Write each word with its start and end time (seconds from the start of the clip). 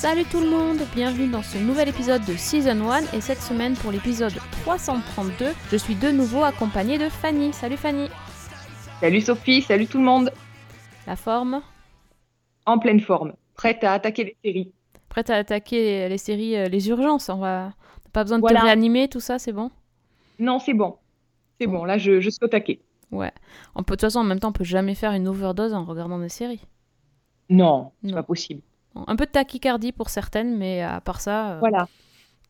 Salut 0.00 0.24
tout 0.30 0.40
le 0.40 0.48
monde, 0.48 0.78
bienvenue 0.94 1.28
dans 1.28 1.42
ce 1.42 1.58
nouvel 1.58 1.88
épisode 1.88 2.24
de 2.24 2.34
Season 2.34 2.88
1 2.88 3.16
et 3.16 3.20
cette 3.20 3.40
semaine 3.40 3.74
pour 3.74 3.90
l'épisode 3.90 4.32
332, 4.62 5.46
je 5.72 5.76
suis 5.76 5.96
de 5.96 6.10
nouveau 6.10 6.44
accompagnée 6.44 6.98
de 6.98 7.08
Fanny. 7.08 7.52
Salut 7.52 7.76
Fanny. 7.76 8.08
Salut 9.00 9.20
Sophie, 9.20 9.60
salut 9.62 9.88
tout 9.88 9.98
le 9.98 10.04
monde. 10.04 10.30
La 11.06 11.16
forme 11.16 11.62
En 12.64 12.78
pleine 12.78 13.00
forme, 13.00 13.32
prête 13.54 13.82
à 13.82 13.92
attaquer 13.94 14.24
les 14.24 14.36
séries. 14.44 14.72
Prête 15.08 15.30
à 15.30 15.36
attaquer 15.36 16.08
les, 16.08 16.18
séries, 16.18 16.56
euh, 16.56 16.68
les 16.68 16.88
urgences. 16.90 17.28
On 17.28 17.38
va 17.38 17.72
pas 18.12 18.22
besoin 18.22 18.38
de 18.38 18.42
Voilà. 18.42 18.60
te 18.60 18.64
réanimer, 18.66 19.08
tout 19.08 19.20
ça, 19.20 19.38
c'est 19.40 19.52
bon? 19.52 19.70
Non, 20.38 20.60
c'est 20.60 20.74
bon. 20.74 20.96
C'est 21.60 21.66
bon, 21.66 21.84
là 21.84 21.98
je, 21.98 22.20
je 22.20 22.30
suis 22.30 22.38
au 22.44 22.48
taquet. 22.48 22.80
Ouais. 23.10 23.32
On 23.74 23.82
peut, 23.82 23.94
de 23.96 24.00
toute 24.00 24.02
façon, 24.02 24.20
en 24.20 24.24
même 24.24 24.38
temps, 24.38 24.50
on 24.50 24.52
peut 24.52 24.62
jamais 24.64 24.94
faire 24.94 25.12
une 25.12 25.26
overdose 25.26 25.74
en 25.74 25.84
regardant 25.84 26.20
des 26.20 26.28
séries. 26.28 26.62
Non, 27.50 27.90
c'est 28.02 28.10
Non. 28.10 28.14
pas 28.14 28.22
possible. 28.22 28.60
Un 29.06 29.16
peu 29.16 29.26
de 29.26 29.30
tachycardie 29.30 29.92
pour 29.92 30.08
certaines, 30.10 30.56
mais 30.56 30.82
à 30.82 31.00
part 31.00 31.20
ça, 31.20 31.52
euh, 31.52 31.58
Voilà. 31.60 31.86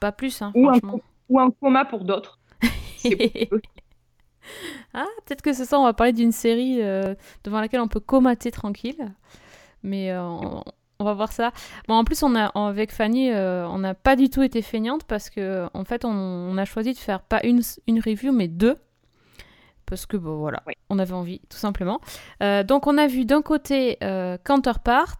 pas 0.01 0.13
plus, 0.13 0.41
hein, 0.43 0.53
Ou 0.55 0.69
un, 0.69 0.79
ou 1.29 1.39
un 1.41 1.51
coma 1.51 1.85
pour 1.85 2.05
d'autres. 2.05 2.39
Ah, 4.95 5.05
peut-être 5.27 5.43
que 5.43 5.53
c'est 5.53 5.67
ça, 5.67 5.79
on 5.79 5.85
va 5.85 5.93
parler 5.93 6.13
d'une 6.15 6.33
série 6.33 6.81
euh, 6.83 7.15
devant 7.45 7.61
laquelle 7.61 7.81
on 7.81 7.89
peut 7.89 8.01
comater 8.01 8.51
tranquille. 8.51 9.13
Mais 9.83 10.11
euh, 10.11 10.23
on, 10.23 10.65
on 10.99 11.05
va 11.05 11.13
voir 11.13 11.31
ça. 11.33 11.53
Bon, 11.87 11.95
en 11.95 12.05
plus, 12.05 12.23
on 12.23 12.35
a, 12.35 12.47
avec 12.47 12.91
Fanny, 12.93 13.31
on 13.33 13.79
n'a 13.79 13.95
pas 13.95 14.17
du 14.17 14.31
tout 14.31 14.43
été 14.43 14.63
feignante 14.63 15.05
parce 15.05 15.29
que, 15.29 15.67
en 15.75 15.85
fait, 15.85 16.05
on, 16.07 16.11
on 16.11 16.57
a 16.57 16.65
choisi 16.65 16.93
de 16.95 16.99
faire 16.99 17.21
pas 17.21 17.41
une, 17.45 17.61
une 17.87 18.01
review, 18.01 18.33
mais 18.33 18.49
deux. 18.49 18.77
Parce 19.85 20.07
que, 20.07 20.17
bon, 20.17 20.37
voilà, 20.39 20.63
Oui. 20.67 20.75
on 20.91 20.99
avait 20.99 21.13
envie, 21.15 21.41
tout 21.49 21.57
simplement. 21.59 22.01
Euh, 22.43 22.63
donc, 22.63 22.87
on 22.87 22.97
a 22.99 23.07
vu 23.07 23.25
d'un 23.27 23.43
côté 23.43 23.99
euh, 24.03 24.37
Counterpart, 24.45 25.19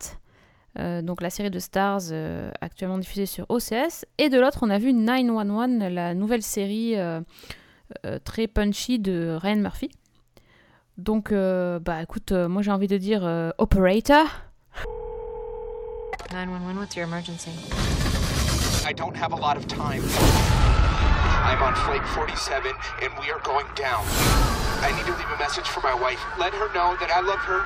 euh, 0.79 1.03
donc 1.03 1.21
la 1.21 1.31
série 1.31 1.51
de 1.51 1.59
Stars 1.59 2.11
euh, 2.13 2.51
actuellement 2.61 2.99
diffusée 2.99 3.27
sur 3.27 3.47
OCS, 3.49 4.05
et 4.19 4.29
de 4.29 4.39
l'autre, 4.39 4.61
on 4.63 4.71
a 4.71 4.79
vu 4.79 4.93
911, 4.93 5.79
la 5.91 6.15
nouvelle 6.15 6.43
série 6.43 6.97
euh, 6.97 7.21
euh, 8.07 8.19
très 8.23 8.47
punchy 8.47 8.99
de 8.99 9.37
Ryan 9.41 9.57
Murphy. 9.57 9.91
Donc, 10.97 11.31
euh, 11.31 11.79
bah 11.79 12.03
écoute, 12.03 12.33
euh, 12.33 12.49
moi 12.49 12.63
j'ai 12.63 12.73
envie 12.73 12.89
de 12.89 12.99
dire 12.99 13.25
euh, 13.25 13.51
Operator. 13.59 14.27
911, 16.33 16.77
what's 16.79 16.97
your 16.97 17.07
emergency? 17.07 17.51
I 18.87 18.93
don't 18.93 19.17
have 19.17 19.33
a 19.33 19.37
lot 19.37 19.57
of 19.57 19.67
time. 19.67 20.03
I'm 21.47 21.63
on 21.63 21.75
flight 21.75 22.05
47 22.15 22.73
and 23.03 23.11
we 23.21 23.31
are 23.31 23.41
going 23.45 23.67
down. 23.75 24.03
I 24.83 24.93
need 24.97 25.07
to 25.07 25.13
leave 25.13 25.31
a 25.35 25.39
message 25.39 25.67
for 25.69 25.81
my 25.83 25.95
wife. 25.95 26.21
Let 26.39 26.53
her 26.55 26.69
know 26.75 26.95
that 27.01 27.11
I 27.11 27.21
love 27.21 27.41
her 27.47 27.63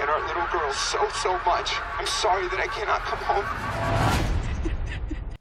and 0.00 0.08
our 0.10 0.20
little 0.26 0.46
girl 0.52 0.70
so, 0.72 0.98
so 1.14 1.32
much. 1.46 1.72
I'm 1.98 2.06
sorry 2.06 2.48
that 2.48 2.60
I 2.60 2.66
cannot 2.68 3.00
come 3.04 3.20
home. 3.26 3.44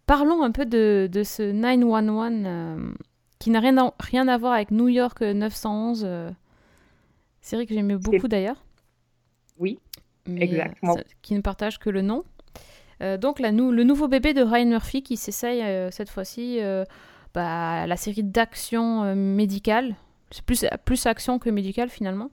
Parlons 0.05 0.43
un 0.43 0.51
peu 0.51 0.65
de, 0.65 1.09
de 1.11 1.23
ce 1.23 1.41
911 1.51 2.43
euh, 2.45 2.93
qui 3.39 3.49
n'a 3.49 3.59
rien, 3.59 3.77
à- 3.77 3.93
rien 3.99 4.27
à 4.27 4.37
voir 4.37 4.53
avec 4.53 4.71
New 4.71 4.87
York 4.87 5.21
911. 5.21 6.03
euh, 6.05 6.29
série 7.41 7.65
que 7.65 7.73
j'aimais 7.73 7.95
beaucoup 7.95 8.27
d'ailleurs. 8.27 8.63
Oui, 9.59 9.79
mais, 10.27 10.43
exactement. 10.43 10.95
ça- 10.95 11.03
qui 11.21 11.33
ne 11.33 11.41
partage 11.41 11.79
que 11.79 11.89
le 11.89 12.01
nom. 12.01 12.23
Euh, 13.01 13.17
donc 13.17 13.39
la 13.39 13.51
nou- 13.51 13.71
le 13.71 13.83
nouveau 13.83 14.07
bébé 14.07 14.33
de 14.33 14.41
Ryan 14.43 14.65
Murphy 14.67 15.01
qui 15.03 15.17
s'essaye 15.17 15.61
euh, 15.63 15.89
cette 15.91 16.09
fois-ci 16.09 16.59
euh, 16.61 16.85
bah, 17.35 17.85
la 17.85 17.97
série 17.97 18.23
d'action 18.23 19.03
euh, 19.03 19.15
médicale. 19.15 19.95
C'est 20.31 20.43
plus, 20.43 20.65
plus 20.85 21.05
action 21.05 21.37
que 21.37 21.49
médicale 21.49 21.89
finalement. 21.89 22.31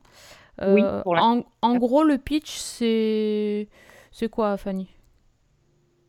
Euh, 0.63 0.75
Oui, 0.75 0.83
pour 1.03 1.15
en, 1.15 1.43
en 1.61 1.77
gros, 1.77 2.05
le 2.05 2.19
pitch, 2.19 2.57
c'est. 2.57 3.69
C'est 4.11 4.29
quoi, 4.29 4.57
Fanny? 4.57 4.89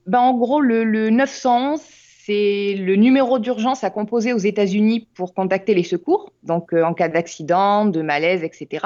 Ben, 0.06 0.20
en 0.20 0.38
gros, 0.38 0.60
le, 0.62 0.84
le 0.84 1.10
911, 1.10 1.82
c'est 2.26 2.76
le 2.78 2.96
numéro 2.96 3.40
d'urgence 3.40 3.84
à 3.84 3.90
composer 3.90 4.34
aux 4.34 4.38
États-Unis 4.38 5.08
pour 5.14 5.34
contacter 5.34 5.74
les 5.74 5.84
secours. 5.84 6.32
Donc, 6.44 6.74
euh, 6.74 6.84
en 6.84 6.94
cas 6.94 7.08
d'accident, 7.08 7.86
de 7.86 8.02
malaise, 8.02 8.44
etc., 8.44 8.86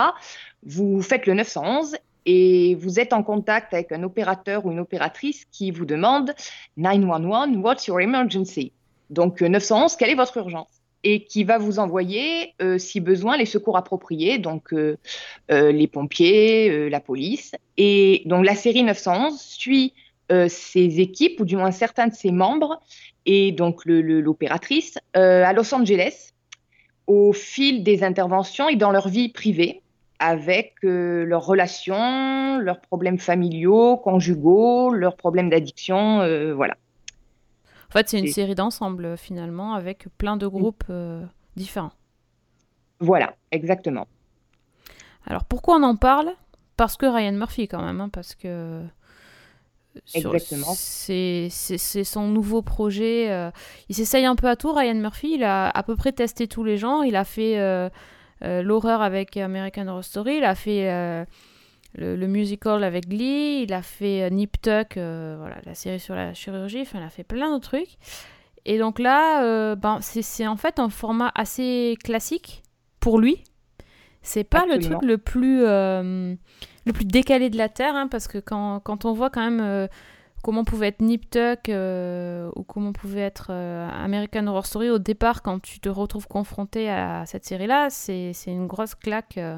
vous 0.63 1.01
faites 1.01 1.25
le 1.25 1.33
911 1.33 1.97
et 2.25 2.75
vous 2.75 2.99
êtes 2.99 3.13
en 3.13 3.23
contact 3.23 3.73
avec 3.73 3.91
un 3.91 4.03
opérateur 4.03 4.65
ou 4.65 4.71
une 4.71 4.79
opératrice 4.79 5.45
qui 5.51 5.71
vous 5.71 5.85
demande 5.85 6.33
911, 6.77 7.57
what's 7.57 7.87
your 7.87 8.01
emergency? 8.01 8.73
Donc, 9.09 9.41
euh, 9.41 9.47
911, 9.47 9.95
quelle 9.95 10.09
est 10.09 10.15
votre 10.15 10.37
urgence? 10.37 10.67
Et 11.03 11.23
qui 11.25 11.43
va 11.43 11.57
vous 11.57 11.79
envoyer, 11.79 12.53
euh, 12.61 12.77
si 12.77 12.99
besoin, 12.99 13.37
les 13.37 13.45
secours 13.45 13.77
appropriés, 13.77 14.39
donc 14.39 14.73
euh, 14.73 14.97
euh, 15.51 15.71
les 15.71 15.87
pompiers, 15.87 16.69
euh, 16.69 16.89
la 16.89 16.99
police. 16.99 17.53
Et 17.77 18.23
donc, 18.25 18.45
la 18.45 18.55
série 18.55 18.83
911 18.83 19.39
suit 19.39 19.93
euh, 20.31 20.47
ses 20.49 20.99
équipes, 20.99 21.39
ou 21.39 21.45
du 21.45 21.55
moins 21.55 21.71
certains 21.71 22.07
de 22.07 22.13
ses 22.13 22.31
membres, 22.31 22.81
et 23.25 23.51
donc 23.51 23.85
l'opératrice, 23.85 24.97
euh, 25.15 25.43
à 25.45 25.53
Los 25.53 25.73
Angeles, 25.73 26.33
au 27.05 27.31
fil 27.31 27.83
des 27.83 28.03
interventions 28.03 28.67
et 28.67 28.75
dans 28.75 28.91
leur 28.91 29.07
vie 29.07 29.29
privée, 29.29 29.81
avec 30.19 30.73
euh, 30.83 31.23
leurs 31.25 31.45
relations, 31.45 32.57
leurs 32.57 32.81
problèmes 32.81 33.19
familiaux, 33.19 33.97
conjugaux, 33.97 34.91
leurs 34.91 35.15
problèmes 35.15 35.49
d'addiction, 35.49 36.21
euh, 36.21 36.53
voilà. 36.53 36.75
En 37.89 37.93
fait, 37.93 38.09
c'est 38.09 38.19
une 38.19 38.27
série 38.27 38.55
d'ensemble 38.55 39.05
euh, 39.05 39.17
finalement 39.17 39.73
avec 39.73 40.07
plein 40.17 40.37
de 40.37 40.47
groupes 40.47 40.83
euh, 40.89 41.25
différents. 41.55 41.93
Voilà, 42.99 43.35
exactement. 43.51 44.07
Alors 45.25 45.43
pourquoi 45.45 45.77
on 45.77 45.83
en 45.83 45.95
parle? 45.95 46.31
Parce 46.77 46.97
que 46.97 47.05
Ryan 47.05 47.33
Murphy 47.33 47.67
quand 47.67 47.81
même, 47.83 48.01
hein, 48.01 48.09
parce 48.09 48.35
que 48.35 48.47
euh, 48.47 48.83
Exactement. 50.13 50.73
c'est 50.75 51.49
son 51.49 52.27
nouveau 52.27 52.61
projet. 52.61 53.31
euh, 53.31 53.51
il 53.89 53.95
s'essaye 53.95 54.25
un 54.25 54.35
peu 54.35 54.47
à 54.47 54.55
tout. 54.55 54.71
Ryan 54.73 54.95
Murphy, 54.95 55.33
il 55.35 55.43
a 55.43 55.69
à 55.69 55.83
peu 55.83 55.95
près 55.95 56.11
testé 56.11 56.47
tous 56.47 56.63
les 56.63 56.77
genres. 56.77 57.03
Il 57.05 57.15
a 57.15 57.23
fait 57.23 57.57
euh, 57.59 57.89
euh, 58.43 58.61
l'horreur 58.61 59.01
avec 59.01 59.37
American 59.37 59.87
Horror 59.87 60.03
Story. 60.03 60.37
Il 60.37 60.43
a 60.43 60.55
fait 60.55 61.25
le, 61.97 62.15
le 62.15 62.27
musical 62.27 62.83
avec 62.83 63.09
Glee. 63.09 63.63
Il 63.63 63.73
a 63.73 63.81
fait 63.81 64.23
euh, 64.23 64.29
Nip 64.29 64.61
Tuck, 64.61 64.97
euh, 64.97 65.35
voilà, 65.39 65.57
la 65.65 65.73
série 65.73 65.99
sur 65.99 66.15
la 66.15 66.33
chirurgie. 66.33 66.81
Enfin, 66.81 66.99
il 66.99 67.05
a 67.05 67.09
fait 67.09 67.23
plein 67.23 67.55
de 67.55 67.61
trucs. 67.61 67.97
Et 68.65 68.77
donc 68.77 68.99
là, 68.99 69.43
euh, 69.43 69.75
ben, 69.75 69.99
c'est 70.01 70.47
en 70.47 70.57
fait 70.57 70.79
un 70.79 70.89
format 70.89 71.31
assez 71.35 71.97
classique 72.03 72.63
pour 72.99 73.19
lui. 73.19 73.43
C'est 74.21 74.43
pas 74.43 74.65
le 74.65 74.79
truc 74.79 75.01
le 75.03 75.17
plus, 75.17 75.61
le 75.61 76.37
plus 76.93 77.05
décalé 77.05 77.49
de 77.49 77.57
la 77.57 77.69
Terre, 77.69 77.95
hein, 77.95 78.09
parce 78.09 78.27
que 78.27 78.39
quand, 78.39 78.81
quand 78.81 79.05
on 79.05 79.13
voit 79.13 79.29
quand 79.29 79.49
même 79.49 79.87
comment 80.43 80.63
pouvait 80.63 80.87
être 80.87 81.01
Nip 81.01 81.29
Tuck 81.29 81.69
euh, 81.69 82.49
ou 82.55 82.63
comment 82.63 82.93
pouvait 82.93 83.21
être 83.21 83.47
euh, 83.49 83.89
American 83.89 84.47
Horror 84.47 84.65
Story 84.65 84.89
au 84.89 84.99
départ, 84.99 85.41
quand 85.41 85.61
tu 85.61 85.79
te 85.79 85.89
retrouves 85.89 86.27
confronté 86.27 86.89
à 86.89 87.25
cette 87.25 87.45
série-là, 87.45 87.89
c'est 87.89 88.31
c'est 88.33 88.51
une 88.51 88.67
grosse 88.67 88.95
claque. 88.95 89.37
euh. 89.37 89.57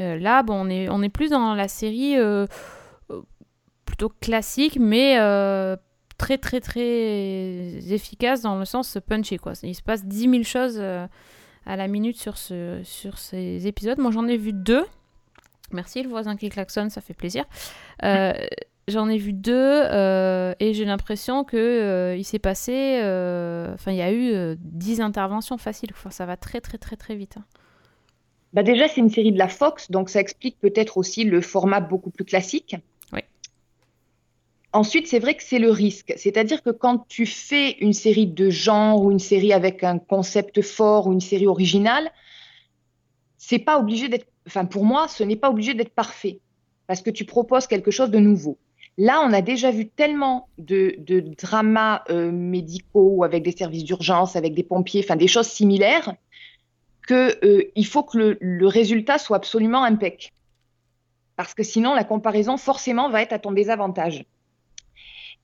Euh, 0.00 0.18
là, 0.18 0.42
bon, 0.42 0.66
on 0.66 0.68
est, 0.68 0.88
on 0.88 1.02
est 1.02 1.08
plus 1.08 1.30
dans 1.30 1.54
la 1.54 1.68
série 1.68 2.16
euh, 2.16 2.46
plutôt 3.84 4.08
classique, 4.20 4.78
mais 4.80 5.18
euh, 5.18 5.76
très, 6.18 6.38
très, 6.38 6.60
très 6.60 7.92
efficace 7.92 8.42
dans 8.42 8.58
le 8.58 8.64
sens 8.64 8.98
punchy. 9.06 9.36
Quoi. 9.36 9.52
Il 9.62 9.74
se 9.74 9.82
passe 9.82 10.04
10 10.04 10.30
000 10.30 10.42
choses 10.42 10.80
à 10.80 11.76
la 11.76 11.88
minute 11.88 12.16
sur, 12.16 12.38
ce, 12.38 12.80
sur 12.82 13.18
ces 13.18 13.66
épisodes. 13.66 13.98
Moi, 13.98 14.10
j'en 14.10 14.26
ai 14.26 14.36
vu 14.36 14.52
deux. 14.52 14.84
Merci, 15.72 16.02
le 16.02 16.08
voisin 16.08 16.36
qui 16.36 16.48
klaxonne, 16.48 16.90
ça 16.90 17.00
fait 17.00 17.14
plaisir. 17.14 17.44
Euh, 18.02 18.32
J'en 18.90 19.08
ai 19.08 19.18
vu 19.18 19.32
deux 19.32 19.52
euh, 19.54 20.52
et 20.58 20.74
j'ai 20.74 20.84
l'impression 20.84 21.44
que 21.44 21.56
euh, 21.56 22.16
il 22.16 22.24
s'est 22.24 22.40
passé, 22.40 22.96
enfin 23.74 23.92
il 23.92 23.96
y 23.96 24.02
a 24.02 24.10
eu 24.10 24.32
euh, 24.32 24.56
10 24.58 25.00
interventions 25.00 25.58
faciles. 25.58 25.90
Enfin, 25.92 26.10
ça 26.10 26.26
va 26.26 26.36
très 26.36 26.60
très 26.60 26.76
très 26.76 26.96
très 26.96 27.14
vite. 27.14 27.36
hein. 27.36 27.44
Bah 28.52 28.62
déjà, 28.62 28.88
c'est 28.88 29.00
une 29.00 29.10
série 29.10 29.32
de 29.32 29.38
la 29.38 29.48
Fox, 29.48 29.90
donc 29.90 30.10
ça 30.10 30.20
explique 30.20 30.58
peut-être 30.58 30.96
aussi 30.96 31.24
le 31.24 31.40
format 31.40 31.80
beaucoup 31.80 32.10
plus 32.10 32.24
classique. 32.24 32.76
Oui. 33.12 33.20
Ensuite, 34.72 35.06
c'est 35.06 35.20
vrai 35.20 35.34
que 35.34 35.42
c'est 35.42 35.60
le 35.60 35.70
risque. 35.70 36.12
C'est-à-dire 36.16 36.62
que 36.62 36.70
quand 36.70 37.06
tu 37.08 37.26
fais 37.26 37.72
une 37.80 37.92
série 37.92 38.26
de 38.26 38.50
genre 38.50 39.02
ou 39.02 39.12
une 39.12 39.20
série 39.20 39.52
avec 39.52 39.84
un 39.84 39.98
concept 39.98 40.62
fort 40.62 41.06
ou 41.06 41.12
une 41.12 41.20
série 41.20 41.46
originale, 41.46 42.10
c'est 43.38 43.58
pas 43.58 43.78
obligé 43.78 44.08
d'être, 44.08 44.26
enfin 44.46 44.64
pour 44.64 44.84
moi, 44.84 45.06
ce 45.08 45.22
n'est 45.22 45.36
pas 45.36 45.50
obligé 45.50 45.74
d'être 45.74 45.94
parfait 45.94 46.40
parce 46.86 47.02
que 47.02 47.10
tu 47.10 47.24
proposes 47.24 47.68
quelque 47.68 47.92
chose 47.92 48.10
de 48.10 48.18
nouveau. 48.18 48.58
Là, 48.98 49.22
on 49.24 49.32
a 49.32 49.42
déjà 49.42 49.70
vu 49.70 49.88
tellement 49.88 50.48
de, 50.58 50.96
de 50.98 51.20
dramas 51.20 52.02
euh, 52.10 52.30
médicaux 52.32 53.22
avec 53.22 53.44
des 53.44 53.52
services 53.52 53.84
d'urgence, 53.84 54.34
avec 54.34 54.54
des 54.54 54.64
pompiers, 54.64 55.02
enfin 55.02 55.16
des 55.16 55.28
choses 55.28 55.46
similaires, 55.46 56.14
que 57.06 57.44
euh, 57.44 57.84
faut 57.84 58.02
que 58.02 58.36
le, 58.40 58.66
résultat 58.66 59.18
soit 59.18 59.36
absolument 59.36 59.84
impec. 59.84 60.32
Parce 61.36 61.54
que 61.54 61.62
sinon, 61.62 61.94
la 61.94 62.04
comparaison 62.04 62.56
forcément 62.56 63.08
va 63.08 63.22
être 63.22 63.32
à 63.32 63.38
ton 63.38 63.52
désavantage. 63.52 64.24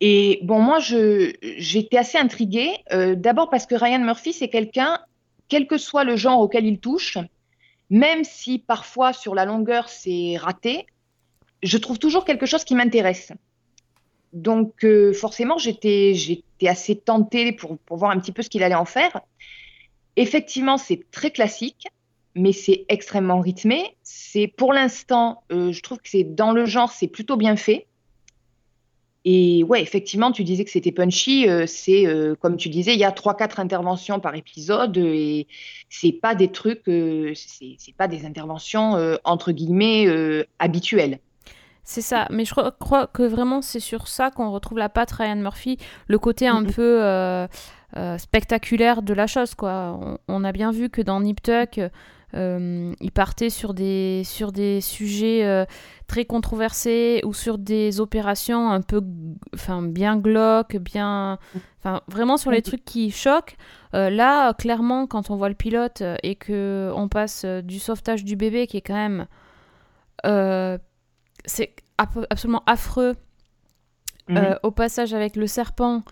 Et 0.00 0.40
bon, 0.42 0.60
moi, 0.60 0.78
j'étais 0.80 1.96
assez 1.96 2.18
intriguée. 2.18 2.76
euh, 2.92 3.14
D'abord 3.14 3.48
parce 3.48 3.66
que 3.66 3.74
Ryan 3.74 4.00
Murphy, 4.00 4.32
c'est 4.32 4.48
quelqu'un, 4.48 5.00
quel 5.48 5.66
que 5.66 5.78
soit 5.78 6.04
le 6.04 6.16
genre 6.16 6.40
auquel 6.40 6.66
il 6.66 6.78
touche, 6.78 7.18
même 7.88 8.24
si 8.24 8.58
parfois 8.58 9.12
sur 9.12 9.34
la 9.34 9.44
longueur 9.44 9.88
c'est 9.88 10.36
raté, 10.36 10.86
je 11.62 11.78
trouve 11.78 11.98
toujours 11.98 12.24
quelque 12.24 12.46
chose 12.46 12.64
qui 12.64 12.74
m'intéresse. 12.74 13.32
Donc 14.32 14.84
euh, 14.84 15.12
forcément, 15.14 15.56
j'étais, 15.56 16.14
assez 16.66 16.96
tentée 16.96 17.52
pour 17.52 17.78
voir 17.90 18.10
un 18.10 18.18
petit 18.18 18.32
peu 18.32 18.42
ce 18.42 18.50
qu'il 18.50 18.62
allait 18.62 18.74
en 18.74 18.84
faire. 18.84 19.20
Effectivement, 20.16 20.78
c'est 20.78 21.10
très 21.10 21.30
classique, 21.30 21.86
mais 22.34 22.52
c'est 22.52 22.84
extrêmement 22.88 23.40
rythmé. 23.40 23.96
C'est 24.02 24.46
pour 24.46 24.72
l'instant, 24.72 25.42
euh, 25.52 25.72
je 25.72 25.82
trouve 25.82 25.98
que 25.98 26.08
c'est 26.08 26.24
dans 26.24 26.52
le 26.52 26.64
genre, 26.64 26.90
c'est 26.90 27.08
plutôt 27.08 27.36
bien 27.36 27.56
fait. 27.56 27.86
Et 29.24 29.64
ouais, 29.64 29.82
effectivement, 29.82 30.30
tu 30.30 30.44
disais 30.44 30.64
que 30.64 30.70
c'était 30.70 30.92
punchy. 30.92 31.48
euh, 31.48 31.66
c'est 31.66 32.06
euh, 32.06 32.36
comme 32.36 32.56
tu 32.56 32.68
disais, 32.68 32.94
il 32.94 33.00
y 33.00 33.04
a 33.04 33.10
trois, 33.10 33.36
quatre 33.36 33.58
interventions 33.58 34.20
par 34.20 34.36
épisode 34.36 34.96
et 34.98 35.48
c'est 35.90 36.12
pas 36.12 36.34
des 36.34 36.52
trucs, 36.52 36.84
c'est 37.34 37.96
pas 37.96 38.06
des 38.06 38.24
interventions 38.24 39.18
entre 39.24 39.50
guillemets 39.50 40.06
habituelles. 40.60 41.18
C'est 41.88 42.02
ça, 42.02 42.26
mais 42.30 42.44
je 42.44 42.52
crois, 42.52 43.06
que 43.06 43.22
vraiment 43.22 43.62
c'est 43.62 43.78
sur 43.78 44.08
ça 44.08 44.32
qu'on 44.32 44.50
retrouve 44.50 44.76
la 44.78 44.88
patte 44.88 45.12
Ryan 45.12 45.36
Murphy, 45.36 45.78
le 46.08 46.18
côté 46.18 46.48
un 46.48 46.64
peu 46.64 46.98
euh, 47.00 47.46
euh, 47.96 48.18
spectaculaire 48.18 49.02
de 49.02 49.14
la 49.14 49.28
chose, 49.28 49.54
quoi. 49.54 49.96
On, 50.02 50.18
on 50.26 50.42
a 50.42 50.50
bien 50.50 50.72
vu 50.72 50.90
que 50.90 51.00
dans 51.00 51.20
Nip 51.20 51.40
Tuck, 51.40 51.80
euh, 52.34 52.92
il 53.00 53.12
partait 53.12 53.50
sur 53.50 53.72
des, 53.72 54.22
sur 54.24 54.50
des 54.50 54.80
sujets 54.80 55.64
très 56.08 56.24
controversés 56.24 57.20
ou 57.24 57.32
sur 57.32 57.56
des 57.56 58.00
opérations 58.00 58.68
un 58.68 58.80
peu, 58.80 59.00
enfin, 59.54 59.80
bien 59.80 60.16
glauques, 60.16 60.78
bien, 60.78 61.38
enfin, 61.78 62.00
vraiment 62.08 62.36
sur 62.36 62.50
les 62.50 62.62
trucs 62.62 62.84
qui 62.84 63.12
choquent. 63.12 63.56
Là, 63.92 64.54
clairement, 64.54 65.06
quand 65.06 65.30
on 65.30 65.36
voit 65.36 65.48
le 65.48 65.54
pilote 65.54 66.02
et 66.24 66.34
que 66.34 66.90
on 66.96 67.06
passe 67.06 67.44
du 67.44 67.78
sauvetage 67.78 68.24
du 68.24 68.34
bébé, 68.34 68.66
qui 68.66 68.76
est 68.76 68.82
quand 68.82 68.94
même 68.94 69.26
c'est 71.46 71.74
absolument 71.98 72.62
affreux 72.66 73.14
Mhm. 74.28 74.36
euh, 74.38 74.54
au 74.64 74.72
passage 74.72 75.14
avec 75.14 75.36
le 75.36 75.46
serpent 75.46 76.02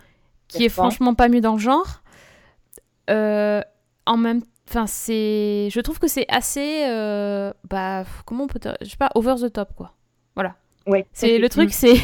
qui 0.47 0.65
est 0.65 0.69
franchement 0.69 1.15
pas 1.15 1.29
mieux 1.29 1.41
dans 1.41 1.55
le 1.55 1.59
genre. 1.59 2.03
Euh, 3.11 3.61
en 4.07 4.17
même 4.17 4.41
enfin 4.69 4.87
c'est 4.87 5.69
je 5.71 5.81
trouve 5.81 5.99
que 5.99 6.07
c'est 6.09 6.25
assez 6.29 6.85
euh, 6.89 7.53
bah 7.69 8.05
comment 8.25 8.45
on 8.45 8.47
peut 8.47 8.61
je 8.81 8.89
sais 8.89 8.97
pas 8.97 9.11
over 9.15 9.35
the 9.41 9.53
top 9.53 9.75
quoi. 9.77 9.95
Voilà. 10.37 10.55
Ouais, 10.87 11.07
c'est 11.13 11.39
le 11.39 11.49
truc 11.49 11.73
c'est 11.73 11.97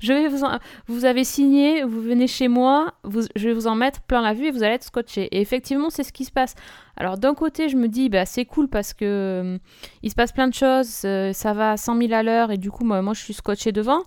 je 0.00 0.12
vais 0.12 0.28
vous 0.28 0.44
en- 0.44 0.58
vous 0.86 1.04
avez 1.04 1.24
signé 1.24 1.82
vous 1.84 2.00
venez 2.00 2.26
chez 2.26 2.48
moi 2.48 2.94
vous, 3.04 3.22
je 3.36 3.48
vais 3.48 3.54
vous 3.54 3.66
en 3.66 3.74
mettre 3.74 4.00
plein 4.02 4.22
la 4.22 4.34
vue 4.34 4.46
et 4.46 4.50
vous 4.50 4.62
allez 4.62 4.74
être 4.74 4.84
scotché. 4.84 5.24
Et 5.34 5.40
effectivement 5.40 5.90
c'est 5.90 6.02
ce 6.04 6.12
qui 6.12 6.24
se 6.24 6.32
passe. 6.32 6.54
Alors 6.96 7.18
d'un 7.18 7.34
côté 7.34 7.68
je 7.68 7.76
me 7.76 7.88
dis 7.88 8.08
bah 8.08 8.26
c'est 8.26 8.44
cool 8.44 8.68
parce 8.68 8.92
que 8.94 9.04
euh, 9.04 9.58
il 10.02 10.10
se 10.10 10.14
passe 10.14 10.32
plein 10.32 10.48
de 10.48 10.54
choses 10.54 11.02
euh, 11.04 11.32
ça 11.32 11.52
va 11.52 11.72
à 11.72 11.76
100 11.76 11.96
000 11.98 12.12
à 12.12 12.22
l'heure 12.22 12.50
et 12.50 12.58
du 12.58 12.70
coup 12.70 12.84
moi, 12.84 13.02
moi 13.02 13.14
je 13.14 13.20
suis 13.22 13.34
scotché 13.34 13.72
devant. 13.72 14.02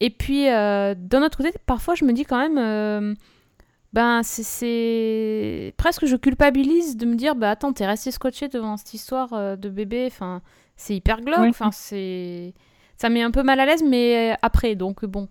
Et 0.00 0.10
puis 0.10 0.48
euh, 0.48 0.94
d'un 0.96 1.22
autre 1.22 1.36
côté 1.36 1.52
parfois 1.66 1.94
je 1.94 2.04
me 2.04 2.12
dis 2.12 2.24
quand 2.24 2.38
même 2.38 3.16
ben 3.92 4.22
c'est- 4.22 5.74
presque 5.76 6.06
je 6.06 6.16
culpabilise 6.16 6.96
de 6.96 7.04
me 7.06 7.14
dire 7.14 7.34
bah 7.34 7.50
attends 7.50 7.72
t'es 7.72 7.86
resté 7.86 8.10
scotché 8.10 8.48
devant 8.48 8.76
cette 8.76 8.94
histoire 8.94 9.56
de 9.58 9.68
bébé. 9.68 10.04
Enfin 10.10 10.40
c'est 10.76 10.96
hyper 10.96 11.20
glauque. 11.20 11.38
Ouais. 11.40 11.48
enfin 11.48 11.70
c'est 11.72 12.54
ça 12.96 13.08
met 13.08 13.22
un 13.22 13.30
peu 13.30 13.42
mal 13.42 13.58
à 13.60 13.66
l'aise 13.66 13.82
mais 13.82 14.36
après 14.42 14.74
donc 14.74 15.04
bon 15.04 15.28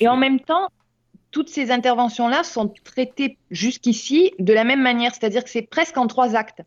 Et 0.00 0.08
en 0.08 0.16
même 0.16 0.40
temps, 0.40 0.68
toutes 1.30 1.48
ces 1.48 1.70
interventions-là 1.70 2.42
sont 2.44 2.72
traitées 2.84 3.38
jusqu'ici 3.50 4.32
de 4.38 4.52
la 4.52 4.64
même 4.64 4.82
manière, 4.82 5.14
c'est-à-dire 5.14 5.42
que 5.44 5.50
c'est 5.50 5.62
presque 5.62 5.96
en 5.96 6.06
trois 6.06 6.34
actes. 6.36 6.62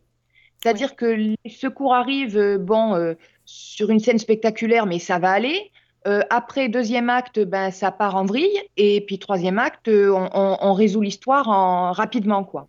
C'est-à-dire 0.62 0.96
que 0.96 1.06
les 1.06 1.36
secours 1.50 1.94
arrivent, 1.94 2.38
euh, 2.38 2.58
bon, 2.58 2.94
euh, 2.94 3.14
sur 3.44 3.90
une 3.90 4.00
scène 4.00 4.18
spectaculaire, 4.18 4.86
mais 4.86 4.98
ça 4.98 5.18
va 5.18 5.30
aller. 5.30 5.70
Euh, 6.06 6.22
après, 6.30 6.68
deuxième 6.68 7.10
acte, 7.10 7.38
ben, 7.40 7.70
ça 7.70 7.90
part 7.92 8.16
en 8.16 8.24
vrille. 8.24 8.58
Et 8.76 9.00
puis, 9.06 9.18
troisième 9.18 9.58
acte, 9.58 9.88
euh, 9.88 10.10
on, 10.10 10.28
on- 10.34 10.56
on 10.60 10.72
résout 10.72 11.00
l'histoire 11.02 11.48
en... 11.48 11.92
rapidement, 11.92 12.42
quoi. 12.44 12.68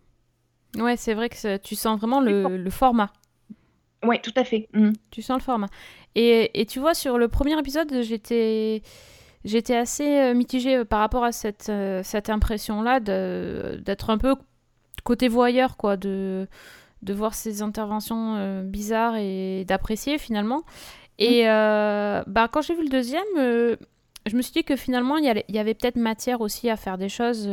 ouais 0.76 0.96
c'est 0.96 1.14
vrai 1.14 1.28
que 1.28 1.56
tu 1.58 1.74
sens 1.74 1.98
vraiment 1.98 2.20
le, 2.20 2.56
le 2.56 2.70
format 2.70 3.12
Oui, 4.04 4.20
tout 4.22 4.32
à 4.36 4.44
fait. 4.44 4.68
Mhm. 4.72 4.92
tu 5.10 5.22
sens 5.22 5.38
le 5.38 5.42
format 5.42 5.68
et, 6.14 6.60
et 6.60 6.66
tu 6.66 6.78
vois 6.78 6.94
sur 6.94 7.18
le 7.18 7.28
premier 7.28 7.58
épisode 7.58 8.02
j'étais 8.02 8.82
j'étais 9.44 9.76
assez 9.76 10.18
euh, 10.18 10.34
mitigée 10.34 10.78
euh, 10.78 10.84
par 10.84 11.00
rapport 11.00 11.24
à 11.24 11.32
cette, 11.32 11.68
euh, 11.68 12.02
cette 12.04 12.30
impression 12.30 12.82
là 12.82 13.00
d'être 13.00 14.10
un 14.10 14.18
peu 14.18 14.34
côté 15.04 15.28
voyeur 15.28 15.76
quoi 15.76 15.96
de 15.96 16.48
de 17.02 17.12
voir 17.12 17.34
ces 17.34 17.62
interventions 17.62 18.34
euh, 18.36 18.62
bizarres 18.62 19.16
et 19.16 19.64
d'apprécier 19.66 20.18
finalement 20.18 20.62
et 21.18 21.48
euh, 21.48 22.22
bah, 22.26 22.48
quand 22.50 22.62
j'ai 22.62 22.74
vu 22.74 22.82
le 22.82 22.88
deuxième 22.88 23.22
euh, 23.38 23.76
je 24.26 24.36
me 24.36 24.42
suis 24.42 24.52
dit 24.52 24.64
que 24.64 24.76
finalement 24.76 25.16
il 25.16 25.24
y, 25.24 25.58
avait 25.58 25.74
peut-être 25.74 25.96
matière 25.96 26.40
aussi 26.40 26.68
à 26.68 26.76
faire 26.76 26.98
des 26.98 27.08
choses 27.08 27.48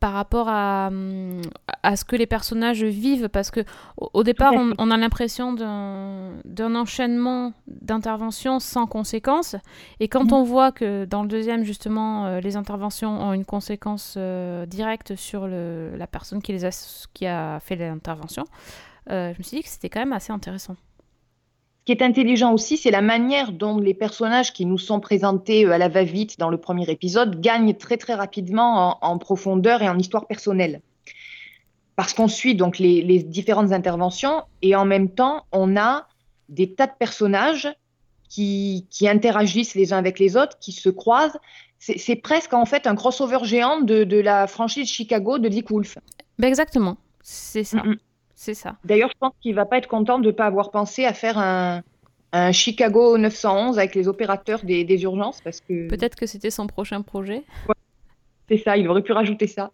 par 0.00 0.14
rapport 0.14 0.48
à, 0.48 0.88
hum, 0.88 1.42
à 1.82 1.94
ce 1.94 2.04
que 2.04 2.16
les 2.16 2.26
personnages 2.26 2.82
vivent 2.82 3.28
parce 3.28 3.50
que 3.50 3.60
au, 3.98 4.10
au 4.14 4.22
départ 4.24 4.52
on, 4.54 4.90
a 4.90 4.96
l'impression 4.96 5.52
d'un 5.52 6.32
d'un 6.44 6.74
enchaînement 6.74 7.52
d'interventions 7.66 8.58
sans 8.60 8.86
conséquence 8.86 9.56
et 10.00 10.08
quand 10.08 10.24
Mhm. 10.24 10.32
on 10.32 10.42
voit 10.42 10.72
que 10.72 11.04
dans 11.04 11.22
le 11.22 11.28
deuxième 11.28 11.64
justement 11.64 12.26
euh, 12.26 12.40
les 12.40 12.56
interventions 12.56 13.20
ont 13.20 13.32
une 13.34 13.44
conséquence 13.44 14.14
euh, 14.16 14.64
directe 14.66 15.16
sur 15.16 15.46
le, 15.46 15.94
la 15.96 16.06
personne 16.06 16.40
qui, 16.42 16.52
les 16.52 16.64
a, 16.64 16.70
qui 17.12 17.26
a 17.26 17.60
fait 17.60 17.76
l'intervention 17.76 18.44
euh, 19.10 19.32
je 19.34 19.38
me 19.38 19.42
suis 19.42 19.58
dit 19.58 19.62
que 19.62 19.68
c'était 19.68 19.88
quand 19.90 20.00
même 20.00 20.12
assez 20.12 20.32
intéressant 20.32 20.76
Ce 21.80 21.84
qui 21.86 21.92
est 21.92 22.02
intelligent 22.02 22.52
aussi, 22.52 22.76
c'est 22.76 22.90
la 22.90 23.00
manière 23.00 23.52
dont 23.52 23.78
les 23.78 23.94
personnages 23.94 24.52
qui 24.52 24.66
nous 24.66 24.76
sont 24.78 25.00
présentés 25.00 25.64
euh, 25.64 25.72
à 25.72 25.78
la 25.78 25.88
va-vite 25.88 26.38
dans 26.38 26.50
le 26.50 26.58
premier 26.58 26.88
épisode 26.90 27.40
gagnent 27.40 27.74
très 27.74 27.96
très 27.96 28.14
rapidement 28.14 28.98
en, 29.02 29.12
en 29.12 29.18
profondeur 29.18 29.82
et 29.82 29.88
en 29.88 29.98
histoire 29.98 30.26
personnelle. 30.26 30.82
Parce 31.96 32.12
qu'on 32.12 32.28
suit 32.28 32.54
donc 32.54 32.78
les, 32.78 33.02
les 33.02 33.22
différentes 33.22 33.72
interventions 33.72 34.42
et 34.62 34.76
en 34.76 34.84
même 34.84 35.10
temps, 35.10 35.46
on 35.52 35.76
a 35.76 36.06
des 36.50 36.74
tas 36.74 36.86
de 36.86 36.92
personnages 36.98 37.68
qui, 38.28 38.86
qui 38.90 39.08
interagissent 39.08 39.74
les 39.74 39.92
uns 39.92 39.98
avec 39.98 40.18
les 40.18 40.36
autres, 40.36 40.58
qui 40.58 40.72
se 40.72 40.88
croisent. 40.88 41.38
C'est 41.78 42.16
presque 42.16 42.52
en 42.52 42.66
fait 42.66 42.86
un 42.86 42.94
crossover 42.94 43.38
géant 43.44 43.80
de, 43.80 44.04
de 44.04 44.18
la 44.18 44.46
franchise 44.46 44.86
Chicago 44.88 45.38
de 45.38 45.48
Dick 45.48 45.70
Wolf. 45.70 45.96
Ben 46.38 46.48
exactement 46.48 46.98
c'est 47.22 47.64
ça 47.64 47.78
Mm. 47.78 47.96
C'est 48.40 48.54
ça 48.54 48.76
D'ailleurs, 48.86 49.10
je 49.10 49.18
pense 49.18 49.34
qu'il 49.42 49.54
va 49.54 49.66
pas 49.66 49.76
être 49.76 49.86
content 49.86 50.18
de 50.18 50.28
ne 50.28 50.32
pas 50.32 50.46
avoir 50.46 50.70
pensé 50.70 51.04
à 51.04 51.12
faire 51.12 51.36
un, 51.36 51.82
un 52.32 52.52
Chicago 52.52 53.18
911 53.18 53.78
avec 53.78 53.94
les 53.94 54.08
opérateurs 54.08 54.64
des, 54.64 54.82
des 54.84 55.02
urgences 55.02 55.42
parce 55.42 55.60
que 55.60 55.88
peut-être 55.88 56.16
que 56.16 56.24
c'était 56.24 56.50
son 56.50 56.66
prochain 56.66 57.02
projet 57.02 57.44
c'est 58.48 58.56
ça, 58.56 58.76
il 58.78 58.88
aurait 58.88 59.02
pu 59.02 59.12
rajouter 59.12 59.46
ça. 59.46 59.70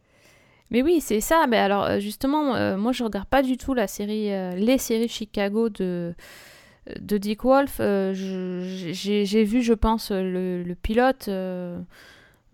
Mais 0.70 0.82
oui, 0.82 1.00
c'est 1.00 1.20
ça. 1.20 1.46
Mais 1.48 1.56
alors, 1.56 1.84
euh, 1.84 1.98
justement, 2.00 2.56
euh, 2.56 2.76
moi, 2.76 2.92
je 2.92 3.04
regarde 3.04 3.28
pas 3.28 3.42
du 3.42 3.56
tout 3.56 3.72
la 3.72 3.86
série, 3.86 4.32
euh, 4.32 4.54
les 4.56 4.78
séries 4.78 5.08
Chicago 5.08 5.68
de, 5.68 6.12
de 7.00 7.18
Dick 7.18 7.44
Wolf. 7.44 7.76
Euh, 7.78 8.12
j'ai 8.14 9.44
vu, 9.44 9.62
je 9.62 9.72
pense, 9.72 10.10
le, 10.10 10.62
le 10.62 10.74
pilote, 10.74 11.30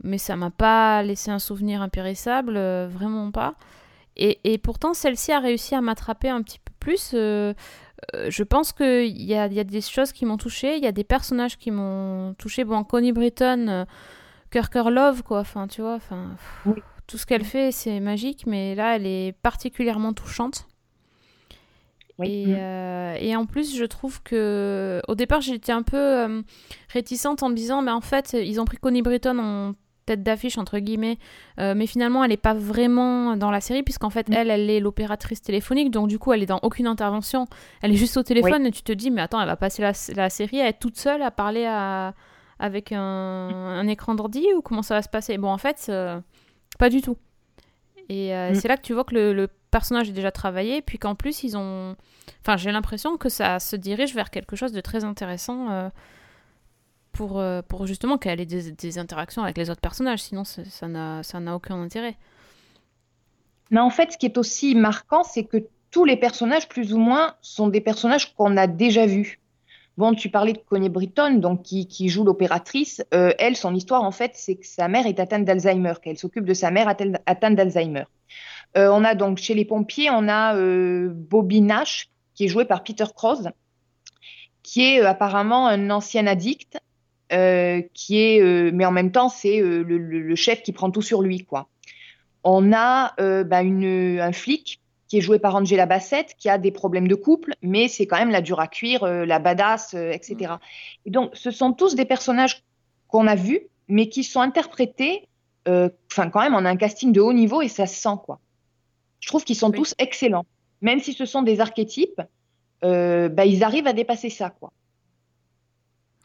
mais 0.04 0.18
ça 0.18 0.36
m'a 0.36 0.50
pas 0.50 1.02
laissé 1.02 1.30
un 1.30 1.38
souvenir 1.38 1.80
impérissable, 1.82 2.52
vraiment 2.86 3.30
pas. 3.32 3.54
Et, 4.16 4.38
et 4.44 4.58
pourtant, 4.58 4.92
celle-ci 4.94 5.32
a 5.32 5.40
réussi 5.40 5.74
à 5.74 5.80
m'attraper 5.80 6.28
un 6.28 6.42
petit 6.42 6.58
peu 6.58 6.72
plus. 6.80 7.12
euh, 7.14 7.54
euh, 8.14 8.26
je 8.30 8.42
pense 8.42 8.72
qu'il 8.72 9.22
y 9.22 9.34
a, 9.34 9.46
il 9.46 9.52
y 9.54 9.60
a 9.60 9.64
des 9.64 9.80
choses 9.80 10.12
qui 10.12 10.26
m'ont 10.26 10.36
touché, 10.36 10.76
il 10.76 10.82
y 10.82 10.86
a 10.88 10.92
des 10.92 11.04
personnages 11.04 11.56
qui 11.56 11.70
m'ont 11.70 12.34
touché. 12.34 12.64
Bon, 12.64 12.82
Connie 12.84 13.12
Britton, 13.12 13.68
euh, 13.68 13.84
Kirk 14.50 14.74
Love, 14.74 15.22
quoi. 15.22 15.40
Enfin, 15.40 15.66
tu 15.68 15.80
vois, 15.82 15.94
enfin, 15.94 16.36
Oui. 16.66 16.82
tout 17.06 17.16
ce 17.16 17.24
qu'elle 17.26 17.44
fait, 17.44 17.72
c'est 17.72 18.00
magique, 18.00 18.44
mais 18.46 18.74
là, 18.74 18.96
elle 18.96 19.06
est 19.06 19.32
particulièrement 19.42 20.12
touchante. 20.12 20.66
Oui. 22.18 22.28
Et, 22.28 22.46
Mm. 22.48 22.56
euh, 22.58 23.14
et 23.20 23.36
en 23.36 23.46
plus, 23.46 23.74
je 23.76 23.84
trouve 23.84 24.22
que 24.22 25.00
au 25.08 25.14
départ, 25.14 25.40
j'étais 25.40 25.72
un 25.72 25.82
peu 25.82 25.96
euh, 25.96 26.42
réticente 26.90 27.42
en 27.42 27.48
me 27.48 27.54
disant, 27.54 27.80
mais 27.82 27.90
en 27.92 28.00
fait, 28.02 28.34
ils 28.38 28.60
ont 28.60 28.64
pris 28.66 28.76
Connie 28.76 29.00
Britton 29.02 29.38
en 29.38 29.74
tête 30.14 30.22
d'affiche 30.22 30.58
entre 30.58 30.78
guillemets, 30.78 31.18
euh, 31.58 31.74
mais 31.76 31.86
finalement, 31.86 32.22
elle 32.24 32.30
n'est 32.30 32.36
pas 32.36 32.54
vraiment 32.54 33.36
dans 33.36 33.50
la 33.50 33.60
série 33.60 33.82
puisqu'en 33.82 34.10
fait, 34.10 34.28
Mm. 34.28 34.32
elle, 34.34 34.50
elle 34.50 34.70
est 34.70 34.80
l'opératrice 34.80 35.42
téléphonique, 35.42 35.90
donc 35.90 36.08
du 36.08 36.18
coup, 36.18 36.32
elle 36.32 36.42
est 36.42 36.46
dans 36.46 36.60
aucune 36.62 36.86
intervention, 36.86 37.46
elle 37.82 37.92
est 37.92 37.96
juste 37.96 38.16
au 38.16 38.22
téléphone 38.22 38.66
et 38.66 38.70
tu 38.70 38.82
te 38.82 38.92
dis, 38.92 39.10
mais 39.10 39.20
attends, 39.22 39.40
elle 39.40 39.46
va 39.48 39.56
passer 39.56 39.82
la, 39.82 39.92
la 40.16 40.30
série 40.30 40.60
à 40.60 40.68
être 40.68 40.78
toute 40.78 40.96
seule 40.96 41.22
à 41.22 41.30
parler 41.30 41.64
à, 41.66 42.14
avec 42.58 42.92
un, 42.92 43.00
un 43.00 43.86
écran 43.88 44.14
d'ordi 44.14 44.46
ou 44.56 44.62
comment 44.62 44.82
ça 44.82 44.94
va 44.94 45.02
se 45.02 45.08
passer? 45.08 45.36
Bon, 45.38 45.48
en 45.50 45.58
fait, 45.58 45.86
euh, 45.88 46.20
pas 46.78 46.88
du 46.90 47.00
tout. 47.02 47.16
Et 48.08 48.34
euh, 48.34 48.50
Mm. 48.50 48.54
c'est 48.56 48.68
là 48.68 48.76
que 48.76 48.82
tu 48.82 48.92
vois 48.94 49.04
que 49.04 49.14
le, 49.14 49.32
le 49.32 49.48
personnage 49.70 50.08
est 50.08 50.12
déjà 50.12 50.30
travaillé, 50.30 50.82
puis 50.82 50.98
qu'en 50.98 51.14
plus 51.14 51.44
ils 51.44 51.56
ont. 51.56 51.96
Enfin, 52.42 52.56
j'ai 52.56 52.70
l'impression 52.72 53.16
que 53.16 53.28
ça 53.28 53.58
se 53.58 53.74
dirige 53.76 54.14
vers 54.14 54.30
quelque 54.30 54.54
chose 54.56 54.72
de 54.72 54.80
très 54.80 55.04
intéressant. 55.04 55.68
Pour, 57.12 57.38
euh, 57.38 57.62
pour 57.62 57.86
justement 57.86 58.18
qu'elle 58.18 58.40
ait 58.40 58.46
des, 58.46 58.72
des 58.72 58.98
interactions 58.98 59.42
avec 59.42 59.56
les 59.58 59.70
autres 59.70 59.80
personnages, 59.80 60.20
sinon 60.20 60.44
ça 60.44 60.88
n'a 60.88 61.54
aucun 61.54 61.80
intérêt. 61.80 62.16
Mais 63.70 63.80
en 63.80 63.90
fait, 63.90 64.12
ce 64.12 64.18
qui 64.18 64.26
est 64.26 64.36
aussi 64.36 64.74
marquant, 64.74 65.22
c'est 65.22 65.44
que 65.44 65.58
tous 65.90 66.04
les 66.04 66.16
personnages, 66.16 66.68
plus 66.68 66.92
ou 66.94 66.98
moins, 66.98 67.34
sont 67.42 67.68
des 67.68 67.80
personnages 67.80 68.34
qu'on 68.34 68.56
a 68.56 68.66
déjà 68.66 69.06
vus. 69.06 69.40
Bon, 69.98 70.14
tu 70.14 70.30
parlais 70.30 70.54
de 70.54 70.58
Connie 70.58 70.88
Britton, 70.88 71.34
donc 71.34 71.62
qui, 71.62 71.86
qui 71.86 72.08
joue 72.08 72.24
l'opératrice. 72.24 73.04
Euh, 73.12 73.32
elle, 73.38 73.56
son 73.56 73.74
histoire, 73.74 74.02
en 74.02 74.10
fait, 74.10 74.32
c'est 74.34 74.56
que 74.56 74.66
sa 74.66 74.88
mère 74.88 75.06
est 75.06 75.20
atteinte 75.20 75.44
d'Alzheimer, 75.44 75.94
qu'elle 76.02 76.16
s'occupe 76.16 76.46
de 76.46 76.54
sa 76.54 76.70
mère 76.70 76.88
atte- 76.88 77.20
atteinte 77.26 77.56
d'Alzheimer. 77.56 78.04
Euh, 78.78 78.88
on 78.90 79.04
a 79.04 79.14
donc 79.14 79.36
chez 79.36 79.52
les 79.54 79.66
pompiers, 79.66 80.08
on 80.10 80.28
a 80.28 80.56
Bobby 81.08 81.60
Nash, 81.60 82.08
qui 82.34 82.46
est 82.46 82.48
joué 82.48 82.64
par 82.64 82.82
Peter 82.82 83.04
Krause, 83.14 83.50
qui 84.62 84.82
est 84.82 85.00
apparemment 85.00 85.66
un 85.66 85.90
ancien 85.90 86.26
addict, 86.26 86.78
euh, 87.32 87.82
qui 87.94 88.18
est, 88.20 88.40
euh, 88.40 88.70
mais 88.72 88.84
en 88.84 88.92
même 88.92 89.12
temps, 89.12 89.28
c'est 89.28 89.60
euh, 89.60 89.82
le, 89.82 90.34
chef 90.36 90.62
qui 90.62 90.72
prend 90.72 90.90
tout 90.90 91.02
sur 91.02 91.22
lui, 91.22 91.44
quoi. 91.44 91.68
On 92.44 92.72
a 92.72 93.14
bah, 93.44 93.62
une, 93.62 94.18
un 94.20 94.32
flic 94.32 94.80
qui 95.06 95.18
est 95.18 95.20
joué 95.20 95.38
par 95.38 95.54
Angela 95.54 95.86
Bassett, 95.86 96.34
qui 96.36 96.48
a 96.48 96.58
des 96.58 96.72
problèmes 96.72 97.06
de 97.06 97.14
couple, 97.14 97.54
mais 97.62 97.86
c'est 97.86 98.06
quand 98.06 98.18
même 98.18 98.30
la 98.30 98.40
dure 98.40 98.58
à 98.58 98.66
cuire, 98.66 99.06
la 99.06 99.38
badass, 99.38 99.94
etc. 99.94 100.54
Et 101.06 101.10
donc, 101.10 101.30
ce 101.34 101.52
sont 101.52 101.72
tous 101.72 101.94
des 101.94 102.04
personnages 102.04 102.64
qu'on 103.06 103.28
a 103.28 103.36
vus, 103.36 103.60
mais 103.86 104.08
qui 104.08 104.24
sont 104.24 104.40
interprétés, 104.40 105.28
enfin, 105.68 106.30
quand 106.30 106.40
même, 106.40 106.54
on 106.56 106.64
a 106.64 106.70
un 106.70 106.76
casting 106.76 107.12
de 107.12 107.20
haut 107.20 107.32
niveau 107.32 107.62
et 107.62 107.68
ça 107.68 107.86
se 107.86 107.94
sent, 107.94 108.16
quoi. 108.24 108.40
Je 109.20 109.28
trouve 109.28 109.44
qu'ils 109.44 109.56
sont 109.56 109.70
Oui. 109.70 109.76
tous 109.76 109.94
excellents. 109.98 110.46
Même 110.80 110.98
si 110.98 111.12
ce 111.12 111.24
sont 111.24 111.42
des 111.42 111.60
archétypes, 111.60 112.20
euh, 112.84 113.28
bah, 113.28 113.46
ils 113.46 113.62
arrivent 113.62 113.86
à 113.86 113.92
dépasser 113.92 114.28
ça, 114.30 114.50
quoi. 114.50 114.72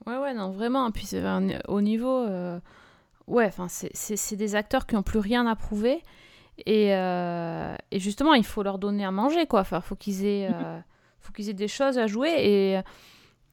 Ouais, 0.08 0.18
ouais, 0.18 0.34
non, 0.34 0.50
vraiment. 0.52 0.90
Puis 0.92 1.06
c'est 1.06 1.24
un- 1.24 1.60
au 1.68 1.82
niveau. 1.82 2.20
euh, 2.22 2.60
Ouais, 3.28 3.46
enfin, 3.46 3.68
c'est- 3.70 4.36
des 4.38 4.56
acteurs 4.56 4.86
qui 4.88 4.96
n'ont 4.96 5.04
plus 5.04 5.20
rien 5.20 5.46
à 5.48 5.56
prouver. 5.56 6.02
Et, 6.66 6.96
euh, 6.96 7.76
et 7.92 8.00
justement, 8.00 8.34
il 8.34 8.46
faut 8.46 8.64
leur 8.64 8.80
donner 8.80 9.04
à 9.06 9.12
manger, 9.12 9.46
quoi. 9.48 9.60
Enfin, 9.62 9.82
faut 9.82 9.96
qu'ils 9.98 10.26
aient, 10.26 10.48
euh, 10.50 10.80
faut 11.20 11.34
qu'ils 11.34 11.50
aient 11.50 11.54
des 11.54 11.68
choses 11.68 11.98
à 11.98 12.08
jouer. 12.08 12.30
Et 12.38 12.80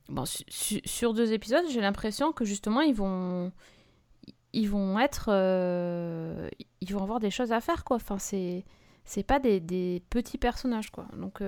bon, 0.08 0.24
su- 0.26 0.44
su- 0.48 0.80
sur 0.84 1.12
deux 1.12 1.32
épisodes, 1.32 1.64
j'ai 1.70 1.80
l'impression 1.80 2.30
que 2.32 2.44
justement, 2.44 2.82
ils 2.82 2.94
vont, 2.94 3.50
ils 4.52 4.70
vont 4.70 4.98
être, 5.00 5.26
euh, 5.30 6.48
ils 6.80 6.94
vont 6.94 7.02
avoir 7.02 7.18
des 7.18 7.30
choses 7.30 7.50
à 7.52 7.60
faire, 7.60 7.82
quoi. 7.84 7.96
Enfin, 7.96 8.18
c'est, 8.18 8.64
c'est 9.04 9.24
pas 9.24 9.40
des, 9.40 9.58
des 9.60 10.02
petits 10.08 10.38
personnages, 10.38 10.90
quoi. 10.90 11.06
Donc, 11.18 11.42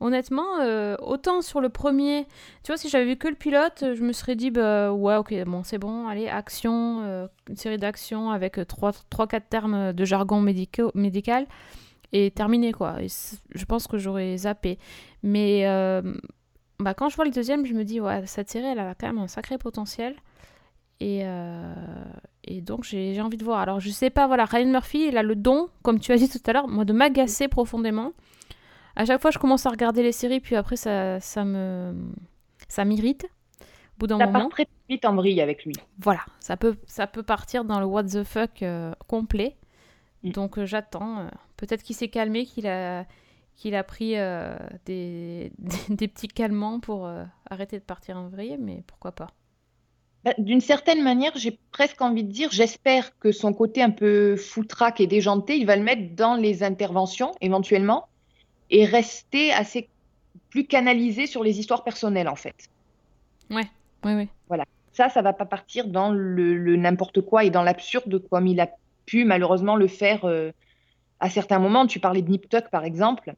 honnêtement, 0.00 0.60
euh, 0.60 0.96
autant 1.00 1.42
sur 1.42 1.60
le 1.60 1.68
premier, 1.68 2.26
tu 2.62 2.68
vois, 2.72 2.76
si 2.76 2.88
j'avais 2.88 3.04
vu 3.04 3.16
que 3.16 3.28
le 3.28 3.34
pilote, 3.34 3.84
je 3.94 4.02
me 4.02 4.12
serais 4.12 4.34
dit, 4.34 4.50
bah 4.50 4.92
ouais, 4.92 5.16
ok, 5.16 5.34
bon, 5.44 5.62
c'est 5.62 5.78
bon, 5.78 6.08
allez, 6.08 6.28
action, 6.28 7.00
euh, 7.02 7.26
une 7.48 7.56
série 7.56 7.78
d'actions 7.78 8.30
avec 8.30 8.56
3-4 8.56 9.42
termes 9.48 9.92
de 9.92 10.04
jargon 10.04 10.40
médical 10.40 11.46
et 12.12 12.30
terminé, 12.30 12.72
quoi. 12.72 12.96
Je 13.50 13.64
pense 13.64 13.86
que 13.86 13.98
j'aurais 13.98 14.36
zappé. 14.36 14.78
Mais 15.22 15.66
euh, 15.66 16.02
bah, 16.78 16.94
quand 16.94 17.08
je 17.08 17.16
vois 17.16 17.24
le 17.24 17.30
deuxième, 17.30 17.66
je 17.66 17.74
me 17.74 17.84
dis, 17.84 18.00
ouais, 18.00 18.26
cette 18.26 18.50
série, 18.50 18.66
elle 18.66 18.78
a 18.78 18.94
quand 18.94 19.06
même 19.06 19.18
un 19.18 19.28
sacré 19.28 19.58
potentiel. 19.58 20.16
Et, 21.00 21.20
euh, 21.24 21.74
et 22.44 22.60
donc, 22.60 22.84
j'ai 22.84 23.20
envie 23.20 23.36
de 23.36 23.44
voir. 23.44 23.60
Alors, 23.60 23.80
je 23.80 23.90
sais 23.90 24.10
pas, 24.10 24.26
voilà, 24.26 24.44
Ryan 24.44 24.66
Murphy, 24.70 25.06
il 25.08 25.16
a 25.16 25.22
le 25.22 25.34
don, 25.34 25.68
comme 25.82 26.00
tu 26.00 26.12
as 26.12 26.16
dit 26.16 26.28
tout 26.28 26.40
à 26.46 26.52
l'heure, 26.52 26.68
moi, 26.68 26.84
de 26.84 26.92
m'agacer 26.92 27.48
profondément. 27.48 28.12
À 28.96 29.04
chaque 29.04 29.20
fois, 29.22 29.30
je 29.30 29.38
commence 29.38 29.66
à 29.66 29.70
regarder 29.70 30.02
les 30.02 30.12
séries, 30.12 30.40
puis 30.40 30.56
après, 30.56 30.76
ça, 30.76 31.20
ça 31.20 31.44
me 31.44 31.94
ça 32.68 32.84
m'irrite. 32.84 33.24
Au 33.24 34.00
bout 34.00 34.06
d'un 34.08 34.20
Ça 34.20 34.26
moment, 34.26 34.48
part 34.48 34.48
très 34.50 34.66
vite 34.88 35.04
en 35.04 35.16
vrille 35.16 35.40
avec 35.40 35.64
lui. 35.64 35.74
voilà, 35.98 36.20
ça 36.40 36.56
peut, 36.56 36.76
ça 36.86 37.06
peut 37.06 37.22
partir 37.22 37.64
dans 37.64 37.80
le 37.80 37.86
what 37.86 38.04
the 38.04 38.24
fuck 38.24 38.62
euh, 38.62 38.92
complet. 39.08 39.56
Mm. 40.22 40.32
Donc 40.32 40.58
euh, 40.58 40.66
j'attends. 40.66 41.20
euh, 41.20 41.28
Peut-être 41.58 41.82
qu'il 41.84 41.96
s'est 41.96 42.08
calmé, 42.10 42.46
qu'il 42.46 42.66
a, 42.68 43.06
qu'il 43.56 43.74
a 43.76 43.84
pris 43.84 44.18
euh, 44.18 44.56
des, 44.86 45.52
des, 45.58 45.78
des 45.96 46.08
petits 46.08 46.28
calmants 46.28 46.80
pour 46.80 47.10
arrêter 47.50 47.78
de 47.80 47.84
partir 47.84 48.18
en 48.18 48.28
vrille, 48.28 48.58
mais 48.60 48.84
pourquoi 48.88 49.12
pas. 49.12 49.28
Bah, 50.24 50.34
D'une 50.38 50.60
certaine 50.60 51.02
manière, 51.02 51.32
j'ai 51.36 51.58
presque 51.72 52.00
envie 52.02 52.24
de 52.24 52.30
dire, 52.32 52.50
j'espère 52.52 53.18
que 53.18 53.32
son 53.32 53.52
côté 53.54 53.82
un 53.82 53.90
peu 53.90 54.36
foutraque 54.36 55.00
et 55.00 55.06
déjanté, 55.06 55.56
il 55.56 55.66
va 55.66 55.76
le 55.76 55.82
mettre 55.82 56.14
dans 56.14 56.34
les 56.34 56.62
interventions 56.62 57.32
éventuellement 57.40 58.09
et 58.70 58.84
rester 58.84 59.52
assez 59.52 59.88
plus 60.50 60.66
canalisé 60.66 61.26
sur 61.26 61.42
les 61.44 61.58
histoires 61.60 61.84
personnelles 61.84 62.28
en 62.28 62.36
fait. 62.36 62.70
Oui, 64.04 64.12
oui. 64.14 64.28
Ça, 64.92 65.08
ça 65.08 65.22
va 65.22 65.32
pas 65.32 65.46
partir 65.46 65.86
dans 65.88 66.10
le, 66.10 66.56
le 66.56 66.76
n'importe 66.76 67.20
quoi 67.20 67.44
et 67.44 67.50
dans 67.50 67.62
l'absurde 67.62 68.26
comme 68.28 68.46
il 68.46 68.60
a 68.60 68.68
pu 69.06 69.24
malheureusement 69.24 69.76
le 69.76 69.86
faire 69.88 70.24
euh, 70.24 70.52
à 71.20 71.30
certains 71.30 71.58
moments. 71.58 71.86
Tu 71.86 72.00
parlais 72.00 72.22
de 72.22 72.30
Nip 72.30 72.48
Tuck 72.48 72.68
par 72.70 72.84
exemple, 72.84 73.34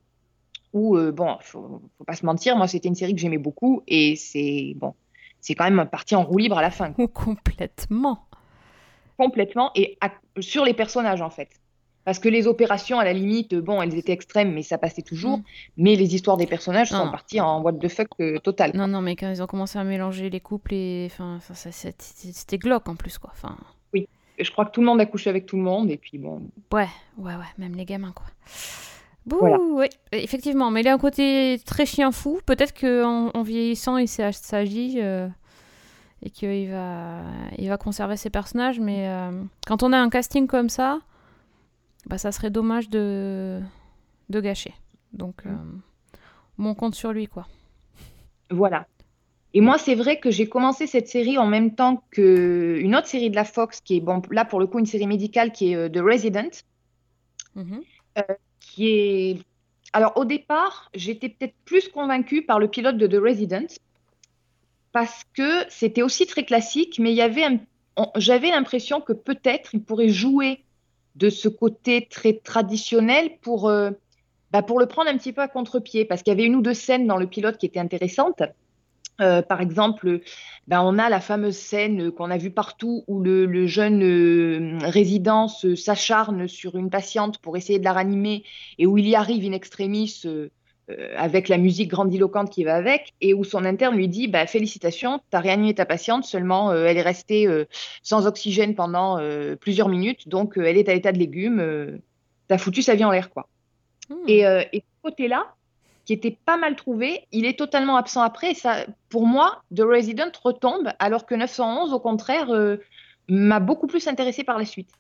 où 0.72 0.96
euh, 0.96 1.12
bon, 1.12 1.36
faut, 1.40 1.82
faut 1.98 2.04
pas 2.04 2.14
se 2.14 2.24
mentir, 2.26 2.56
moi 2.56 2.66
c'était 2.68 2.88
une 2.88 2.94
série 2.94 3.14
que 3.14 3.20
j'aimais 3.20 3.38
beaucoup 3.38 3.82
et 3.86 4.16
c'est 4.16 4.72
bon, 4.76 4.94
c'est 5.40 5.54
quand 5.54 5.70
même 5.70 5.86
parti 5.88 6.14
en 6.14 6.24
roue 6.24 6.38
libre 6.38 6.58
à 6.58 6.62
la 6.62 6.70
fin. 6.70 6.92
Complètement. 7.14 8.26
complètement 9.18 9.70
et 9.74 9.98
à- 10.00 10.12
sur 10.40 10.64
les 10.64 10.74
personnages 10.74 11.22
en 11.22 11.30
fait. 11.30 11.61
Parce 12.04 12.18
que 12.18 12.28
les 12.28 12.46
opérations, 12.48 12.98
à 12.98 13.04
la 13.04 13.12
limite, 13.12 13.54
bon, 13.54 13.80
elles 13.80 13.96
étaient 13.96 14.12
extrêmes, 14.12 14.52
mais 14.52 14.62
ça 14.62 14.76
passait 14.76 15.02
toujours. 15.02 15.38
Mm. 15.38 15.42
Mais 15.76 15.94
les 15.96 16.14
histoires 16.14 16.36
des 16.36 16.46
personnages 16.48 16.90
Non, 16.90 16.98
sont 16.98 17.04
non. 17.06 17.10
parties 17.12 17.40
en 17.40 17.62
what 17.62 17.74
the 17.74 17.88
fuck 17.88 18.08
euh, 18.20 18.38
total. 18.40 18.72
Non, 18.74 18.88
non, 18.88 19.00
mais 19.00 19.14
quand 19.14 19.30
ils 19.30 19.42
ont 19.42 19.46
commencé 19.46 19.78
à 19.78 19.84
mélanger 19.84 20.28
les 20.28 20.40
couples, 20.40 20.74
et... 20.74 21.08
enfin, 21.12 21.38
c'était 21.54 22.58
glauque 22.58 22.88
en 22.88 22.96
plus, 22.96 23.18
quoi. 23.18 23.30
Enfin, 23.32 23.56
Et 23.94 24.08
je 24.44 24.50
crois 24.50 24.64
que 24.64 24.72
tout 24.72 24.80
le 24.80 24.86
monde 24.86 25.00
a 25.00 25.06
couché 25.06 25.30
avec 25.30 25.46
tout 25.46 25.56
le 25.56 25.62
monde. 25.62 25.90
Et 25.90 25.96
puis 25.96 26.18
bon, 26.18 26.42
ouais, 26.72 26.88
ouais, 27.18 27.34
ouais, 27.34 27.52
même 27.58 27.74
les 27.76 27.84
gamins, 27.84 28.12
quoi. 28.12 28.26
Bouh, 29.24 29.38
Voilà. 29.38 29.58
ouais, 29.58 29.90
effectivement, 30.10 30.72
mais 30.72 30.80
il 30.80 30.88
a 30.88 30.94
un 30.94 30.98
côté 30.98 31.60
très 31.64 31.86
chien 31.86 32.10
fou. 32.10 32.40
Peut-être 32.44 32.72
qu'en 32.78 33.30
en 33.32 33.42
vieillissant, 33.42 33.96
il 33.98 34.08
s'agit 34.08 34.96
euh, 35.00 35.28
et 36.24 36.30
qu'il 36.30 36.70
va, 36.70 37.20
il 37.58 37.68
va 37.68 37.76
conserver 37.76 38.16
ses 38.16 38.30
personnages. 38.30 38.80
Mais 38.80 39.06
euh, 39.06 39.30
quand 39.68 39.84
on 39.84 39.92
a 39.92 39.98
un 39.98 40.08
casting 40.10 40.48
comme 40.48 40.68
ça, 40.68 40.98
bah, 42.06 42.18
ça 42.18 42.32
serait 42.32 42.50
dommage 42.50 42.88
de, 42.88 43.60
de 44.28 44.40
gâcher. 44.40 44.74
Donc, 45.12 45.42
euh, 45.46 45.50
mon 46.58 46.74
compte 46.74 46.94
sur 46.94 47.12
lui, 47.12 47.26
quoi. 47.26 47.46
voilà. 48.50 48.86
Et 49.54 49.60
moi, 49.60 49.76
c'est 49.76 49.94
vrai 49.94 50.18
que 50.18 50.30
j'ai 50.30 50.48
commencé 50.48 50.86
cette 50.86 51.08
série 51.08 51.36
en 51.36 51.46
même 51.46 51.74
temps 51.74 52.04
que 52.10 52.78
une 52.80 52.96
autre 52.96 53.06
série 53.06 53.28
de 53.28 53.36
la 53.36 53.44
Fox, 53.44 53.80
qui 53.82 53.96
est, 53.96 54.00
bon, 54.00 54.22
là 54.30 54.46
pour 54.46 54.60
le 54.60 54.66
coup, 54.66 54.78
une 54.78 54.86
série 54.86 55.06
médicale 55.06 55.52
qui 55.52 55.72
est 55.72 55.76
euh, 55.76 55.88
The 55.90 55.98
Resident, 55.98 56.50
Mhm. 57.54 57.82
qui 58.60 58.86
est. 58.88 59.38
Alors, 59.92 60.14
au 60.16 60.24
départ, 60.24 60.90
j'étais 60.94 61.28
peut-être 61.28 61.54
plus 61.66 61.88
convaincue 61.90 62.42
par 62.46 62.58
le 62.58 62.68
pilote 62.68 62.96
de 62.96 63.06
The 63.06 63.20
Resident, 63.22 63.66
parce 64.92 65.24
que 65.34 65.64
c'était 65.68 66.02
aussi 66.02 66.26
très 66.26 66.44
classique, 66.44 66.98
mais 66.98 67.12
il 67.12 67.16
y 67.16 67.22
avait 67.22 67.44
un- 67.44 67.58
j'avais 68.16 68.50
l'impression 68.50 69.00
que 69.02 69.12
peut-être 69.12 69.74
il 69.74 69.82
pourrait 69.82 70.08
jouer 70.08 70.64
de 71.16 71.30
ce 71.30 71.48
côté 71.48 72.08
très 72.10 72.34
traditionnel 72.34 73.32
pour, 73.42 73.68
euh, 73.68 73.90
bah, 74.50 74.62
pour 74.62 74.78
le 74.78 74.86
prendre 74.86 75.10
un 75.10 75.16
petit 75.16 75.32
peu 75.32 75.42
à 75.42 75.48
contre-pied, 75.48 76.04
parce 76.04 76.22
qu'il 76.22 76.30
y 76.30 76.36
avait 76.36 76.46
une 76.46 76.56
ou 76.56 76.62
deux 76.62 76.74
scènes 76.74 77.06
dans 77.06 77.16
le 77.16 77.26
pilote 77.26 77.58
qui 77.58 77.66
étaient 77.66 77.80
intéressantes. 77.80 78.42
Euh, 79.20 79.42
par 79.42 79.60
exemple, 79.60 80.20
ben, 80.66 80.80
on 80.82 80.98
a 80.98 81.10
la 81.10 81.20
fameuse 81.20 81.56
scène 81.56 82.10
qu'on 82.12 82.30
a 82.30 82.38
vue 82.38 82.50
partout 82.50 83.04
où 83.06 83.20
le, 83.20 83.66
jeune 83.66 84.02
euh, 84.02 84.78
résident 84.82 85.48
s'acharne 85.48 86.48
sur 86.48 86.76
une 86.76 86.88
patiente 86.88 87.38
pour 87.38 87.56
essayer 87.56 87.78
de 87.78 87.84
la 87.84 87.92
ranimer 87.92 88.42
et 88.78 88.86
où 88.86 88.96
il 88.96 89.06
y 89.06 89.14
arrive 89.14 89.44
in 89.44 89.52
extremis 89.52 90.22
avec 91.16 91.48
la 91.48 91.58
musique 91.58 91.90
grandiloquente 91.90 92.50
qui 92.50 92.64
va 92.64 92.74
avec 92.74 93.14
et 93.20 93.34
où 93.34 93.44
son 93.44 93.64
interne 93.64 93.96
lui 93.96 94.08
dit 94.08 94.28
bah, 94.28 94.46
Félicitations, 94.46 95.20
tu 95.30 95.36
as 95.36 95.40
réanimé 95.40 95.74
ta 95.74 95.86
patiente, 95.86 96.24
seulement 96.24 96.70
euh, 96.70 96.86
elle 96.86 96.98
est 96.98 97.02
restée 97.02 97.46
euh, 97.46 97.66
sans 98.02 98.26
oxygène 98.26 98.74
pendant 98.74 99.18
euh, 99.18 99.56
plusieurs 99.56 99.88
minutes, 99.88 100.28
donc 100.28 100.58
euh, 100.58 100.64
elle 100.64 100.76
est 100.76 100.88
à 100.88 100.94
l'état 100.94 101.12
de 101.12 101.18
légume, 101.18 102.00
tu 102.48 102.54
as 102.54 102.58
foutu 102.58 102.82
sa 102.82 102.94
vie 102.94 103.04
en 103.04 103.10
l'air. 103.10 103.30
quoi. 103.30 103.48
Hmm. 104.08 104.28
Et, 104.28 104.46
euh, 104.46 104.62
et 104.72 104.80
ce 104.80 105.02
côté-là, 105.02 105.54
qui 106.04 106.12
était 106.12 106.36
pas 106.44 106.56
mal 106.56 106.76
trouvé, 106.76 107.26
il 107.32 107.46
est 107.46 107.58
totalement 107.58 107.96
absent 107.96 108.22
après. 108.22 108.52
Et 108.52 108.54
ça, 108.54 108.86
pour 109.08 109.26
moi, 109.26 109.62
The 109.74 109.82
Resident 109.82 110.32
retombe, 110.42 110.90
alors 110.98 111.26
que 111.26 111.34
911, 111.34 111.92
au 111.92 112.00
contraire, 112.00 112.50
euh, 112.50 112.76
m'a 113.28 113.60
beaucoup 113.60 113.86
plus 113.86 114.08
intéressé 114.08 114.42
par 114.44 114.58
la 114.58 114.64
suite. 114.64 114.90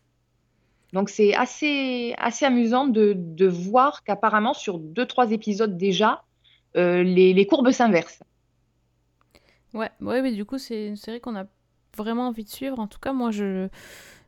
Donc 0.92 1.08
c'est 1.08 1.34
assez, 1.34 2.14
assez 2.18 2.44
amusant 2.44 2.86
de, 2.86 3.14
de 3.16 3.46
voir 3.46 4.04
qu'apparemment, 4.04 4.54
sur 4.54 4.78
deux, 4.78 5.06
trois 5.06 5.30
épisodes 5.32 5.76
déjà, 5.76 6.22
euh, 6.76 7.02
les, 7.02 7.32
les 7.32 7.46
courbes 7.46 7.70
s'inversent. 7.70 8.22
Ouais, 9.74 9.90
ouais, 10.00 10.20
mais 10.20 10.32
du 10.32 10.44
coup, 10.44 10.58
c'est 10.58 10.86
une 10.86 10.96
série 10.96 11.20
qu'on 11.20 11.36
a 11.36 11.44
vraiment 11.96 12.28
envie 12.28 12.44
de 12.44 12.50
suivre. 12.50 12.78
En 12.78 12.86
tout 12.86 12.98
cas, 12.98 13.12
moi, 13.12 13.30
je. 13.30 13.68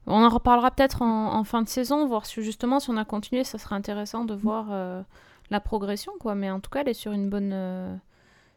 On 0.06 0.22
en 0.22 0.28
reparlera 0.28 0.70
peut-être 0.70 1.00
en, 1.00 1.44
fin 1.44 1.62
de 1.62 1.68
saison, 1.68 2.06
voir 2.06 2.26
si 2.26 2.42
justement, 2.42 2.78
si 2.78 2.90
on 2.90 2.96
a 2.98 3.06
continué, 3.06 3.42
ça 3.42 3.56
serait 3.56 3.74
intéressant 3.74 4.26
de 4.26 4.34
voir 4.34 4.66
euh, 4.70 5.02
la 5.50 5.60
progression, 5.60 6.12
quoi. 6.20 6.34
Mais 6.34 6.50
en 6.50 6.60
tout 6.60 6.70
cas, 6.70 6.82
elle 6.82 6.90
est 6.90 6.94
sur 6.94 7.12
une 7.12 7.30
bonne, 7.30 7.52
euh, 7.54 7.94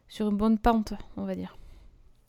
sur 0.08 0.28
une 0.28 0.36
bonne 0.36 0.58
pente, 0.58 0.92
on 1.16 1.24
va 1.24 1.34
dire. 1.34 1.56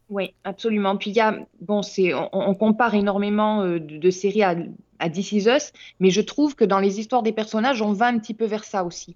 Oui, 0.10 0.34
absolument. 0.44 0.98
Puis 0.98 1.12
il 1.12 1.16
y 1.16 1.20
a, 1.20 1.38
bon, 1.62 1.82
c'est, 1.82 2.14
on, 2.14 2.30
on 2.34 2.56
compare 2.56 2.96
énormément 2.96 3.62
euh, 3.62 3.80
de, 3.80 3.98
de 3.98 4.10
séries 4.10 4.44
à, 4.44 4.56
à 5.00 5.10
This 5.10 5.32
Is 5.32 5.48
Us, 5.48 5.72
mais 6.00 6.10
je 6.10 6.22
trouve 6.22 6.56
que 6.56 6.66
dans 6.66 6.80
les 6.80 7.00
histoires 7.00 7.24
des 7.24 7.32
personnages, 7.32 7.82
on 7.82 7.94
va 7.94 8.08
un 8.08 8.18
petit 8.18 8.34
peu 8.34 8.46
vers 8.46 8.64
ça 8.64 8.84
aussi. 8.84 9.16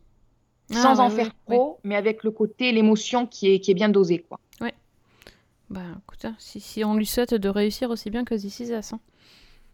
Ah, 0.72 0.76
Sans 0.76 1.00
en 1.00 1.10
faire 1.10 1.32
trop, 1.46 1.80
mais 1.84 1.96
avec 1.96 2.24
le 2.24 2.32
côté, 2.32 2.72
l'émotion 2.72 3.28
qui 3.28 3.52
est, 3.52 3.60
qui 3.60 3.72
est 3.72 3.76
bien 3.76 3.90
dosée, 3.90 4.20
quoi. 4.20 4.40
Bah 5.70 5.82
écoute, 6.04 6.26
hein, 6.26 6.36
si, 6.38 6.60
si 6.60 6.84
on 6.84 6.94
lui 6.94 7.06
souhaite 7.06 7.34
de 7.34 7.50
réussir 7.50 7.90
aussi 7.90 8.12
bien 8.12 8.26
que 8.26 8.36
This 8.36 8.60
Is 8.60 8.72
Us, 8.74 8.94
hein. 8.94 9.00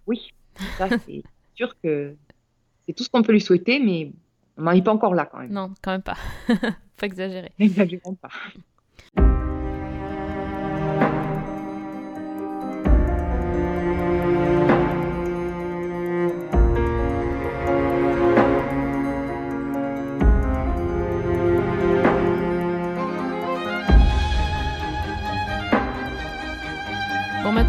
Oui, 0.08 0.32
ça, 0.78 0.88
c'est 1.06 1.24
sûr 1.56 1.76
que 1.82 2.16
c'est 2.88 2.94
tout 2.94 3.04
ce 3.04 3.10
qu'on 3.10 3.22
peut 3.22 3.34
lui 3.34 3.42
souhaiter, 3.42 3.80
mais 3.80 4.12
on 4.58 4.64
n'en 4.64 4.72
est 4.72 4.82
pas 4.82 4.94
encore 4.94 5.14
là, 5.14 5.26
quand 5.26 5.40
même. 5.40 5.52
Non, 5.52 5.74
quand 5.82 5.92
même 5.92 6.02
pas. 6.02 6.18
Faut 6.48 7.06
exagérer. 7.06 7.52
N'exagérons 7.60 8.16
pas. 8.16 8.30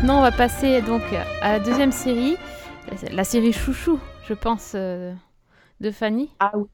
Maintenant, 0.00 0.19
on 0.19 0.23
va 0.23 0.33
passer 0.33 0.80
donc 0.83 1.02
à 1.42 1.52
la 1.52 1.61
deuxième 1.61 1.92
série, 1.92 2.37
la 3.12 3.25
série 3.25 3.52
Chouchou, 3.52 3.99
je 4.26 4.35
pense, 4.35 4.73
euh, 4.75 5.12
de 5.80 5.90
Fanny. 5.90 6.30
Ah 6.38 6.52
oui. 6.57 6.66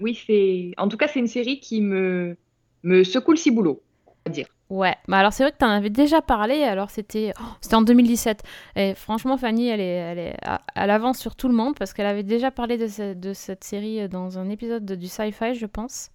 Oui, 0.00 0.20
c'est. 0.26 0.72
En 0.78 0.88
tout 0.88 0.96
cas, 0.96 1.06
c'est 1.08 1.20
une 1.20 1.28
série 1.28 1.60
qui 1.60 1.80
me, 1.80 2.36
me 2.82 3.04
secoue 3.04 3.32
le 3.32 3.36
ciboulot, 3.36 3.82
va 4.26 4.32
dire. 4.32 4.46
Ouais, 4.70 4.94
bah 5.06 5.18
alors 5.18 5.34
c'est 5.34 5.42
vrai 5.42 5.52
que 5.52 5.58
tu 5.58 5.64
en 5.66 5.68
avais 5.68 5.90
déjà 5.90 6.22
parlé, 6.22 6.62
alors 6.62 6.88
c'était 6.88 7.34
oh, 7.38 7.44
c'était 7.60 7.74
en 7.74 7.82
2017. 7.82 8.42
Et 8.76 8.94
franchement, 8.94 9.36
Fanny, 9.36 9.68
elle 9.68 9.80
est, 9.80 9.84
elle 9.84 10.18
est 10.18 10.36
à, 10.42 10.62
à 10.74 10.86
l'avance 10.86 11.18
sur 11.18 11.36
tout 11.36 11.46
le 11.48 11.54
monde 11.54 11.74
parce 11.78 11.92
qu'elle 11.92 12.06
avait 12.06 12.22
déjà 12.22 12.50
parlé 12.50 12.78
de, 12.78 12.86
ce- 12.86 13.12
de 13.12 13.32
cette 13.34 13.64
série 13.64 14.08
dans 14.08 14.38
un 14.38 14.48
épisode 14.48 14.86
de- 14.86 14.94
du 14.94 15.08
Sci-Fi, 15.08 15.54
je 15.54 15.66
pense. 15.66 16.10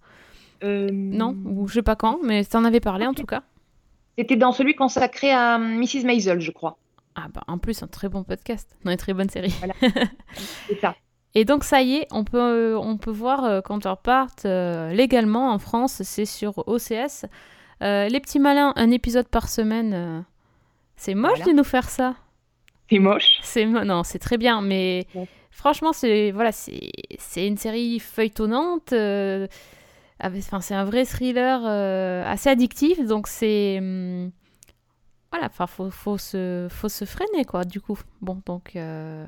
Euh, 0.64 0.88
Non, 0.90 1.36
ou 1.44 1.68
je 1.68 1.74
sais 1.74 1.82
pas 1.82 1.94
quand, 1.94 2.18
mais 2.24 2.44
tu 2.44 2.56
en 2.56 2.64
avais 2.64 2.80
parlé 2.80 3.06
en 3.06 3.14
tout 3.14 3.26
cas. 3.26 3.42
C'était 4.18 4.36
dans 4.36 4.52
celui 4.52 4.74
consacré 4.74 5.30
à 5.30 5.58
Mrs. 5.58 6.04
Maisel, 6.04 6.40
je 6.40 6.50
crois. 6.50 6.76
Ah 7.14 7.26
bah 7.32 7.42
en 7.46 7.58
plus, 7.58 7.82
un 7.82 7.86
très 7.86 8.08
bon 8.08 8.24
podcast, 8.24 8.68
non, 8.84 8.90
une 8.92 8.96
très 8.98 9.14
bonne 9.14 9.28
série. 9.30 9.54
C'est 10.68 10.80
ça. 10.80 10.94
Et 11.34 11.44
donc 11.44 11.62
ça 11.62 11.82
y 11.82 11.96
est, 11.96 12.06
on 12.10 12.24
peut, 12.24 12.76
on 12.76 12.96
peut 12.96 13.10
voir 13.10 13.44
euh, 13.44 13.60
Counterpart 13.60 14.30
euh, 14.44 14.92
légalement 14.92 15.52
en 15.52 15.58
France, 15.58 16.02
c'est 16.02 16.24
sur 16.24 16.66
OCS. 16.66 17.26
Euh, 17.82 18.08
les 18.08 18.18
petits 18.20 18.38
malins, 18.40 18.72
un 18.76 18.90
épisode 18.90 19.28
par 19.28 19.48
semaine. 19.48 19.92
euh, 19.94 20.20
c'est 20.96 21.14
moche 21.14 21.36
Voilà. 21.38 21.44
de 21.52 21.52
nous 21.52 21.64
faire 21.64 21.88
ça? 21.88 22.14
C'est 22.90 22.98
moche. 22.98 23.38
C'est 23.42 23.66
mo- 23.66 23.84
non, 23.84 24.02
c'est 24.02 24.18
très 24.18 24.38
bien, 24.38 24.62
mais 24.62 25.06
Ouais. 25.14 25.28
franchement, 25.50 25.92
c'est 25.92 26.30
voilà, 26.32 26.50
c'est 26.50 26.90
c'est 27.18 27.46
une 27.46 27.56
série 27.58 28.00
feuilletonnante. 28.00 28.92
Enfin, 30.20 30.60
c'est 30.60 30.74
un 30.74 30.84
vrai 30.84 31.04
thriller 31.04 31.60
euh, 31.64 32.24
assez 32.26 32.48
addictif, 32.48 33.04
donc 33.06 33.28
c'est 33.28 33.78
hum, 33.78 34.32
voilà, 35.30 35.46
enfin, 35.46 35.66
faut 35.66 35.90
faut 35.90 36.18
se 36.18 36.66
faut 36.70 36.88
se 36.88 37.04
freiner 37.04 37.44
quoi. 37.44 37.64
Du 37.64 37.80
coup, 37.80 37.98
bon, 38.20 38.42
donc 38.46 38.74
euh, 38.76 39.24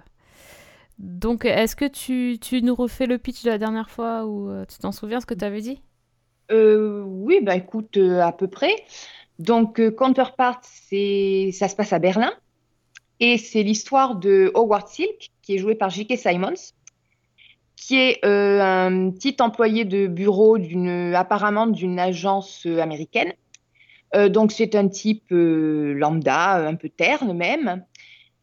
donc 0.99 1.45
est-ce 1.45 1.77
que 1.77 1.87
tu, 1.87 2.39
tu 2.41 2.63
nous 2.63 2.75
refais 2.75 3.07
le 3.07 3.19
pitch 3.19 3.45
de 3.45 3.51
la 3.51 3.59
dernière 3.59 3.91
fois 3.91 4.27
ou 4.27 4.51
euh, 4.51 4.65
tu 4.67 4.79
t'en 4.79 4.93
souviens 4.93 5.21
ce 5.21 5.27
que 5.27 5.35
tu 5.35 5.45
avais 5.45 5.61
dit? 5.61 5.81
Oui, 6.53 7.41
bah 7.43 7.55
écoute, 7.55 7.97
à 7.97 8.33
peu 8.33 8.49
près. 8.49 8.75
Donc, 9.39 9.81
Counterpart, 9.95 10.61
ça 10.65 11.69
se 11.69 11.77
passe 11.77 11.93
à 11.93 12.01
Berlin. 12.01 12.33
Et 13.21 13.39
c'est 13.39 13.63
l'histoire 13.63 14.17
de 14.17 14.51
Howard 14.55 14.89
Silk, 14.89 15.31
qui 15.43 15.55
est 15.55 15.59
joué 15.59 15.75
par 15.75 15.91
J.K. 15.91 16.17
Simons, 16.19 16.73
qui 17.81 17.99
est 17.99 18.25
euh, 18.27 18.61
un 18.61 19.11
petit 19.11 19.37
employé 19.41 19.87
de 19.87 20.07
bureau 20.07 20.59
d'une, 20.59 21.15
apparemment 21.15 21.67
d'une 21.67 21.99
agence 21.99 22.67
euh, 22.67 22.79
américaine. 22.79 23.33
Euh, 24.15 24.29
donc, 24.29 24.53
c'est 24.53 24.75
un 24.75 24.89
type 24.89 25.29
lambda, 25.31 26.57
un 26.57 26.75
peu 26.75 26.91
terne 26.91 27.33
même. 27.33 27.83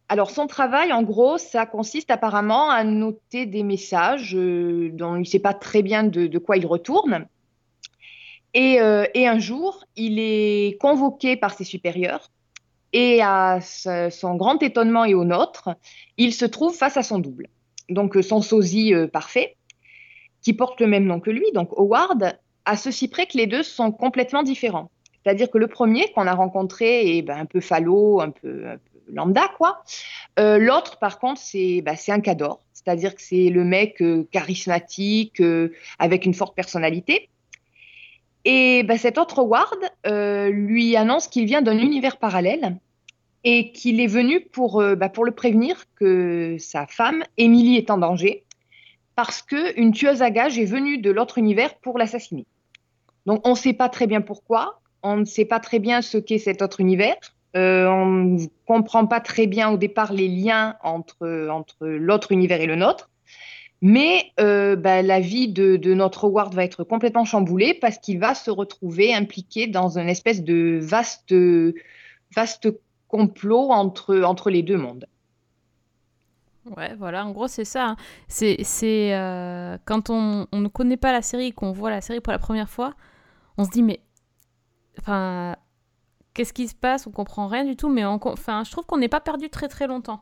Alors, 0.10 0.32
son 0.32 0.48
travail, 0.48 0.92
en 0.92 1.04
gros, 1.04 1.38
ça 1.38 1.68
consiste 1.68 2.10
apparemment 2.10 2.70
à 2.72 2.84
noter 2.84 3.46
des 3.46 3.62
messages 3.62 4.34
dont 4.34 5.16
il 5.16 5.20
ne 5.20 5.24
sait 5.26 5.40
pas 5.40 5.54
très 5.54 5.84
bien 5.84 6.04
de, 6.04 6.38
quoi 6.40 6.58
il 6.58 6.66
retourne. 6.66 7.28
Et, 8.54 8.80
un 8.80 9.40
jour, 9.40 9.84
il 9.98 10.18
est 10.20 10.80
convoqué 10.80 11.36
par 11.36 11.54
ses 11.54 11.66
supérieurs 11.66 12.32
et 12.94 13.22
à 13.22 13.60
son 13.62 14.36
grand 14.36 14.64
étonnement 14.64 15.04
et 15.04 15.14
au 15.14 15.26
nôtre, 15.26 15.76
il 16.16 16.34
se 16.34 16.46
trouve 16.46 16.74
face 16.74 16.96
à 16.96 17.04
son 17.04 17.20
double. 17.20 17.50
Donc 17.90 18.18
euh, 18.18 18.22
son 18.22 18.42
sosie 18.42 18.94
euh, 18.94 19.08
parfait, 19.08 19.56
qui 20.42 20.54
porte 20.54 20.80
le 20.82 20.88
même 20.88 21.06
nom 21.06 21.20
que 21.20 21.32
lui, 21.32 21.46
donc 21.54 21.70
Howard, 21.78 22.38
à 22.66 22.78
ceci 22.78 23.08
près 23.08 23.26
que 23.26 23.38
les 23.38 23.48
deux 23.48 23.64
sont 23.64 23.92
complètement 23.92 24.44
différents. 24.44 24.92
C'est-à-dire 25.24 25.50
que 25.50 25.58
le 25.58 25.68
premier 25.68 26.12
qu'on 26.14 26.28
a 26.28 26.34
rencontré 26.34 27.18
est 27.18 27.22
ben, 27.22 27.38
un 27.38 27.46
peu 27.46 27.60
falot, 27.60 28.22
un 28.22 28.30
peu, 28.30 28.64
lambda, 29.10 29.50
quoi. 29.58 29.84
Euh, 30.40 30.58
L'autre, 30.58 31.00
par 31.00 31.20
contre, 31.20 31.40
c'est 31.42 31.82
ben, 31.82 31.96
c'est 31.96 32.12
un 32.12 32.22
cador. 32.22 32.62
C'est-à-dire 32.74 33.16
que 33.16 33.22
c'est 33.22 33.50
le 33.50 33.66
mec 33.66 34.02
charismatique, 34.32 35.42
avec 36.00 36.26
une 36.26 36.34
forte 36.34 36.56
personnalité. 36.56 37.30
Et 38.46 38.84
ben, 38.84 38.98
cet 38.98 39.18
autre 39.18 39.40
Howard 39.40 39.80
lui 40.54 40.96
annonce 40.96 41.28
qu'il 41.28 41.46
vient 41.46 41.62
d'un 41.62 41.78
univers 41.78 42.18
parallèle 42.18 42.78
et 43.50 43.72
qu'il 43.72 44.02
est 44.02 44.08
venu 44.08 44.42
pour, 44.42 44.82
euh, 44.82 44.96
ben, 44.96 45.08
pour 45.08 45.24
le 45.24 45.32
prévenir 45.32 45.86
que 45.96 46.58
sa 46.60 46.86
femme, 46.86 47.24
Emily, 47.38 47.78
est 47.78 47.90
en 47.90 47.98
danger 47.98 48.44
parce 49.16 49.42
qu'une 49.42 49.94
tueuse 49.94 50.22
à 50.22 50.32
gages 50.32 50.60
est 50.60 50.66
venue 50.66 50.98
de 50.98 51.10
l'autre 51.10 51.38
univers 51.38 51.76
pour 51.76 51.98
l'assassiner. 51.98 52.46
Donc 53.26 53.48
on 53.48 53.52
ne 53.52 53.56
sait 53.56 53.72
pas 53.72 53.88
très 53.88 54.06
bien 54.06 54.20
pourquoi, 54.20 54.82
on 55.02 55.16
ne 55.16 55.24
sait 55.24 55.46
pas 55.46 55.62
très 55.62 55.80
bien 55.80 56.02
ce 56.02 56.18
qu'est 56.18 56.40
cet 56.40 56.62
autre 56.62 56.82
univers, 56.82 57.16
euh, 57.56 57.88
on 57.88 58.06
ne 58.06 58.46
comprend 58.66 59.08
pas 59.08 59.22
très 59.22 59.48
bien 59.48 59.70
au 59.70 59.78
départ 59.78 60.12
les 60.12 60.28
liens 60.28 60.76
entre, 60.84 61.48
entre 61.50 61.88
l'autre 61.88 62.34
univers 62.34 62.60
et 62.60 62.68
le 62.68 62.76
nôtre. 62.76 63.10
Mais 63.82 64.26
euh, 64.42 64.76
bah, 64.76 65.02
la 65.02 65.22
vie 65.22 65.48
de, 65.48 65.78
de 65.78 65.94
notre 65.94 66.26
Howard 66.26 66.54
va 66.54 66.66
être 66.66 66.84
complètement 66.84 67.24
chamboulée 67.24 67.74
parce 67.74 67.98
qu'il 67.98 68.20
va 68.20 68.36
se 68.36 68.52
retrouver 68.52 69.14
impliqué 69.14 69.68
dans 69.68 69.98
une 69.98 70.10
espèce 70.10 70.44
de 70.44 70.80
vaste, 70.82 71.34
vaste 72.36 72.68
complot 73.08 73.72
entre, 73.72 74.22
entre 74.22 74.50
les 74.50 74.64
deux 74.64 74.78
mondes. 74.78 75.08
Ouais, 76.76 76.96
voilà, 76.96 77.26
en 77.26 77.32
gros, 77.32 77.48
c'est 77.48 77.64
ça. 77.66 77.90
hein. 77.90 77.96
C'est, 78.28 78.58
c'est 78.64 79.16
euh, 79.16 79.78
quand 79.86 80.10
on, 80.10 80.48
on 80.52 80.60
ne 80.60 80.68
connaît 80.68 80.98
pas 80.98 81.14
la 81.14 81.22
série, 81.22 81.54
qu'on 81.54 81.72
voit 81.72 81.90
la 81.90 82.02
série 82.02 82.20
pour 82.20 82.34
la 82.34 82.40
première 82.40 82.70
fois, 82.70 82.94
on 83.58 83.64
se 83.64 83.70
dit, 83.70 83.84
mais. 83.84 84.02
Enfin. 85.00 85.56
Qu'est-ce 86.34 86.54
qui 86.54 86.68
se 86.68 86.76
passe? 86.76 87.08
On 87.08 87.12
comprend 87.12 87.48
rien 87.48 87.66
du 87.66 87.76
tout, 87.76 87.90
mais 87.90 88.06
on 88.06 88.20
enfin, 88.24 88.64
je 88.64 88.70
trouve 88.70 88.86
qu'on 88.86 88.98
n'est 88.98 89.08
pas 89.08 89.20
perdu 89.22 89.50
très 89.50 89.68
très 89.68 89.88
longtemps. 89.88 90.22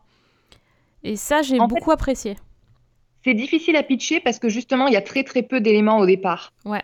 Et 1.03 1.17
ça, 1.17 1.41
j'ai 1.41 1.57
fait- 1.57 1.67
beaucoup 1.67 1.91
apprécié. 1.91 2.37
C'est 3.25 3.33
difficile 3.33 3.75
à 3.75 3.83
pitcher 3.83 4.21
parce 4.21 4.39
que 4.39 4.47
justement, 4.47 4.87
il 4.87 4.93
y 4.93 4.97
a 4.97 5.01
très 5.01 5.25
très 5.25 5.41
peu 5.43 5.59
d'éléments 5.59 5.97
au 5.97 6.05
départ. 6.05 6.53
Ouais. 6.63 6.83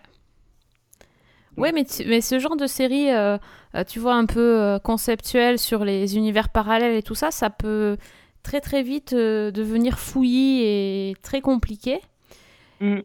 Ouais, 1.57 1.71
mais, 1.73 1.83
tu- 1.85 2.05
mais 2.07 2.21
ce 2.21 2.39
genre 2.39 2.55
de 2.55 2.65
série, 2.67 3.11
euh, 3.11 3.37
euh, 3.75 3.83
tu 3.83 3.99
vois, 3.99 4.15
un 4.15 4.25
peu 4.25 4.39
euh, 4.61 4.79
conceptuelle 4.79 5.59
sur 5.59 5.83
les 5.85 6.15
univers 6.17 6.49
parallèles 6.49 6.95
et 6.95 7.03
tout 7.03 7.15
ça, 7.15 7.29
ça 7.31 7.49
peut 7.49 7.97
très 8.43 8.61
très 8.61 8.83
vite 8.83 9.13
euh, 9.13 9.51
devenir 9.51 9.99
fouillis 9.99 10.61
et 10.63 11.13
très 11.21 11.41
compliqué. 11.41 11.99
Mm. 12.79 12.99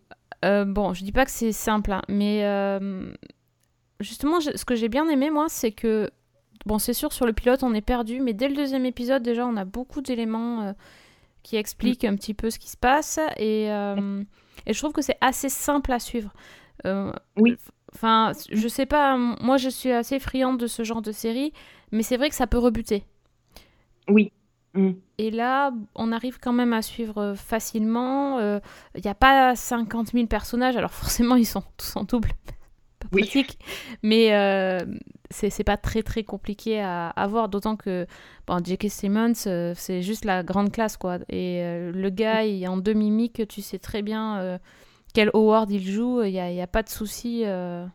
Euh, 0.44 0.64
bon, 0.64 0.94
je 0.94 1.02
dis 1.04 1.12
pas 1.12 1.24
que 1.24 1.30
c'est 1.30 1.52
simple, 1.52 1.92
hein, 1.92 2.02
mais 2.08 2.42
justement, 4.00 4.40
je- 4.40 4.56
ce 4.56 4.64
que 4.64 4.74
j'ai 4.74 4.88
bien 4.88 5.08
aimé, 5.08 5.30
moi, 5.30 5.46
c'est 5.48 5.72
que, 5.72 6.10
bon, 6.66 6.78
c'est 6.78 6.92
sûr, 6.94 7.12
sur 7.12 7.26
le 7.26 7.32
pilote, 7.32 7.62
on 7.62 7.74
est 7.74 7.80
perdu, 7.80 8.20
mais 8.20 8.32
dès 8.32 8.48
le 8.48 8.54
deuxième 8.54 8.86
épisode, 8.86 9.22
déjà, 9.22 9.46
on 9.46 9.56
a 9.56 9.64
beaucoup 9.64 10.00
d'éléments 10.02 10.74
qui 11.42 11.56
expliquent 11.56 12.04
un 12.04 12.14
petit 12.16 12.34
peu 12.34 12.50
ce 12.50 12.58
qui 12.58 12.68
se 12.70 12.76
passe, 12.76 13.18
et, 13.38 13.64
et 13.66 14.72
je 14.72 14.78
trouve 14.78 14.92
que 14.92 15.02
c'est 15.02 15.18
assez 15.20 15.48
simple 15.48 15.92
à 15.92 15.98
suivre. 15.98 16.32
Euh, 16.84 17.12
Oui. 17.36 17.56
Enfin, 17.94 18.32
je 18.50 18.68
sais 18.68 18.86
pas, 18.86 19.16
moi, 19.16 19.56
je 19.56 19.68
suis 19.68 19.90
assez 19.92 20.18
friande 20.18 20.58
de 20.58 20.66
ce 20.66 20.84
genre 20.84 21.02
de 21.02 21.12
série, 21.12 21.52
mais 21.92 22.02
c'est 22.02 22.16
vrai 22.16 22.28
que 22.28 22.34
ça 22.34 22.46
peut 22.46 22.58
rebuter. 22.58 23.04
Oui. 24.08 24.32
Mm. 24.74 24.92
Et 25.18 25.30
là, 25.30 25.72
on 25.94 26.12
arrive 26.12 26.38
quand 26.40 26.52
même 26.52 26.72
à 26.72 26.82
suivre 26.82 27.18
euh, 27.18 27.34
facilement. 27.34 28.38
Il 28.94 29.02
n'y 29.04 29.10
a 29.10 29.14
pas 29.14 29.56
50 29.56 30.12
000 30.12 30.26
personnages, 30.26 30.76
alors 30.76 30.92
forcément, 30.92 31.36
ils 31.36 31.46
sont 31.46 31.62
tous 31.76 31.96
en 31.96 32.04
double. 32.04 32.30
pas 33.00 33.08
Oui. 33.12 33.22
pratique. 33.22 33.58
Mais 34.02 34.34
euh, 34.34 34.80
c'est 35.30 35.64
pas 35.64 35.76
très 35.76 36.02
très 36.02 36.24
compliqué 36.24 36.80
à, 36.80 37.08
à 37.08 37.26
voir, 37.26 37.48
d'autant 37.48 37.76
que 37.76 38.06
bon, 38.46 38.62
J.K. 38.64 38.88
Simmons, 38.90 39.32
euh, 39.46 39.72
c'est 39.76 40.02
juste 40.02 40.24
la 40.24 40.42
grande 40.42 40.70
classe, 40.72 40.96
quoi. 40.96 41.16
Et 41.28 41.62
euh, 41.62 41.92
le 41.92 42.10
gars, 42.10 42.44
il 42.44 42.62
est 42.62 42.68
en 42.68 42.76
deux 42.76 42.92
mimiques, 42.94 43.46
tu 43.48 43.62
sais 43.62 43.78
très 43.78 44.02
bien 44.02 44.38
euh, 44.40 44.58
quel 45.16 45.30
Howard 45.32 45.70
il 45.70 45.82
joue, 45.82 46.22
il 46.24 46.32
n'y 46.32 46.60
a, 46.60 46.66
pas 46.66 46.82
de 46.82 46.90
souci. 46.90 47.40
euh. 47.46 47.86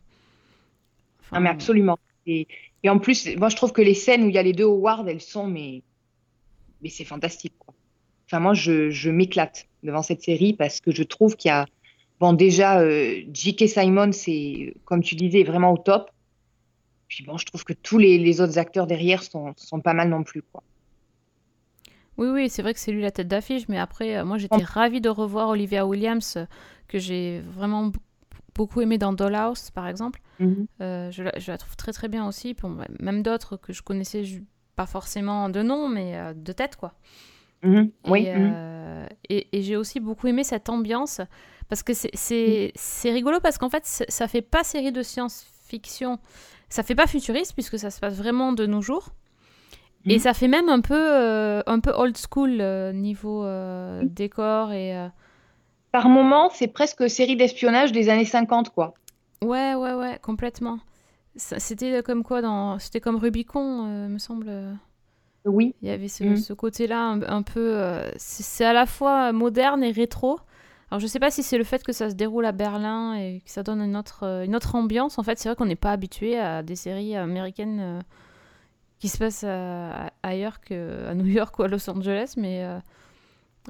Ah, 1.30 1.38
mais 1.38 1.50
absolument. 1.50 2.00
Et 2.26 2.48
Et 2.82 2.90
en 2.90 2.98
plus, 2.98 3.28
moi, 3.36 3.48
je 3.48 3.54
trouve 3.54 3.70
que 3.70 3.80
les 3.80 3.94
scènes 3.94 4.24
où 4.24 4.28
il 4.28 4.34
y 4.34 4.38
a 4.38 4.42
les 4.42 4.52
deux 4.52 4.64
Howard, 4.64 5.08
elles 5.08 5.20
sont, 5.20 5.46
mais, 5.46 5.84
mais 6.82 6.88
c'est 6.88 7.04
fantastique. 7.04 7.54
Quoi. 7.60 7.74
Enfin, 8.26 8.40
moi, 8.40 8.54
je, 8.54 8.90
je 8.90 9.08
m'éclate 9.08 9.68
devant 9.84 10.02
cette 10.02 10.20
série 10.20 10.52
parce 10.52 10.80
que 10.80 10.90
je 10.90 11.04
trouve 11.04 11.36
qu'il 11.36 11.50
y 11.50 11.52
a, 11.52 11.66
bon, 12.18 12.32
déjà, 12.32 12.80
euh, 12.80 13.20
J.K. 13.32 13.68
Simon, 13.68 14.10
c'est, 14.10 14.74
comme 14.84 15.04
tu 15.04 15.14
disais, 15.14 15.44
vraiment 15.44 15.72
au 15.72 15.78
top. 15.78 16.10
Puis 17.06 17.22
bon, 17.22 17.38
je 17.38 17.46
trouve 17.46 17.62
que 17.62 17.72
tous 17.72 17.98
les, 17.98 18.18
les 18.18 18.40
autres 18.40 18.58
acteurs 18.58 18.88
derrière 18.88 19.22
sont, 19.22 19.52
sont 19.56 19.78
pas 19.78 19.94
mal 19.94 20.08
non 20.08 20.24
plus, 20.24 20.42
quoi. 20.42 20.64
Oui, 22.18 22.28
oui, 22.28 22.48
c'est 22.50 22.62
vrai 22.62 22.74
que 22.74 22.80
c'est 22.80 22.92
lui 22.92 23.00
la 23.00 23.10
tête 23.10 23.28
d'affiche, 23.28 23.68
mais 23.68 23.78
après, 23.78 24.16
euh, 24.16 24.24
moi 24.24 24.36
j'étais 24.36 24.62
ravie 24.62 25.00
de 25.00 25.08
revoir 25.08 25.48
Olivia 25.48 25.86
Williams, 25.86 26.36
que 26.92 26.98
j'ai 26.98 27.40
vraiment 27.40 27.90
beaucoup 28.54 28.80
aimé 28.82 28.98
dans 28.98 29.12
Dollhouse, 29.14 29.70
par 29.70 29.88
exemple. 29.88 30.20
Mhm. 30.38 30.66
Euh, 30.80 31.10
je, 31.10 31.22
la, 31.22 31.32
je 31.38 31.50
la 31.50 31.56
trouve 31.58 31.74
très 31.76 31.92
très 31.92 32.08
bien 32.08 32.26
aussi. 32.28 32.54
Bon, 32.54 32.70
bah, 32.70 32.86
même 33.00 33.22
d'autres 33.22 33.56
que 33.56 33.72
je 33.72 33.82
connaissais 33.82 34.24
ju- 34.24 34.44
pas 34.76 34.86
forcément 34.86 35.48
de 35.48 35.62
nom, 35.62 35.88
mais 35.88 36.16
euh, 36.18 36.34
de 36.34 36.52
tête, 36.52 36.76
quoi. 36.76 36.92
Mhm. 37.62 37.90
Oui. 38.08 38.26
Et, 38.26 38.34
mhm. 38.36 38.52
euh, 38.54 39.06
et, 39.30 39.48
et 39.56 39.62
j'ai 39.62 39.76
aussi 39.76 40.00
beaucoup 40.00 40.26
aimé 40.26 40.44
cette 40.44 40.68
ambiance 40.68 41.20
parce 41.68 41.82
que 41.82 41.92
c'est- 41.94 42.72
rigolo 43.10 43.38
parce 43.40 43.56
qu'en 43.56 43.70
fait 43.70 43.84
ça 43.86 44.28
fait 44.28 44.42
pas 44.42 44.62
série 44.64 44.92
de 44.92 45.02
science-fiction, 45.02 46.18
ça 46.68 46.82
fait 46.82 46.94
pas 46.96 47.06
futuriste 47.06 47.54
puisque 47.54 47.78
ça 47.78 47.90
se 47.90 48.00
passe 48.00 48.16
vraiment 48.16 48.52
de 48.52 48.66
nos 48.66 48.82
jours. 48.82 49.10
Et 50.04 50.14
Mhm. 50.16 50.20
ça 50.20 50.34
fait 50.34 50.48
même 50.48 50.68
un 50.68 50.80
peu, 50.80 51.62
un 51.66 51.80
peu 51.80 51.92
old 51.92 52.16
school 52.18 52.60
niveau 52.92 53.46
décor 54.02 54.72
et 54.72 55.08
Par 55.92 56.08
moment, 56.08 56.48
c'est 56.52 56.68
presque 56.68 57.08
série 57.10 57.36
d'espionnage 57.36 57.92
des 57.92 58.08
années 58.08 58.24
50, 58.24 58.70
quoi. 58.70 58.94
ouais 59.42 59.74
ouais 59.74 59.94
ouais 59.94 60.18
complètement. 60.22 60.78
C'était 61.36 62.02
comme 62.02 62.24
quoi 62.24 62.42
dans, 62.42 62.78
c'était 62.78 63.00
comme 63.00 63.16
Rubicon 63.16 63.86
euh, 63.86 64.08
me 64.08 64.18
semble. 64.18 64.50
Oui. 65.44 65.74
Il 65.82 65.88
y 65.88 65.90
avait 65.90 66.08
ce, 66.08 66.24
Mhm. 66.24 66.36
ce 66.36 66.52
côté-là 66.52 67.00
un, 67.00 67.22
un 67.22 67.42
peu. 67.42 67.74
euh, 67.76 68.10
c'est 68.16 68.64
à 68.64 68.72
la 68.72 68.86
fois 68.86 69.32
moderne 69.32 69.82
et 69.82 69.90
rétro. 69.92 70.38
Alors 70.90 71.00
je 71.00 71.06
sais 71.06 71.18
pas 71.18 71.30
si 71.30 71.42
c'est 71.42 71.56
le 71.58 71.64
fait 71.64 71.82
que 71.82 71.92
ça 71.92 72.10
se 72.10 72.14
déroule 72.14 72.44
à 72.44 72.52
Berlin 72.52 73.14
et 73.14 73.40
que 73.44 73.50
ça 73.50 73.62
donne 73.62 73.80
une 73.80 73.96
autre, 73.96 74.24
euh, 74.24 74.44
une 74.44 74.54
autre 74.54 74.74
ambiance. 74.74 75.18
En 75.18 75.22
fait, 75.22 75.38
c'est 75.38 75.48
vrai 75.48 75.56
qu'on 75.56 75.64
n'est 75.66 75.74
pas 75.74 75.90
habitué 75.92 76.38
à 76.38 76.62
des 76.62 76.76
séries 76.76 77.16
américaines 77.16 77.80
euh, 77.80 78.00
qui 78.98 79.08
se 79.08 79.16
passent 79.18 79.42
à- 79.44 80.06
à- 80.08 80.10
ailleurs 80.22 80.60
qu'à 80.60 81.14
New 81.14 81.26
York 81.26 81.58
ou 81.58 81.62
à 81.62 81.68
Los 81.68 81.88
Angeles. 81.90 82.34
Mais 82.36 82.62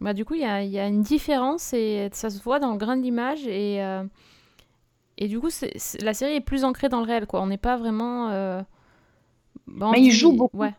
bah, 0.00 0.14
du 0.14 0.24
coup, 0.24 0.34
il 0.34 0.40
y 0.40 0.44
a, 0.44 0.62
il 0.62 0.70
y 0.70 0.78
a 0.78 0.86
une 0.86 1.02
différence 1.02 1.72
et 1.72 2.08
ça 2.12 2.30
se 2.30 2.42
voit 2.42 2.58
dans 2.58 2.72
le 2.72 2.78
grain 2.78 2.96
de 2.96 3.02
l'image. 3.02 3.46
Et, 3.46 3.82
euh, 3.82 4.04
et 5.18 5.28
du 5.28 5.40
coup, 5.40 5.48
la 6.00 6.14
série 6.14 6.34
est 6.36 6.40
plus 6.40 6.64
ancrée 6.64 6.88
dans 6.88 7.00
le 7.00 7.06
réel. 7.06 7.26
Quoi. 7.26 7.42
On 7.42 7.46
n'est 7.46 7.58
pas 7.58 7.76
vraiment. 7.76 8.30
euh, 8.30 8.62
bah, 9.66 9.90
Mais 9.92 10.02
il 10.02 10.12
joue 10.12 10.32
beaucoup. 10.32 10.56
Ouais. 10.58 10.74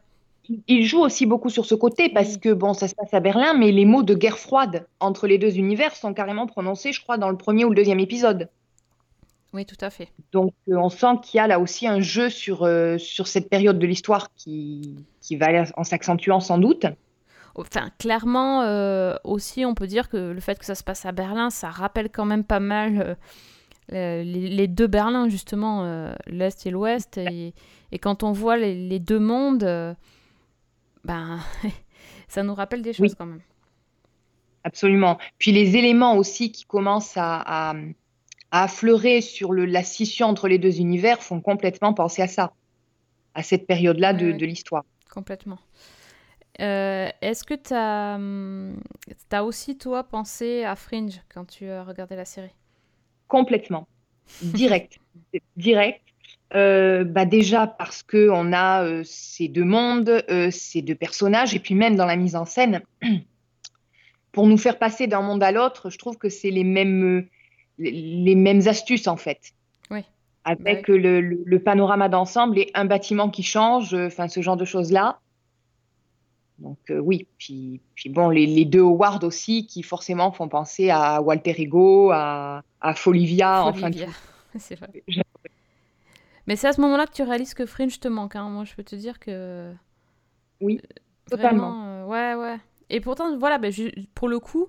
Il 0.68 0.86
joue 0.86 1.00
aussi 1.00 1.26
beaucoup 1.26 1.50
sur 1.50 1.66
ce 1.66 1.76
côté 1.76 2.10
parce 2.10 2.38
que 2.38 2.52
bon, 2.54 2.74
ça 2.74 2.88
se 2.88 2.96
passe 2.96 3.14
à 3.14 3.20
Berlin, 3.22 3.54
mais 3.54 3.72
les 3.72 3.86
mots 3.86 4.04
de 4.04 4.14
guerre 4.14 4.38
froide 4.40 4.88
entre 5.00 5.26
les 5.28 5.38
deux 5.38 5.58
univers 5.58 5.96
sont 5.96 6.14
carrément 6.14 6.48
prononcés, 6.48 6.92
je 6.92 7.02
crois, 7.02 7.18
dans 7.18 7.30
le 7.30 7.38
premier 7.38 7.64
ou 7.66 7.70
le 7.70 7.76
deuxième 7.76 8.00
épisode. 8.02 8.50
oui, 9.54 9.66
tout 9.66 9.78
à 9.82 9.90
fait. 9.90 10.12
Donc, 10.32 10.54
euh, 10.70 10.76
on 10.78 10.90
sent 10.90 11.20
qu'il 11.22 11.38
y 11.38 11.42
a 11.42 11.48
là 11.48 11.60
aussi 11.60 11.88
un 11.88 12.00
jeu 12.02 12.30
sur, 12.30 12.64
euh, 12.64 12.98
sur 12.98 13.28
cette 13.28 13.50
période 13.50 13.78
de 13.80 13.86
l'histoire 13.86 14.34
qui, 14.36 15.06
qui 15.22 15.36
va 15.36 15.48
aller 15.48 15.64
en 15.78 15.84
s'accentuant 15.84 16.40
sans 16.40 16.58
doute. 16.58 16.86
Enfin, 17.56 17.92
clairement, 18.00 18.64
euh, 18.64 19.16
aussi, 19.24 19.64
on 19.66 19.76
peut 19.76 19.88
dire 19.88 20.10
que 20.10 20.18
le 20.32 20.40
fait 20.40 20.58
que 20.58 20.66
ça 20.66 20.76
se 20.76 20.84
passe 20.84 21.06
à 21.06 21.12
Berlin, 21.12 21.50
ça 21.50 21.70
rappelle 21.70 22.10
quand 22.10 22.26
même 22.26 22.44
pas 22.44 22.60
mal 22.60 23.18
euh, 23.92 24.24
les, 24.24 24.50
les 24.50 24.68
deux 24.68 24.88
Berlins, 24.88 25.30
justement, 25.30 25.84
euh, 25.86 26.14
l'Est 26.26 26.66
et 26.66 26.72
l'Ouest. 26.72 27.18
Et, 27.18 27.54
et 27.92 28.00
quand 28.00 28.24
on 28.24 28.32
voit 28.32 28.58
les, 28.58 28.74
les 28.76 29.00
deux 29.00 29.20
mondes, 29.20 29.96
ben, 31.04 31.40
ça 32.28 32.42
nous 32.44 32.56
rappelle 32.56 32.82
des 32.82 32.94
choses 32.94 33.12
Oui. 33.12 33.16
quand 33.18 33.26
même. 33.28 33.42
Absolument. 34.64 35.18
Puis 35.38 35.52
les 35.52 35.76
éléments 35.78 36.16
aussi 36.16 36.52
qui 36.52 36.64
commencent 36.66 37.18
à, 37.18 37.36
à, 37.46 37.76
à 38.52 38.64
affleurer 38.64 39.22
sur 39.22 39.52
le, 39.52 39.66
la 39.66 39.84
scission 39.84 40.28
entre 40.28 40.48
les 40.48 40.58
deux 40.58 40.80
univers 40.80 41.22
font 41.22 41.42
complètement 41.42 41.94
penser 41.94 42.22
à 42.22 42.28
ça, 42.28 42.54
à 43.36 43.44
cette 43.44 43.68
période-là 43.68 44.14
de, 44.14 44.32
de 44.32 44.46
l'histoire. 44.46 44.84
Complètement. 45.10 45.60
Euh, 46.62 47.10
Est-ce 47.22 47.44
que 47.44 47.54
tu 47.54 47.74
as, 47.74 48.20
as 49.38 49.44
aussi, 49.44 49.78
toi, 49.78 50.04
pensé 50.04 50.64
à 50.64 50.76
Fringe 50.76 51.22
quand 51.34 51.46
tu 51.46 51.68
as 51.70 51.84
regardé 51.84 52.16
la 52.16 52.26
série? 52.26 52.54
Complètement. 53.28 53.88
Direct. 54.42 55.00
Direct. 55.58 56.02
Euh, 56.56 57.04
bah 57.04 57.26
déjà 57.26 57.66
parce 57.66 58.04
que 58.04 58.30
on 58.30 58.54
a 58.54 58.84
euh, 58.86 59.02
ces 59.04 59.48
deux 59.48 59.64
mondes, 59.64 60.24
ces 60.52 60.84
deux 60.84 60.94
personnages, 60.94 61.56
et 61.56 61.60
puis 61.60 61.74
même 61.74 61.96
dans 61.96 62.06
la 62.06 62.16
mise 62.16 62.36
en 62.36 62.46
scène, 62.46 62.82
pour 64.32 64.48
nous 64.48 64.58
faire 64.58 64.78
passer 64.78 65.08
d'un 65.08 65.22
monde 65.22 65.42
à 65.44 65.52
l'autre, 65.52 65.90
je 65.90 65.98
trouve 65.98 66.18
que 66.18 66.30
c'est 66.30 66.52
les 66.52 66.64
mêmes, 66.64 67.28
les, 67.80 68.36
mêmes 68.36 68.68
astuces 68.68 69.08
en 69.08 69.18
fait. 69.18 69.54
Oui. 69.90 70.02
Avec 70.46 70.90
euh, 70.90 70.98
le, 70.98 71.22
le- 71.22 71.42
le 71.44 71.60
panorama 71.60 72.08
d'ensemble 72.10 72.60
et 72.60 72.70
un 72.76 72.86
bâtiment 72.86 73.30
qui 73.30 73.44
change, 73.44 73.94
euh, 73.96 74.08
enfin 74.08 74.28
ce 74.28 74.42
genre 74.42 74.58
de 74.58 74.66
choses-là. 74.66 75.20
Donc 76.64 76.78
euh, 76.90 76.98
oui, 77.00 77.28
puis, 77.38 77.82
puis 77.94 78.10
bon, 78.10 78.30
les, 78.30 78.46
les 78.48 78.66
deux 78.66 78.82
Howard 78.82 79.24
aussi 79.26 79.68
qui 79.68 79.84
forcément 79.84 80.32
font 80.32 80.48
penser 80.48 80.90
à 80.90 81.22
Walter 81.22 81.62
Ego, 81.62 82.10
à, 82.12 82.64
à 82.82 82.96
Folivia, 82.96 83.66
enfin. 83.66 83.92
C'est 84.58 84.76
vrai. 84.76 85.04
Mais 86.48 86.56
c'est 86.56 86.68
à 86.68 86.74
ce 86.74 86.82
moment-là 86.82 87.06
que 87.08 87.14
tu 87.14 87.24
réalises 87.24 87.54
que 87.54 87.66
Fringe 87.66 88.00
te 88.00 88.08
manque. 88.08 88.36
hein. 88.36 88.50
Moi, 88.50 88.66
je 88.66 88.74
peux 88.76 88.84
te 88.84 88.96
dire 88.96 89.20
que. 89.20 89.74
Oui, 90.62 90.80
Euh, 90.84 90.88
totalement. 91.30 91.70
Vraiment, 91.72 91.86
euh, 91.86 92.36
ouais, 92.36 92.42
ouais. 92.42 92.58
Et 92.90 93.00
pourtant, 93.00 93.38
voilà, 93.38 93.58
bah, 93.58 93.70
pour 94.14 94.28
le 94.28 94.40
coup, 94.40 94.68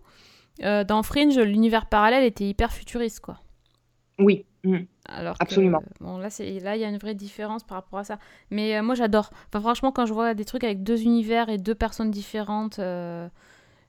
euh, 0.62 0.84
dans 0.84 1.02
Fringe, 1.02 1.36
l'univers 1.38 1.86
parallèle 1.86 2.24
était 2.24 2.48
hyper 2.48 2.72
futuriste, 2.72 3.20
quoi. 3.20 3.40
Oui. 4.18 4.46
Mm. 4.64 4.86
Alors 5.06 5.36
Absolument. 5.40 5.80
que, 5.80 6.04
bon, 6.04 6.18
là, 6.18 6.28
il 6.40 6.52
y 6.62 6.84
a 6.84 6.88
une 6.88 6.98
vraie 6.98 7.14
différence 7.14 7.62
par 7.62 7.76
rapport 7.76 7.98
à 7.98 8.04
ça. 8.04 8.18
Mais 8.50 8.76
euh, 8.76 8.82
moi, 8.82 8.94
j'adore. 8.94 9.30
Enfin, 9.48 9.60
franchement, 9.60 9.92
quand 9.92 10.06
je 10.06 10.12
vois 10.14 10.34
des 10.34 10.44
trucs 10.44 10.64
avec 10.64 10.82
deux 10.82 11.02
univers 11.02 11.48
et 11.48 11.58
deux 11.58 11.74
personnes 11.74 12.10
différentes, 12.10 12.78
euh, 12.78 13.28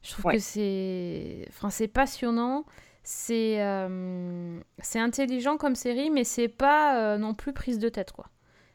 je 0.04 0.12
trouve 0.12 0.26
Ouais. 0.26 0.34
que 0.36 0.40
c'est, 0.42 1.46
enfin, 1.50 1.70
passionnant. 1.88 2.66
C'est, 3.04 3.62
euh, 3.62 4.60
c'est 4.80 5.00
intelligent 5.00 5.58
comme 5.58 5.76
série, 5.76 6.10
mais 6.10 6.24
c'est 6.24 6.48
pas 6.48 7.18
non 7.18 7.34
plus 7.36 7.54
prise 7.54 7.80
de 7.80 7.88
tête, 7.90 8.12
quoi. 8.12 8.26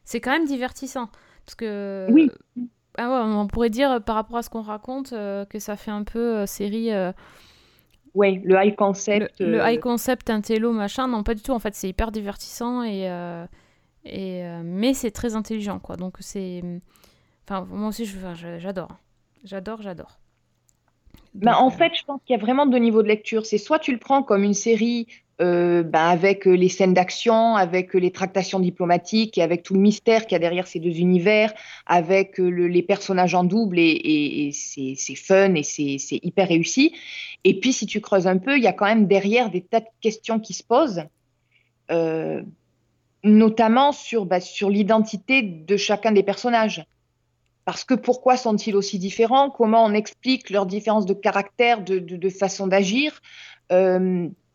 C'est 0.05 0.21
quand 0.21 0.31
même 0.31 0.47
divertissant. 0.47 1.11
Parce 1.45 1.57
que. 1.57 2.07
Oui. 2.11 2.31
Ah 2.99 3.09
ouais, 3.09 3.33
on 3.35 3.47
pourrait 3.47 3.71
dire 3.71 4.03
par 4.03 4.17
rapport 4.17 4.37
à 4.37 4.43
ce 4.43 4.51
qu'on 4.51 4.63
raconte 4.63 5.11
que 5.11 5.59
ça 5.59 5.77
fait 5.77 5.91
un 5.91 6.05
peu 6.05 6.47
série. 6.47 6.91
Euh, 8.15 8.19
Ouais, 8.19 8.41
le 8.45 8.57
high 8.57 8.71
le, 8.71 8.77
concept. 8.77 9.41
le 9.41 9.61
euh, 9.61 9.71
high 9.71 9.81
concept, 9.81 10.31
un 10.31 10.41
télo, 10.41 10.73
machin, 10.73 11.09
non, 11.09 11.23
pas 11.23 11.35
du 11.35 11.43
tout. 11.43 11.53
En 11.53 11.59
fait, 11.59 11.75
c'est 11.75 11.89
hyper 11.89 12.11
divertissant 12.13 12.83
et, 12.83 13.09
euh, 13.09 13.47
et 14.05 14.45
euh, 14.45 14.63
mais 14.65 14.95
c'est 14.95 15.11
très 15.11 15.35
intelligent, 15.37 15.79
quoi. 15.79 15.97
Donc 15.97 16.17
c'est, 16.21 16.63
enfin, 17.49 17.67
moi 17.71 17.89
aussi, 17.89 18.07
j'adore, 18.61 18.89
j'adore, 19.45 19.83
j'adore. 19.83 20.19
Donc, 21.35 21.55
en 21.55 21.69
euh, 21.69 21.71
fait, 21.71 21.95
je 21.95 22.05
pense 22.05 22.21
qu'il 22.25 22.35
y 22.35 22.39
a 22.39 22.43
vraiment 22.43 22.67
deux 22.67 22.79
niveaux 22.79 23.03
de 23.03 23.09
lecture. 23.09 23.47
C'est 23.47 23.59
soit 23.59 23.79
tu 23.79 23.93
le 23.93 23.99
prends 23.99 24.23
comme 24.23 24.43
une 24.43 24.55
série 24.55 25.07
euh, 25.41 25.83
ben, 25.83 26.07
avec 26.09 26.47
euh, 26.47 26.53
les 26.53 26.69
scènes 26.69 26.93
d'action, 26.93 27.57
avec 27.57 27.95
euh, 27.95 27.99
les 27.99 28.11
tractations 28.11 28.61
diplomatiques 28.61 29.39
et 29.39 29.43
avec 29.43 29.63
tout 29.63 29.75
le 29.75 29.81
mystère 29.81 30.27
qu'il 30.27 30.33
y 30.33 30.37
a 30.37 30.39
derrière 30.39 30.67
ces 30.67 30.81
deux 30.81 30.99
univers, 30.99 31.53
avec 31.87 32.37
le- 32.39 32.69
les 32.69 32.83
personnages 32.83 33.35
en 33.35 33.45
double 33.45 33.79
et, 33.79 34.51
c'est 34.53 35.15
fun 35.15 35.55
et 35.55 35.63
c'est 35.63 36.21
hyper 36.23 36.49
réussi. 36.49 36.95
Et 37.45 37.59
puis, 37.59 37.73
si 37.73 37.87
tu 37.87 38.01
creuses 38.01 38.27
un 38.27 38.39
peu, 38.39 38.57
il 38.57 38.63
y 38.63 38.67
a 38.67 38.73
quand 38.73 38.87
même 38.87 39.07
derrière 39.07 39.51
des 39.51 39.63
tas 39.63 39.81
de 39.81 39.87
questions 40.01 40.41
qui 40.41 40.53
se 40.53 40.63
posent, 40.63 41.05
notamment 43.25 43.93
sur, 43.93 44.27
ben, 44.27 44.41
sur 44.41 44.71
l'identité 44.71 45.43
de 45.43 45.77
chacun 45.77 46.13
des 46.13 46.23
personnages. 46.23 46.85
Parce 47.65 47.85
que 47.85 47.95
pourquoi 47.95 48.37
sont-ils 48.37 48.75
aussi 48.77 48.99
différents? 48.99 49.51
Comment 49.51 49.85
on 49.85 49.93
explique 49.93 50.51
leur 50.51 50.67
différence 50.67 51.07
de 51.07 51.15
caractère, 51.15 51.83
de, 51.83 52.29
façon 52.29 52.67
d'agir? 52.67 53.21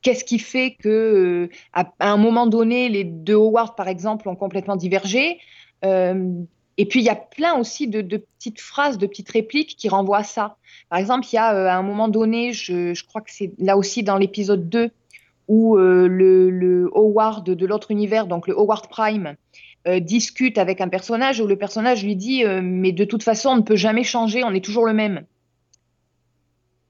Qu'est-ce 0.06 0.24
qui 0.24 0.38
fait 0.38 0.76
que, 0.76 1.50
euh, 1.50 1.50
à, 1.74 1.88
un 2.00 2.18
moment 2.18 2.46
donné, 2.46 2.90
les 2.90 3.04
deux 3.04 3.34
Howard, 3.34 3.76
par 3.76 3.88
exemple, 3.88 4.30
ont 4.30 4.36
complètement 4.36 4.76
divergé 4.76 5.40
Euh, 5.84 6.44
Et 6.78 6.86
puis, 6.86 7.00
il 7.00 7.06
y 7.06 7.10
a 7.10 7.16
plein 7.16 7.56
aussi 7.56 7.88
de, 7.88 8.18
petites 8.18 8.62
phrases, 8.62 9.00
de 9.00 9.08
petites 9.08 9.32
répliques 9.32 9.76
qui 9.76 9.90
renvoient 9.90 10.20
à 10.20 10.24
ça. 10.24 10.58
Par 10.90 11.00
exemple, 11.00 11.26
il 11.32 11.36
y 11.38 11.40
a 11.40 11.56
euh, 11.56 11.68
à 11.68 11.76
un 11.76 11.82
moment 11.82 12.08
donné, 12.08 12.54
je, 12.54 13.04
crois 13.08 13.22
que 13.22 13.32
c'est 13.32 13.52
là 13.58 13.78
aussi 13.78 14.04
dans 14.04 14.18
l'épisode 14.20 14.70
2, 14.70 14.92
où 15.48 15.76
le, 15.76 16.88
Howard 16.94 17.44
de 17.44 17.66
l'autre 17.66 17.90
univers, 17.90 18.28
donc 18.28 18.48
le 18.48 18.54
Howard 18.56 18.88
Prime, 18.88 19.36
discute 20.02 20.60
avec 20.60 20.82
un 20.82 20.88
personnage 20.88 21.40
où 21.40 21.48
le 21.48 21.56
personnage 21.56 22.04
lui 22.04 22.16
dit 22.16 22.44
mais 22.64 22.92
de 22.92 23.06
toute 23.06 23.24
façon 23.24 23.50
on 23.50 23.58
ne 23.58 23.62
peut 23.62 23.76
jamais 23.76 24.04
changer, 24.04 24.44
on 24.44 24.54
est 24.54 24.64
toujours 24.64 24.86
le 24.86 24.94
même. 24.94 25.26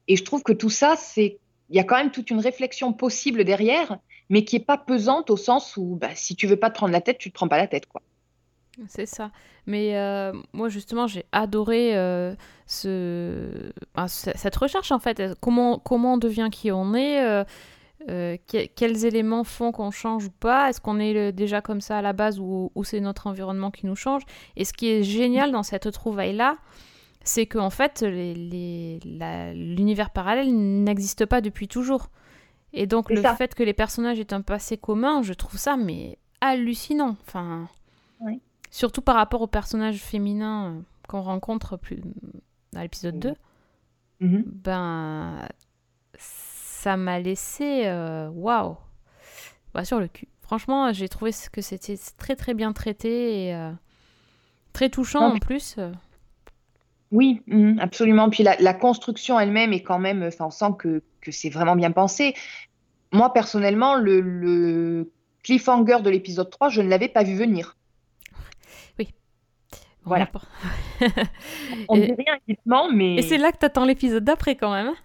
Et 0.08 0.16
je 0.16 0.24
trouve 0.24 0.44
que 0.44 0.54
tout 0.54 0.70
ça 0.70 0.96
c'est 0.98 1.38
il 1.70 1.76
y 1.76 1.80
a 1.80 1.84
quand 1.84 1.98
même 1.98 2.12
toute 2.12 2.30
une 2.32 2.40
réflexion 2.40 2.94
possible 2.94 3.44
derrière, 3.44 3.98
mais 4.30 4.44
qui 4.46 4.56
est 4.58 4.66
pas 4.66 4.78
pesante 4.78 5.30
au 5.30 5.38
sens 5.38 5.78
où 5.78 5.96
bah, 5.98 6.10
si 6.16 6.36
tu 6.36 6.48
veux 6.48 6.58
pas 6.58 6.70
te 6.70 6.76
prendre 6.76 6.94
la 6.94 7.02
tête, 7.02 7.18
tu 7.18 7.30
te 7.30 7.36
prends 7.36 7.48
pas 7.48 7.58
la 7.58 7.68
tête 7.68 7.86
quoi. 7.88 8.02
C'est 8.88 9.06
ça. 9.06 9.32
Mais 9.68 9.96
euh, 9.98 10.34
moi, 10.52 10.68
justement, 10.68 11.08
j'ai 11.08 11.26
adoré 11.32 11.96
euh, 11.96 12.36
ce... 12.68 13.72
ce- 14.08 14.32
cette 14.36 14.56
recherche, 14.58 14.92
en 14.92 15.00
fait. 15.00 15.24
Comment, 15.40 15.80
comment 15.80 16.16
on 16.16 16.18
devient 16.18 16.50
qui 16.52 16.72
on 16.74 16.94
est 16.94 17.24
euh, 17.24 17.46
que- 18.10 18.66
Quels 18.68 19.06
éléments 19.06 19.46
font 19.46 19.72
qu'on 19.72 19.92
change 19.92 20.26
ou 20.26 20.32
pas? 20.32 20.70
Est-ce 20.70 20.82
qu'on 20.82 21.00
est 21.00 21.32
déjà 21.32 21.62
comme 21.62 21.80
ça 21.80 22.00
à 22.00 22.02
la 22.02 22.12
base 22.12 22.38
ou, 22.40 22.72
ou 22.76 22.84
c'est 22.84 23.00
notre 23.00 23.28
environnement 23.28 23.72
qui 23.72 23.86
nous 23.86 23.96
change? 23.96 24.24
Et 24.58 24.66
ce 24.66 24.74
qui 24.74 24.90
est 24.90 25.04
génial 25.04 25.52
dans 25.54 25.64
cette 25.64 25.90
trouvaille-là, 25.92 26.58
c'est 27.26 27.46
qu'en 27.48 27.70
fait, 27.70 28.02
les- 28.02 29.00
la- 29.04 29.54
l'univers 29.54 30.12
parallèle 30.12 30.54
n'existe 30.56 31.26
pas 31.26 31.42
depuis 31.42 31.68
toujours. 31.68 32.10
Et 32.72 32.88
donc, 32.88 33.10
le 33.10 33.22
ça. 33.22 33.36
fait 33.36 33.54
que 33.56 33.64
les 33.64 33.74
personnages 33.74 34.20
aient 34.20 34.34
un 34.34 34.42
passé 34.42 34.78
commun, 34.78 35.22
je 35.24 35.34
trouve 35.34 35.58
ça 35.58 35.76
mais 35.78 36.18
hallucinant. 36.42 37.16
Enfin, 37.26 37.68
Oui. 38.22 38.42
surtout 38.70 39.02
par 39.02 39.16
rapport 39.16 39.42
aux 39.42 39.48
personnages 39.48 39.98
féminins 40.00 40.72
euh, 40.74 40.82
qu'on 41.08 41.22
rencontre 41.22 41.78
plus 41.78 42.02
dans 42.74 42.82
l'épisode 42.82 43.18
2, 43.20 43.34
Mhm. 44.22 44.44
ben 44.46 45.48
ça 46.18 46.98
m'a 46.98 47.20
laissé 47.20 47.84
euh, 47.86 48.30
waouh 48.30 48.78
Bah, 49.74 49.84
sur 49.86 50.00
le 50.00 50.08
cul. 50.08 50.28
Franchement, 50.42 50.94
j'ai 50.94 51.10
trouvé 51.10 51.32
que 51.52 51.62
c'était 51.62 51.98
très 52.18 52.36
très 52.36 52.54
bien 52.54 52.72
traité 52.74 53.48
et 53.48 53.56
euh, 53.56 53.72
très 54.74 54.90
touchant 54.90 55.30
Non, 55.30 55.36
en 55.36 55.40
plus. 55.40 55.76
Oui, 57.16 57.42
mhm, 57.48 57.80
absolument. 57.80 58.30
Puis 58.30 58.44
la, 58.44 58.56
la 58.60 58.74
construction 58.74 59.40
elle-même 59.40 59.72
est 59.74 59.82
quand 59.84 60.00
même, 60.00 60.22
enfin, 60.24 60.46
on 60.48 60.52
sent 60.52 60.74
que, 60.78 61.02
que 61.22 61.32
c'est 61.32 61.50
vraiment 61.50 61.76
bien 61.76 61.92
pensé. 61.92 62.34
Moi, 63.12 63.32
personnellement, 63.34 63.96
le, 63.96 64.20
le 64.20 65.12
cliffhanger 65.44 66.02
de 66.04 66.10
l'épisode 66.10 66.50
3, 66.50 66.70
je 66.70 66.82
ne 66.82 66.90
l'avais 66.90 67.08
pas 67.08 67.24
vu 67.24 67.36
venir. 67.36 67.78
Voilà. 70.08 70.30
On 71.90 71.96
ne 71.98 72.06
dit 72.06 72.14
rien 72.14 72.36
évidemment, 72.48 72.92
mais 72.92 73.16
Et 73.16 73.22
c'est 73.24 73.40
là 73.40 73.52
que 73.52 73.58
t'attends 73.58 73.86
l'épisode 73.86 74.24
d'après 74.24 74.56
quand 74.56 74.72
même. 74.72 74.90
hein? 74.90 74.96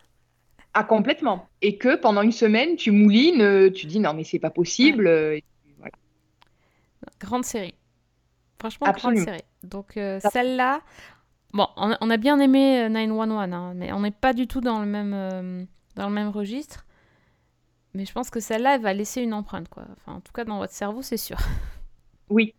ah, 0.75 0.85
complètement. 0.85 1.49
Et 1.63 1.79
que 1.79 1.97
pendant 1.97 2.21
une 2.21 2.33
semaine, 2.33 2.77
tu 2.77 2.91
moulines, 2.91 3.41
euh, 3.41 3.71
tu 3.73 3.87
dis 3.87 3.99
non, 3.99 4.13
mais 4.13 4.25
c'est 4.25 4.39
pas 4.39 4.51
possible. 4.51 5.07
euh, 5.07 5.37
et 5.37 5.45
voilà. 5.79 5.93
Grande 7.19 7.45
série. 7.47 7.75
Franchement, 8.61 8.89
Absolument. 8.89 9.23
grande 9.25 9.35
série. 9.37 9.45
Donc 9.63 9.97
euh, 9.97 10.21
celle-là, 10.33 10.83
bon, 11.53 11.67
on 11.77 11.93
a, 11.93 11.99
on 12.01 12.11
a 12.11 12.17
bien 12.17 12.39
aimé 12.41 12.83
euh, 12.83 12.89
911, 12.89 13.53
hein, 13.53 13.73
mais 13.77 13.93
on 13.93 14.01
n'est 14.01 14.11
pas 14.11 14.33
du 14.33 14.47
tout 14.47 14.61
dans 14.61 14.81
le 14.81 14.87
même 14.87 15.13
euh, 15.15 15.65
dans 15.97 16.09
le 16.09 16.15
même 16.15 16.29
registre. 16.29 16.87
Mais 17.95 18.05
je 18.05 18.13
pense 18.13 18.31
que 18.31 18.41
celle-là, 18.41 18.77
elle 18.77 18.83
va 18.83 18.93
laisser 18.93 19.21
une 19.21 19.35
empreinte, 19.35 19.69
quoi. 19.69 19.85
Enfin, 19.97 20.19
en 20.19 20.21
tout 20.21 20.33
cas, 20.33 20.45
dans 20.45 20.59
votre 20.59 20.73
cerveau, 20.73 21.03
c'est 21.03 21.17
sûr. 21.17 21.39
Oui, 22.33 22.55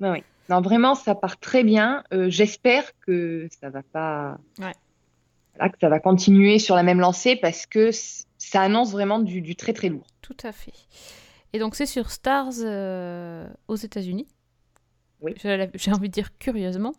oui, 0.00 0.08
oui. 0.10 0.22
Non, 0.50 0.60
vraiment, 0.60 0.94
ça 0.94 1.14
part 1.14 1.40
très 1.40 1.64
bien. 1.64 2.04
Euh, 2.12 2.28
j'espère 2.28 2.84
que 3.00 3.48
ça 3.58 3.70
va 3.70 3.82
pas, 3.82 4.36
Ouais. 4.58 4.74
Voilà, 5.56 5.70
que 5.70 5.78
ça 5.80 5.88
va 5.88 5.98
continuer 5.98 6.58
sur 6.58 6.74
la 6.74 6.82
même 6.82 7.00
lancée 7.00 7.34
parce 7.34 7.64
que 7.64 7.90
ça 8.36 8.60
annonce 8.60 8.92
vraiment 8.92 9.20
du, 9.20 9.40
du 9.40 9.56
très 9.56 9.72
très 9.72 9.88
lourd. 9.88 10.06
Tout 10.20 10.36
à 10.42 10.52
fait. 10.52 10.74
Et 11.54 11.58
donc, 11.58 11.74
c'est 11.74 11.86
sur 11.86 12.10
Stars 12.10 12.52
euh, 12.60 13.48
aux 13.68 13.76
États-Unis. 13.76 14.26
Oui. 15.22 15.32
J'ai 15.38 15.92
envie 15.92 16.08
de 16.08 16.12
dire 16.12 16.36
curieusement. 16.38 16.92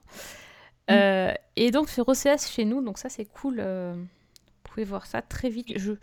Mm. 0.90 0.92
Euh, 0.94 1.34
et 1.56 1.72
donc, 1.72 1.90
sur 1.90 2.08
OCS 2.08 2.48
chez 2.50 2.66
nous, 2.66 2.82
donc 2.84 2.98
ça, 2.98 3.10
c'est 3.10 3.26
cool. 3.26 3.58
euh, 3.60 3.94
vous 3.96 4.72
pouvez 4.72 4.84
voir 4.84 5.06
ça 5.06 5.22
très 5.22 5.50
vite. 5.50 5.78
Je... 5.78 5.94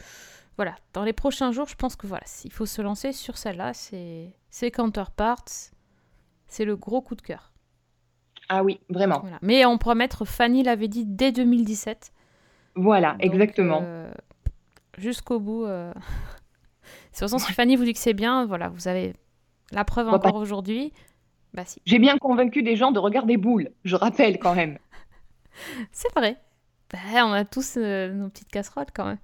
Voilà, 0.57 0.75
dans 0.93 1.03
les 1.05 1.13
prochains 1.13 1.51
jours, 1.53 1.67
je 1.69 1.75
pense 1.77 1.97
que 1.97 2.07
voilà, 2.07 2.25
il 2.45 2.53
faut 2.53 2.67
se 2.67 2.83
lancer 2.83 3.13
sur 3.13 3.39
celle-là. 3.39 3.73
C'est 3.75 4.29
c'est 4.51 4.71
Counterparts. 4.71 5.71
C'est 6.47 6.65
le 6.67 6.77
gros 6.77 7.01
coup 7.01 7.15
de 7.15 7.23
cœur. 7.23 7.53
Ah 8.51 8.63
oui, 8.63 8.81
vraiment. 8.91 9.21
Voilà. 9.21 9.39
Mais 9.41 9.65
on 9.65 9.79
pourra 9.79 9.95
mettre, 9.95 10.27
Fanny 10.27 10.63
l'avait 10.63 10.89
dit 10.89 11.07
dès 11.07 11.33
2017. 11.33 12.13
Voilà, 12.75 13.13
Donc, 13.13 13.23
exactement. 13.25 13.81
euh, 13.83 14.13
Jusqu'au 14.99 15.41
bout. 15.41 15.65
De 15.67 15.93
toute 15.95 17.19
façon, 17.19 17.39
si 17.39 17.53
Fanny 17.53 17.77
vous 17.77 17.85
dit 17.85 17.93
que 17.95 17.99
c'est 17.99 18.13
bien, 18.15 18.45
voilà, 18.47 18.69
vous 18.69 18.89
avez 18.89 19.15
la 19.71 19.85
preuve 19.85 20.09
encore 20.09 20.35
aujourd'hui. 20.37 20.93
Bah 21.55 21.65
si, 21.65 21.83
J'ai 21.85 21.99
bien 21.99 22.17
convaincu 22.19 22.63
des 22.63 22.77
gens 22.77 22.93
de 22.93 22.99
regarder 22.99 23.37
Boule, 23.37 23.71
je 23.85 23.97
rappelle 23.97 24.39
quand 24.39 24.55
même. 24.55 24.79
c'est 25.93 26.13
vrai. 26.15 26.39
Bah, 26.93 26.99
on 27.27 27.33
a 27.33 27.45
tous 27.45 27.77
euh, 27.77 28.13
nos 28.13 28.29
petites 28.29 28.51
casseroles 28.51 28.91
quand 28.95 29.07
même. 29.07 29.19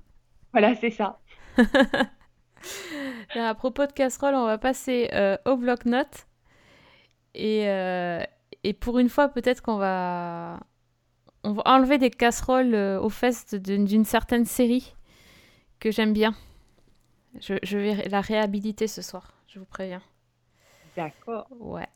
Voilà, 0.53 0.75
c'est 0.75 0.91
ça. 0.91 1.19
À 3.35 3.55
propos 3.55 3.87
de 3.87 3.93
casseroles, 3.93 4.35
on 4.35 4.45
va 4.47 4.59
passer 4.59 5.09
euh, 5.13 5.37
au 5.47 5.57
bloc-notes. 5.57 6.27
Et, 7.35 7.69
euh, 7.69 8.23
et 8.65 8.73
pour 8.73 8.99
une 8.99 9.09
fois, 9.09 9.29
peut-être 9.29 9.63
qu'on 9.63 9.77
va... 9.77 10.61
On 11.45 11.53
va 11.53 11.63
enlever 11.67 11.99
des 11.99 12.11
casseroles 12.11 12.75
aux 12.75 13.09
fesses 13.11 13.55
d'une 13.55 13.85
d'une 13.85 14.05
certaine 14.05 14.45
série 14.45 14.97
que 15.79 15.93
j'aime 15.93 16.13
bien. 16.13 16.35
Je, 17.41 17.55
je 17.63 17.79
vais 17.79 18.09
la 18.09 18.21
réhabiliter 18.21 18.89
ce 18.89 19.03
soir, 19.03 19.33
je 19.47 19.61
vous 19.61 19.65
préviens. 19.65 20.03
D'accord. 20.97 21.47
Ouais. 21.51 21.89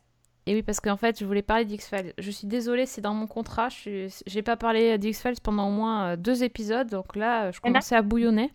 Et 0.45 0.55
oui, 0.55 0.63
parce 0.63 0.79
qu'en 0.79 0.97
fait, 0.97 1.19
je 1.19 1.25
voulais 1.25 1.41
parler 1.41 1.65
d'X-Files. 1.65 2.13
Je 2.17 2.31
suis 2.31 2.47
désolée, 2.47 2.85
c'est 2.85 3.01
dans 3.01 3.13
mon 3.13 3.27
contrat. 3.27 3.69
Je. 3.69 4.13
J'ai 4.27 4.41
pas 4.41 4.57
parlé 4.57 4.97
d'X-Files 4.97 5.39
pendant 5.41 5.69
au 5.69 5.71
moins 5.71 6.05
euh, 6.09 6.15
deux 6.17 6.43
épisodes. 6.43 6.89
Donc 6.89 7.15
là, 7.15 7.45
euh, 7.45 7.51
je 7.51 7.61
commençais 7.61 7.95
à 7.95 8.01
bouillonner. 8.01 8.51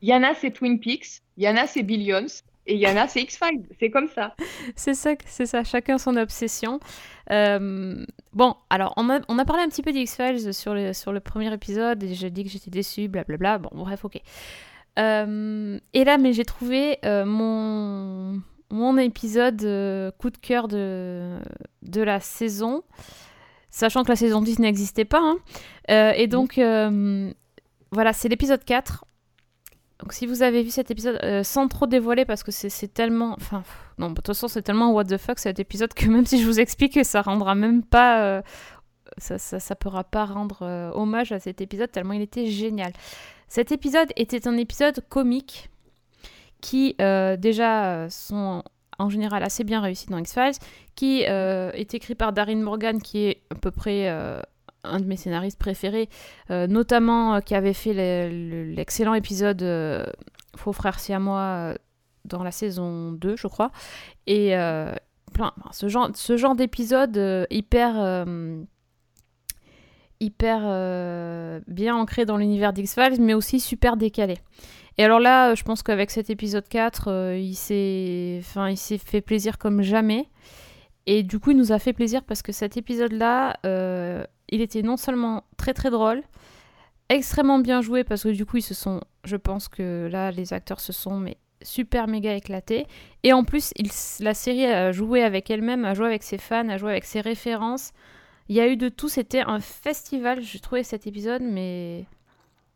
Il 0.00 0.08
y 0.08 0.14
en 0.14 0.22
a, 0.24 0.34
c'est 0.34 0.50
Twin 0.50 0.80
Peaks, 0.80 1.20
il 1.36 1.44
y 1.44 1.48
en 1.48 1.56
a, 1.56 1.68
c'est 1.68 1.84
Billions, 1.84 2.26
et 2.66 2.74
il 2.74 2.80
y 2.80 2.88
en 2.88 2.96
a, 2.96 3.06
c'est 3.06 3.22
X-Files. 3.22 3.62
C'est 3.78 3.90
comme 3.90 4.08
ça. 4.08 4.34
C'est 4.76 4.94
ça, 4.94 5.14
c'est 5.26 5.46
ça. 5.46 5.62
Chacun 5.62 5.98
son 5.98 6.16
obsession. 6.16 6.80
Euh, 7.30 8.04
Bon, 8.32 8.56
alors, 8.70 8.94
on 8.96 9.10
a, 9.10 9.20
on 9.28 9.38
a 9.38 9.44
parlé 9.44 9.62
un 9.62 9.68
petit 9.68 9.82
peu 9.82 9.92
d'X-Files 9.92 10.54
sur 10.54 10.72
le, 10.74 10.92
sur 10.94 11.12
le 11.12 11.20
premier 11.20 11.52
épisode. 11.52 12.02
Et 12.02 12.14
j'ai 12.14 12.30
dit 12.30 12.44
que 12.44 12.50
j'étais 12.50 12.70
déçue, 12.70 13.08
blablabla. 13.08 13.58
Bon, 13.58 13.68
bref, 13.72 14.04
ok. 14.04 14.20
Euh, 14.98 15.78
Et 15.92 16.04
là, 16.04 16.18
mais 16.18 16.32
j'ai 16.32 16.44
trouvé 16.44 16.98
euh, 17.04 17.24
mon, 17.26 18.40
mon 18.72 18.96
épisode 18.96 19.62
euh, 19.64 20.10
coup 20.18 20.30
de 20.30 20.38
cœur 20.38 20.66
de, 20.66 21.38
de 21.82 22.00
la 22.00 22.20
saison. 22.20 22.82
Sachant 23.70 24.02
que 24.02 24.08
la 24.08 24.16
saison 24.16 24.40
10 24.40 24.58
n'existait 24.58 25.04
pas. 25.04 25.20
hein. 25.20 25.36
Euh, 25.90 26.12
et 26.16 26.26
donc, 26.26 26.58
euh, 26.58 27.30
voilà, 27.90 28.12
c'est 28.12 28.28
l'épisode 28.28 28.64
4. 28.64 29.04
Donc 30.00 30.12
si 30.12 30.26
vous 30.26 30.42
avez 30.42 30.62
vu 30.62 30.70
cet 30.70 30.90
épisode, 30.90 31.20
sans 31.44 31.68
trop 31.68 31.86
dévoiler, 31.86 32.24
parce 32.24 32.42
que 32.42 32.50
c'est 32.50 32.92
tellement... 32.92 33.34
Enfin, 33.34 33.60
pff, 33.60 33.94
non, 33.98 34.10
de 34.10 34.14
toute 34.14 34.26
façon, 34.26 34.48
c'est 34.48 34.62
tellement 34.62 34.90
what 34.90 35.04
the 35.04 35.16
fuck 35.16 35.38
cet 35.38 35.60
épisode 35.60 35.94
que 35.94 36.06
même 36.06 36.26
si 36.26 36.40
je 36.42 36.46
vous 36.46 36.58
explique, 36.58 37.04
ça 37.04 37.22
rendra 37.22 37.54
même 37.54 37.84
pas... 37.84 38.42
ça, 39.16 39.38
ça, 39.38 39.60
ça 39.60 39.76
pourra 39.76 40.02
pas 40.02 40.24
rendre 40.24 40.92
hommage 40.96 41.30
à 41.30 41.38
cet 41.38 41.60
épisode 41.60 41.92
tellement 41.92 42.14
il 42.14 42.22
était 42.22 42.46
génial. 42.46 42.92
Cet 43.46 43.70
épisode 43.70 44.12
était 44.16 44.48
un 44.48 44.56
épisode 44.56 45.04
comique 45.08 45.70
qui 46.62 46.96
euh, 47.02 47.36
déjà 47.36 47.84
euh, 47.92 48.08
sont 48.08 48.62
en 48.98 49.10
général 49.10 49.42
assez 49.42 49.64
bien 49.64 49.80
réussis 49.82 50.06
dans 50.06 50.16
X-Files, 50.16 50.52
qui 50.94 51.24
euh, 51.28 51.70
est 51.72 51.92
écrit 51.92 52.14
par 52.14 52.32
Darren 52.32 52.56
Morgan, 52.62 53.02
qui 53.02 53.18
est 53.26 53.42
à 53.50 53.54
peu 53.56 53.70
près 53.70 54.08
un 54.08 54.98
de 55.00 55.04
mes 55.04 55.16
scénaristes 55.16 55.58
préférés, 55.58 56.08
notamment 56.50 57.40
qui 57.40 57.54
avait 57.54 57.72
fait 57.74 57.92
le- 57.92 58.48
le- 58.48 58.64
l'excellent 58.72 59.14
épisode 59.14 59.62
Faux 60.56 60.72
frères 60.72 61.00
siamois 61.00 61.40
euh, 61.40 61.74
dans 62.26 62.42
la 62.44 62.50
saison 62.52 63.12
2, 63.12 63.36
je 63.36 63.46
crois. 63.48 63.72
Et 64.26 64.50
plein, 65.32 65.52
ce 65.72 65.88
genre, 65.88 66.10
ce 66.14 66.36
genre 66.36 66.54
d'épisode 66.54 67.46
hyper, 67.50 68.24
hyper 70.20 70.60
bien 71.66 71.96
ancré 71.96 72.24
dans 72.24 72.36
l'univers 72.36 72.72
d'X-Files, 72.72 73.20
mais 73.20 73.34
aussi 73.34 73.58
super 73.60 73.96
décalé. 73.96 74.36
Et 74.98 75.04
alors 75.04 75.20
là, 75.20 75.54
je 75.54 75.62
pense 75.62 75.82
qu'avec 75.82 76.10
cet 76.10 76.30
épisode 76.30 76.68
4, 76.68 77.08
euh, 77.08 77.38
il 77.38 77.54
s'est 77.54 78.40
fait 78.98 79.20
plaisir 79.20 79.58
comme 79.58 79.82
jamais. 79.82 80.28
Et 81.06 81.22
du 81.22 81.38
coup, 81.38 81.50
il 81.50 81.56
nous 81.56 81.72
a 81.72 81.78
fait 81.78 81.92
plaisir 81.92 82.22
parce 82.22 82.42
que 82.42 82.52
cet 82.52 82.76
épisode-là, 82.76 83.58
euh, 83.66 84.24
il 84.50 84.60
était 84.60 84.82
non 84.82 84.96
seulement 84.96 85.44
très 85.56 85.74
très 85.74 85.90
drôle, 85.90 86.22
extrêmement 87.08 87.58
bien 87.58 87.80
joué 87.80 88.04
parce 88.04 88.22
que 88.22 88.28
du 88.28 88.46
coup, 88.46 88.58
ils 88.58 88.62
sont, 88.62 89.00
je 89.24 89.36
pense 89.36 89.68
que 89.68 90.08
là, 90.10 90.30
les 90.30 90.52
acteurs 90.52 90.80
se 90.80 90.92
sont 90.92 91.18
mais 91.18 91.38
super 91.62 92.06
méga 92.06 92.34
éclatés. 92.34 92.86
Et 93.22 93.32
en 93.32 93.44
plus, 93.44 93.72
la 94.20 94.34
série 94.34 94.66
a 94.66 94.92
joué 94.92 95.22
avec 95.22 95.50
elle-même, 95.50 95.84
a 95.84 95.94
joué 95.94 96.06
avec 96.06 96.22
ses 96.22 96.38
fans, 96.38 96.68
a 96.68 96.76
joué 96.76 96.90
avec 96.90 97.04
ses 97.04 97.20
références. 97.20 97.92
Il 98.48 98.56
y 98.56 98.60
a 98.60 98.68
eu 98.68 98.76
de 98.76 98.88
tout, 98.88 99.08
c'était 99.08 99.40
un 99.40 99.60
festival, 99.60 100.42
j'ai 100.42 100.60
trouvé 100.60 100.82
cet 100.82 101.06
épisode, 101.06 101.42
mais... 101.42 102.04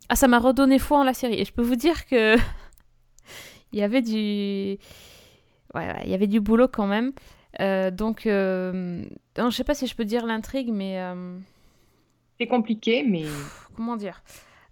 Ah, 0.09 0.16
ça 0.16 0.29
m'a 0.29 0.38
redonné 0.38 0.79
foi 0.79 0.99
en 0.99 1.05
la 1.05 1.14
série. 1.14 1.40
Et 1.40 1.45
je 1.45 1.53
peux 1.53 1.62
vous 1.62 1.77
dire 1.77 2.07
que... 2.07 2.37
il 3.73 3.79
y 3.79 3.83
avait 3.83 4.03
du... 4.03 4.79
Ouais, 5.75 5.87
ouais, 5.87 6.03
il 6.05 6.11
y 6.11 6.14
avait 6.14 6.27
du 6.27 6.40
boulot 6.40 6.69
quand 6.69 6.87
même. 6.87 7.12
Euh, 7.61 7.90
donc, 7.90 8.27
euh... 8.27 9.05
non, 9.38 9.51
je 9.51 9.57
sais 9.57 9.64
pas 9.64 9.75
si 9.75 9.87
je 9.87 9.95
peux 9.95 10.05
dire 10.05 10.27
l'intrigue, 10.27 10.71
mais... 10.73 11.01
euh, 11.01 11.38
C'est 12.38 12.47
compliqué, 12.47 13.05
mais 13.07 13.25
comment 13.75 13.97
dire? 13.97 14.23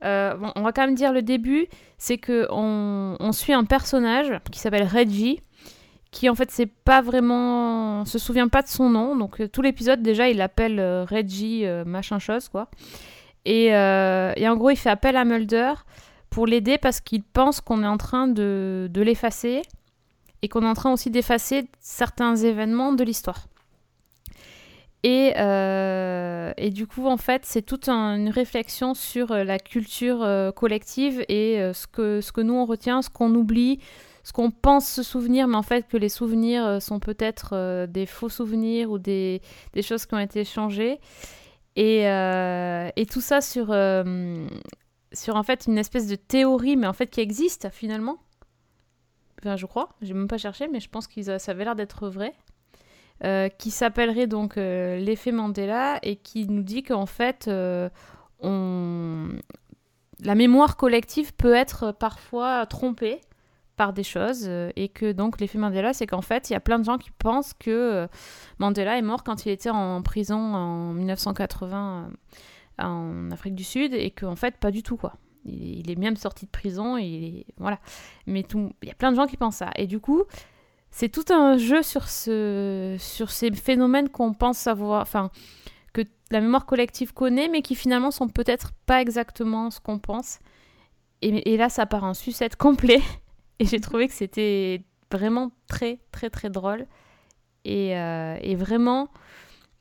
Euh, 0.04 0.34
bon, 0.34 0.52
on 0.54 0.62
va 0.62 0.72
quand 0.72 0.82
même 0.82 0.94
dire 0.94 1.12
le 1.12 1.22
début, 1.22 1.66
c'est 1.98 2.18
que 2.18 2.46
on, 2.50 3.16
on 3.18 3.32
suit 3.32 3.54
un 3.54 3.64
personnage 3.64 4.32
qui 4.52 4.58
s'appelle 4.58 4.86
Reggie, 4.86 5.40
qui 6.10 6.28
en 6.28 6.34
fait 6.34 6.50
c'est 6.50 6.66
pas 6.66 7.00
vraiment 7.00 8.04
se 8.04 8.18
souvient 8.18 8.48
pas 8.48 8.62
de 8.62 8.68
son 8.68 8.88
nom 8.88 9.16
donc 9.16 9.50
tout 9.50 9.62
l'épisode 9.62 10.00
déjà 10.00 10.28
il 10.28 10.36
l'appelle 10.36 10.80
Reggie 11.10 11.64
machin 11.84 12.20
chose 12.20 12.48
quoi 12.48 12.68
et, 13.44 13.74
euh, 13.74 14.32
et 14.36 14.48
en 14.48 14.56
gros 14.56 14.70
il 14.70 14.76
fait 14.76 14.90
appel 14.90 15.16
à 15.16 15.24
Mulder 15.24 15.74
pour 16.30 16.46
l'aider 16.46 16.78
parce 16.78 17.00
qu'il 17.00 17.22
pense 17.22 17.60
qu'on 17.60 17.82
est 17.82 17.86
en 17.86 17.98
train 17.98 18.26
de, 18.26 18.90
l'effacer 18.94 19.62
et 20.42 20.48
qu'on 20.48 20.62
est 20.62 20.68
en 20.68 20.74
train 20.74 20.92
aussi 20.92 21.10
d'effacer 21.10 21.66
certains 21.80 22.36
événements 22.36 22.92
de 22.92 23.04
l'histoire 23.04 23.46
et, 25.02 25.34
euh, 25.36 26.52
du 26.70 26.86
coup 26.86 27.06
en 27.06 27.18
fait 27.18 27.42
c'est 27.44 27.62
toute 27.62 27.88
un- 27.88 28.16
une 28.16 28.30
réflexion 28.30 28.94
sur 28.94 29.32
euh, 29.32 29.44
la 29.44 29.58
culture 29.58 30.26
collective 30.56 31.24
et 31.28 31.58
ce 31.74 31.86
que 31.86 32.40
nous 32.40 32.54
on 32.54 32.64
retient 32.64 33.02
ce 33.02 33.10
qu'on 33.10 33.34
oublie 33.34 33.80
ce 34.26 34.32
qu'on 34.32 34.50
pense 34.50 34.88
se 34.88 35.02
souvenir, 35.02 35.46
mais 35.48 35.56
en 35.56 35.62
fait 35.62 35.86
que 35.86 35.98
les 35.98 36.08
souvenirs 36.08 36.80
sont 36.80 36.98
peut-être 36.98 37.84
des 37.84 38.06
faux 38.06 38.30
souvenirs 38.30 38.90
ou 38.90 38.98
des, 38.98 39.42
des 39.74 39.82
choses 39.82 40.06
qui 40.06 40.14
ont 40.14 40.18
été 40.18 40.46
changées. 40.46 40.98
Et, 41.76 42.08
euh, 42.08 42.88
et 42.96 43.06
tout 43.06 43.20
ça 43.20 43.40
sur, 43.40 43.70
euh, 43.70 44.46
sur 45.12 45.36
en 45.36 45.42
fait 45.42 45.66
une 45.66 45.78
espèce 45.78 46.06
de 46.06 46.14
théorie, 46.14 46.76
mais 46.76 46.86
en 46.86 46.92
fait 46.92 47.08
qui 47.08 47.20
existe 47.20 47.68
finalement. 47.70 48.18
Enfin, 49.40 49.56
je 49.56 49.66
crois, 49.66 49.90
j'ai 50.00 50.14
même 50.14 50.28
pas 50.28 50.38
cherché, 50.38 50.68
mais 50.68 50.80
je 50.80 50.88
pense 50.88 51.06
que 51.06 51.38
ça 51.38 51.50
avait 51.50 51.64
l'air 51.64 51.74
d'être 51.74 52.08
vrai. 52.08 52.34
Euh, 53.22 53.48
qui 53.48 53.70
s'appellerait 53.70 54.26
donc 54.26 54.56
l'effet 54.56 55.30
Mandela 55.30 56.00
et 56.02 56.16
qui 56.16 56.48
nous 56.48 56.62
dit 56.62 56.82
qu'en 56.82 57.06
fait, 57.06 57.48
on... 58.40 59.28
la 60.20 60.34
mémoire 60.34 60.76
collective 60.76 61.34
peut 61.34 61.54
être 61.54 61.92
parfois 61.92 62.66
trompée 62.66 63.20
par 63.76 63.92
des 63.92 64.02
choses 64.02 64.44
euh, 64.46 64.70
et 64.76 64.88
que 64.88 65.12
donc 65.12 65.40
l'effet 65.40 65.58
Mandela 65.58 65.92
c'est 65.92 66.06
qu'en 66.06 66.22
fait 66.22 66.50
il 66.50 66.52
y 66.52 66.56
a 66.56 66.60
plein 66.60 66.78
de 66.78 66.84
gens 66.84 66.98
qui 66.98 67.10
pensent 67.10 67.54
que 67.54 67.70
euh, 67.70 68.06
Mandela 68.58 68.96
est 68.98 69.02
mort 69.02 69.24
quand 69.24 69.46
il 69.46 69.50
était 69.50 69.70
en 69.70 70.02
prison 70.02 70.36
en 70.38 70.92
1980 70.92 72.08
euh, 72.80 72.82
en 72.84 73.30
Afrique 73.30 73.54
du 73.54 73.64
Sud 73.64 73.94
et 73.94 74.10
qu'en 74.10 74.36
fait 74.36 74.56
pas 74.58 74.70
du 74.70 74.82
tout 74.82 74.96
quoi. 74.96 75.14
Il, 75.46 75.90
est 75.90 75.96
même 75.96 76.16
sorti 76.16 76.46
de 76.46 76.50
prison 76.50 76.96
et 76.96 77.02
il 77.04 77.24
est- 77.40 77.46
voilà. 77.58 77.78
Mais 78.26 78.40
il 78.54 78.88
y 78.88 78.90
a 78.90 78.94
plein 78.94 79.10
de 79.12 79.16
gens 79.16 79.26
qui 79.26 79.36
pensent 79.36 79.56
ça. 79.56 79.70
Et 79.76 79.86
du 79.86 80.00
coup 80.00 80.22
c'est 80.90 81.08
tout 81.10 81.24
un 81.32 81.58
jeu 81.58 81.82
sur 81.82 82.08
ce 82.08 82.96
sur 82.98 83.30
ces 83.30 83.50
phénomènes 83.52 84.08
qu'on 84.08 84.32
pense 84.32 84.56
savoir 84.58 85.02
enfin 85.02 85.30
que 85.92 86.00
la 86.30 86.40
mémoire 86.40 86.64
collective 86.66 87.12
connaît 87.12 87.48
mais 87.48 87.60
qui 87.62 87.74
finalement 87.74 88.10
sont 88.10 88.28
peut-être 88.28 88.72
pas 88.86 89.00
exactement 89.02 89.70
ce 89.70 89.80
qu'on 89.80 89.98
pense. 89.98 90.38
Et, 91.22 91.52
et 91.52 91.56
là 91.56 91.68
ça 91.68 91.86
part 91.86 92.04
en 92.04 92.14
sucette 92.14 92.56
complet 92.56 93.02
et 93.58 93.66
j'ai 93.66 93.80
trouvé 93.80 94.08
que 94.08 94.14
c'était 94.14 94.82
vraiment 95.12 95.52
très, 95.68 96.00
très, 96.10 96.30
très 96.30 96.50
drôle. 96.50 96.86
Et, 97.64 97.96
euh, 97.96 98.36
et 98.42 98.56
vraiment, 98.56 99.08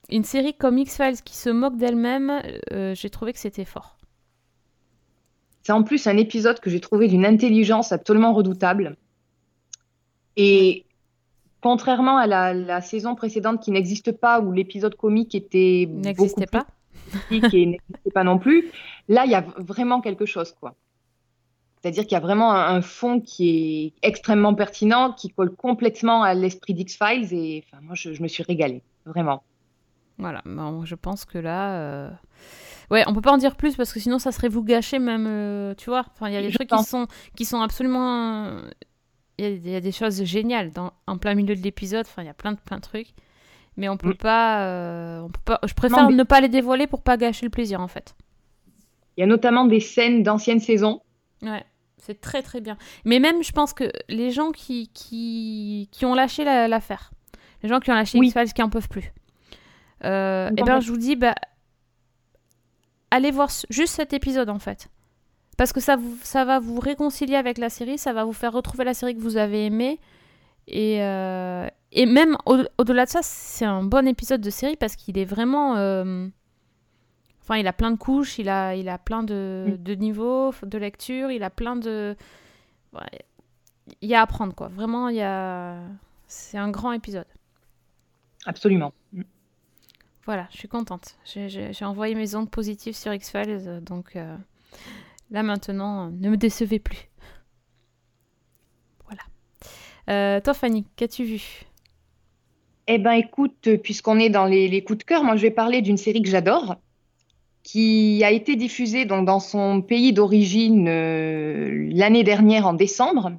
une 0.09 0.23
série 0.23 0.53
comme 0.53 0.77
X-Files 0.77 1.21
qui 1.23 1.35
se 1.35 1.49
moque 1.49 1.77
d'elle-même, 1.77 2.41
euh, 2.71 2.95
j'ai 2.95 3.09
trouvé 3.09 3.33
que 3.33 3.39
c'était 3.39 3.65
fort. 3.65 3.97
C'est 5.63 5.73
en 5.73 5.83
plus 5.83 6.07
un 6.07 6.17
épisode 6.17 6.59
que 6.59 6.69
j'ai 6.69 6.79
trouvé 6.79 7.07
d'une 7.07 7.25
intelligence 7.25 7.91
absolument 7.91 8.33
redoutable. 8.33 8.97
Et 10.35 10.85
contrairement 11.61 12.17
à 12.17 12.27
la, 12.27 12.53
la 12.53 12.81
saison 12.81 13.15
précédente 13.15 13.61
qui 13.61 13.71
n'existe 13.71 14.11
pas, 14.11 14.41
où 14.41 14.51
l'épisode 14.51 14.95
comique 14.95 15.35
était 15.35 15.87
N'existait 15.89 16.45
plus 16.45 16.59
pas. 16.59 16.67
critique 17.09 17.53
et 17.53 17.65
n'existait 17.65 18.11
pas 18.13 18.23
non 18.23 18.37
plus, 18.37 18.71
là, 19.07 19.25
il 19.25 19.31
y 19.31 19.35
a 19.35 19.45
vraiment 19.57 20.01
quelque 20.01 20.25
chose, 20.25 20.53
quoi. 20.59 20.75
C'est-à-dire 21.83 22.03
qu'il 22.03 22.13
y 22.13 22.15
a 22.15 22.21
vraiment 22.21 22.53
un, 22.53 22.75
un 22.77 22.81
fond 22.81 23.19
qui 23.19 23.93
est 24.01 24.07
extrêmement 24.07 24.55
pertinent, 24.55 25.11
qui 25.11 25.29
colle 25.29 25.53
complètement 25.53 26.23
à 26.23 26.33
l'esprit 26.33 26.73
d'X-Files. 26.73 27.33
Et 27.33 27.65
enfin, 27.67 27.81
moi, 27.83 27.93
je, 27.93 28.13
je 28.13 28.23
me 28.23 28.29
suis 28.29 28.41
régalée, 28.41 28.81
vraiment. 29.05 29.43
Voilà, 30.17 30.41
bon, 30.45 30.85
je 30.85 30.95
pense 30.95 31.25
que 31.25 31.37
là. 31.37 31.75
euh, 31.81 32.09
Ouais, 32.89 33.03
on 33.07 33.13
peut 33.13 33.21
pas 33.21 33.31
en 33.33 33.37
dire 33.37 33.55
plus 33.57 33.75
parce 33.75 33.91
que 33.91 33.99
sinon 33.99 34.17
ça 34.19 34.31
serait 34.31 34.49
vous 34.49 34.63
gâcher 34.63 34.99
même, 34.99 35.25
euh, 35.27 35.73
tu 35.75 35.89
vois. 35.89 36.05
Enfin, 36.13 36.27
il 36.29 36.33
y 36.33 36.37
a 36.37 36.41
des 36.41 36.51
Je 36.51 36.55
trucs 36.57 36.69
qui 36.69 36.83
sont, 36.83 37.07
qui 37.35 37.43
sont 37.45 37.61
absolument. 37.61 38.59
Il 39.39 39.45
y, 39.45 39.47
a- 39.47 39.51
il 39.51 39.69
y 39.69 39.75
a 39.75 39.81
des 39.81 39.91
choses 39.91 40.23
géniales 40.23 40.71
dans, 40.71 40.93
en 41.07 41.17
plein 41.17 41.33
milieu 41.33 41.55
de 41.55 41.61
l'épisode. 41.61 42.05
Enfin, 42.07 42.21
il 42.21 42.27
y 42.27 42.29
a 42.29 42.33
plein 42.33 42.51
de, 42.53 42.59
plein 42.59 42.77
de 42.77 42.81
trucs. 42.81 43.13
Mais 43.77 43.89
on 43.89 43.97
peut 43.97 44.09
Mm. 44.11 44.17
pas, 44.17 44.65
euh, 44.67 45.19
on 45.21 45.29
peut 45.29 45.39
pas. 45.43 45.59
Je 45.65 45.73
préfère 45.73 46.03
Non, 46.03 46.09
mais- 46.11 46.15
ne 46.15 46.23
pas 46.23 46.39
les 46.39 46.49
dévoiler 46.49 46.85
pour 46.87 47.01
pas 47.01 47.17
gâcher 47.17 47.45
le 47.45 47.49
plaisir 47.49 47.81
en 47.81 47.87
fait. 47.87 48.15
Il 49.17 49.21
y 49.21 49.23
a 49.23 49.27
notamment 49.27 49.65
des 49.65 49.79
scènes 49.79 50.21
d'anciennes 50.23 50.59
saisons. 50.59 51.01
Ouais, 51.41 51.63
c'est 52.05 52.19
très 52.21 52.41
très 52.41 52.61
bien. 52.61 52.77
Mais 53.05 53.19
même, 53.19 53.41
je 53.43 53.51
pense 53.51 53.73
que 53.73 53.85
les 54.09 54.31
gens 54.31 54.51
qui, 54.51 54.89
qui, 54.93 55.89
qui 55.91 56.05
ont 56.05 56.13
lâché 56.13 56.43
la- 56.43 56.67
l'affaire, 56.67 57.11
les 57.63 57.69
gens 57.69 57.79
qui 57.79 57.91
ont 57.91 57.95
lâché 57.95 58.17
Oui. 58.19 58.27
X-Files, 58.27 58.53
qui 58.53 58.61
en 58.61 58.69
peuvent 58.69 58.89
plus, 58.89 59.11
euh, 60.03 60.49
eh 60.57 60.63
ben, 60.63 60.79
je 60.79 60.91
vous 60.91 60.97
dis, 60.97 61.15
bah, 61.15 61.35
allez 63.11 63.31
voir 63.31 63.49
juste 63.69 63.93
cet 63.95 64.13
épisode 64.13 64.49
en 64.49 64.59
fait. 64.59 64.87
Parce 65.57 65.71
que 65.71 65.79
ça, 65.79 65.95
vous, 65.95 66.17
ça 66.23 66.45
va 66.45 66.59
vous 66.59 66.79
réconcilier 66.79 67.35
avec 67.35 67.57
la 67.59 67.69
série, 67.69 67.97
ça 67.97 68.11
va 68.11 68.23
vous 68.25 68.33
faire 68.33 68.51
retrouver 68.51 68.83
la 68.85 68.93
série 68.95 69.15
que 69.15 69.21
vous 69.21 69.37
avez 69.37 69.65
aimée. 69.65 69.99
Et, 70.67 71.01
euh, 71.03 71.67
et 71.91 72.05
même 72.05 72.37
au- 72.45 72.63
au-delà 72.79 73.05
de 73.05 73.09
ça, 73.11 73.19
c'est 73.21 73.65
un 73.65 73.83
bon 73.83 74.07
épisode 74.07 74.41
de 74.41 74.49
série 74.49 74.75
parce 74.77 74.95
qu'il 74.95 75.17
est 75.17 75.25
vraiment. 75.25 75.75
euh, 75.77 76.27
Enfin, 77.43 77.57
il 77.57 77.67
a 77.67 77.73
plein 77.73 77.91
de 77.91 77.97
couches, 77.97 78.39
il 78.39 78.47
a, 78.49 78.73
il 78.75 78.87
a 78.89 78.97
plein 78.97 79.21
de, 79.23 79.65
Mm. 79.67 79.83
de 79.83 79.93
niveaux 79.95 80.53
de 80.63 80.77
lecture, 80.77 81.29
il 81.29 81.43
a 81.43 81.49
plein 81.49 81.75
de. 81.75 82.15
Ouais, 82.93 83.01
il 84.01 84.07
y 84.09 84.15
a 84.15 84.21
à 84.21 84.23
apprendre, 84.23 84.55
quoi. 84.55 84.69
Vraiment, 84.69 85.09
il 85.09 85.17
y 85.17 85.21
a. 85.21 85.77
C'est 86.27 86.57
un 86.57 86.69
grand 86.71 86.93
épisode. 86.93 87.25
Absolument. 88.45 88.93
Voilà, 90.25 90.47
je 90.51 90.57
suis 90.57 90.67
contente. 90.69 91.17
J'ai- 91.25 91.71
envoyé 91.83 92.15
mes 92.15 92.33
ondes 92.35 92.49
positives 92.49 92.95
sur 92.95 93.13
X-Files, 93.13 93.81
donc 93.81 94.15
euh, 94.15 94.37
là 95.31 95.43
maintenant, 95.43 96.09
ne 96.11 96.29
me 96.29 96.37
décevez 96.37 96.79
plus. 96.79 97.09
Voilà. 99.05 99.21
Euh, 100.09 100.39
toi, 100.39 100.53
Fanny, 100.53 100.85
qu'as-tu 100.95 101.25
vu? 101.25 101.63
Eh 102.87 102.99
ben, 102.99 103.11
écoute, 103.13 103.69
puisqu'on 103.83 104.17
est 104.19 104.29
dans 104.29 104.45
les, 104.45 104.67
les 104.69 104.83
coups 104.83 104.99
de 104.99 105.03
cœur, 105.03 105.23
moi, 105.23 105.35
je 105.35 105.41
vais 105.41 105.51
parler 105.51 105.81
d'une 105.81 105.97
série 105.97 106.21
que 106.21 106.29
j'adore, 106.29 106.77
qui 107.63 108.23
a 108.23 108.31
été 108.31 108.55
diffusée 108.55 109.05
donc, 109.05 109.25
dans 109.25 109.39
son 109.39 109.81
pays 109.81 110.13
d'origine 110.13 110.87
euh, 110.87 111.89
l'année 111.91 112.23
dernière 112.23 112.67
en 112.67 112.73
décembre, 112.73 113.31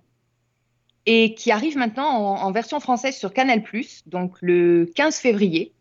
et 1.06 1.34
qui 1.34 1.50
arrive 1.50 1.76
maintenant 1.76 2.08
en, 2.08 2.50
version 2.52 2.80
française 2.80 3.16
sur 3.16 3.32
Canal+, 3.32 3.62
donc 4.06 4.36
le 4.40 4.90
15 4.94 5.16
février, 5.18 5.72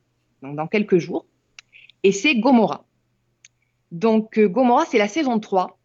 donc 0.41 0.55
dans 0.55 0.67
quelques 0.67 0.97
jours, 0.97 1.25
et 2.03 2.11
c'est 2.11 2.35
Gomorrah. 2.35 2.85
Donc, 3.91 4.37
euh, 4.37 4.49
Gomorrah, 4.49 4.85
c'est 4.85 4.97
la 4.97 5.07
saison 5.07 5.39
3 5.39 5.79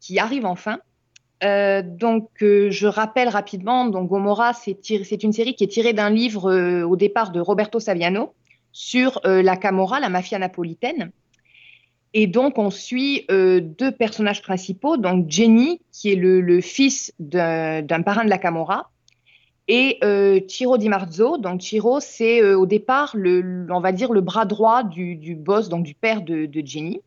qui 0.00 0.18
arrive 0.18 0.46
enfin. 0.46 0.80
Euh, 1.44 1.82
donc, 1.82 2.30
euh, 2.42 2.70
je 2.70 2.86
rappelle 2.86 3.28
rapidement, 3.28 3.86
donc 3.86 4.08
Gomorrah, 4.08 4.52
c'est 4.54 5.22
une 5.22 5.32
série 5.32 5.54
qui 5.54 5.64
est 5.64 5.68
tirée 5.68 5.92
d'un 5.92 6.10
livre 6.10 6.82
au 6.84 6.96
départ 6.96 7.30
de 7.30 7.40
Roberto 7.40 7.78
Saviano 7.78 8.34
sur 8.72 9.20
la 9.24 9.56
Camorra, 9.56 10.00
la 10.00 10.08
mafia 10.08 10.38
napolitaine. 10.38 11.10
Et 12.12 12.26
donc, 12.26 12.58
on 12.58 12.70
suit 12.70 13.24
euh, 13.30 13.60
deux 13.60 13.92
personnages 13.92 14.42
principaux, 14.42 14.96
donc 14.96 15.30
Jenny, 15.30 15.80
qui 15.92 16.10
est 16.10 16.16
le, 16.16 16.60
fils 16.60 17.12
d'un 17.20 18.02
parrain 18.02 18.24
de 18.24 18.30
la 18.30 18.38
Camorra, 18.38 18.90
et 19.68 19.98
euh, 20.02 20.40
Ciro 20.48 20.76
Di 20.76 20.88
Marzo. 20.88 21.38
Donc, 21.38 21.62
Ciro, 21.62 22.00
c'est 22.00 22.42
euh, 22.42 22.58
au 22.58 22.66
départ, 22.66 23.12
le, 23.14 23.66
on 23.70 23.80
va 23.80 23.92
dire, 23.92 24.12
le 24.12 24.20
bras 24.20 24.44
droit 24.44 24.82
du, 24.82 25.36
boss, 25.36 25.68
donc 25.68 25.84
du 25.84 25.94
père 25.94 26.22
de, 26.22 26.48
Jenny. 26.64 27.00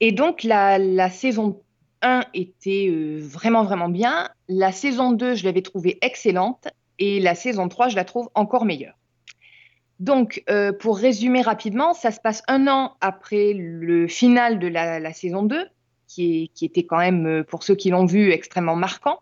Et 0.00 0.12
donc, 0.12 0.42
la, 0.42 0.78
la 0.78 1.08
saison 1.08 1.62
1 2.02 2.24
était 2.34 2.90
vraiment, 3.18 3.64
vraiment 3.64 3.88
bien. 3.88 4.28
La 4.48 4.72
saison 4.72 5.12
2, 5.12 5.34
je 5.34 5.44
l'avais 5.44 5.62
trouvée 5.62 5.98
excellente. 6.02 6.68
Et 6.98 7.18
la 7.18 7.34
saison 7.34 7.68
3, 7.68 7.88
je 7.88 7.96
la 7.96 8.04
trouve 8.04 8.28
encore 8.34 8.66
meilleure. 8.66 8.99
Donc, 10.00 10.42
euh, 10.48 10.72
pour 10.72 10.96
résumer 10.96 11.42
rapidement, 11.42 11.92
ça 11.92 12.10
se 12.10 12.20
passe 12.20 12.42
un 12.48 12.66
an 12.68 12.96
après 13.02 13.52
le 13.52 14.08
final 14.08 14.58
de 14.58 14.66
la, 14.66 15.12
saison 15.12 15.42
2, 15.42 15.66
qui, 16.08 16.50
était 16.62 16.84
quand 16.84 16.96
même, 16.96 17.26
euh, 17.26 17.44
pour 17.44 17.62
ceux 17.62 17.74
qui 17.74 17.90
l'ont 17.90 18.06
vu, 18.06 18.32
extrêmement 18.32 18.76
marquant. 18.76 19.20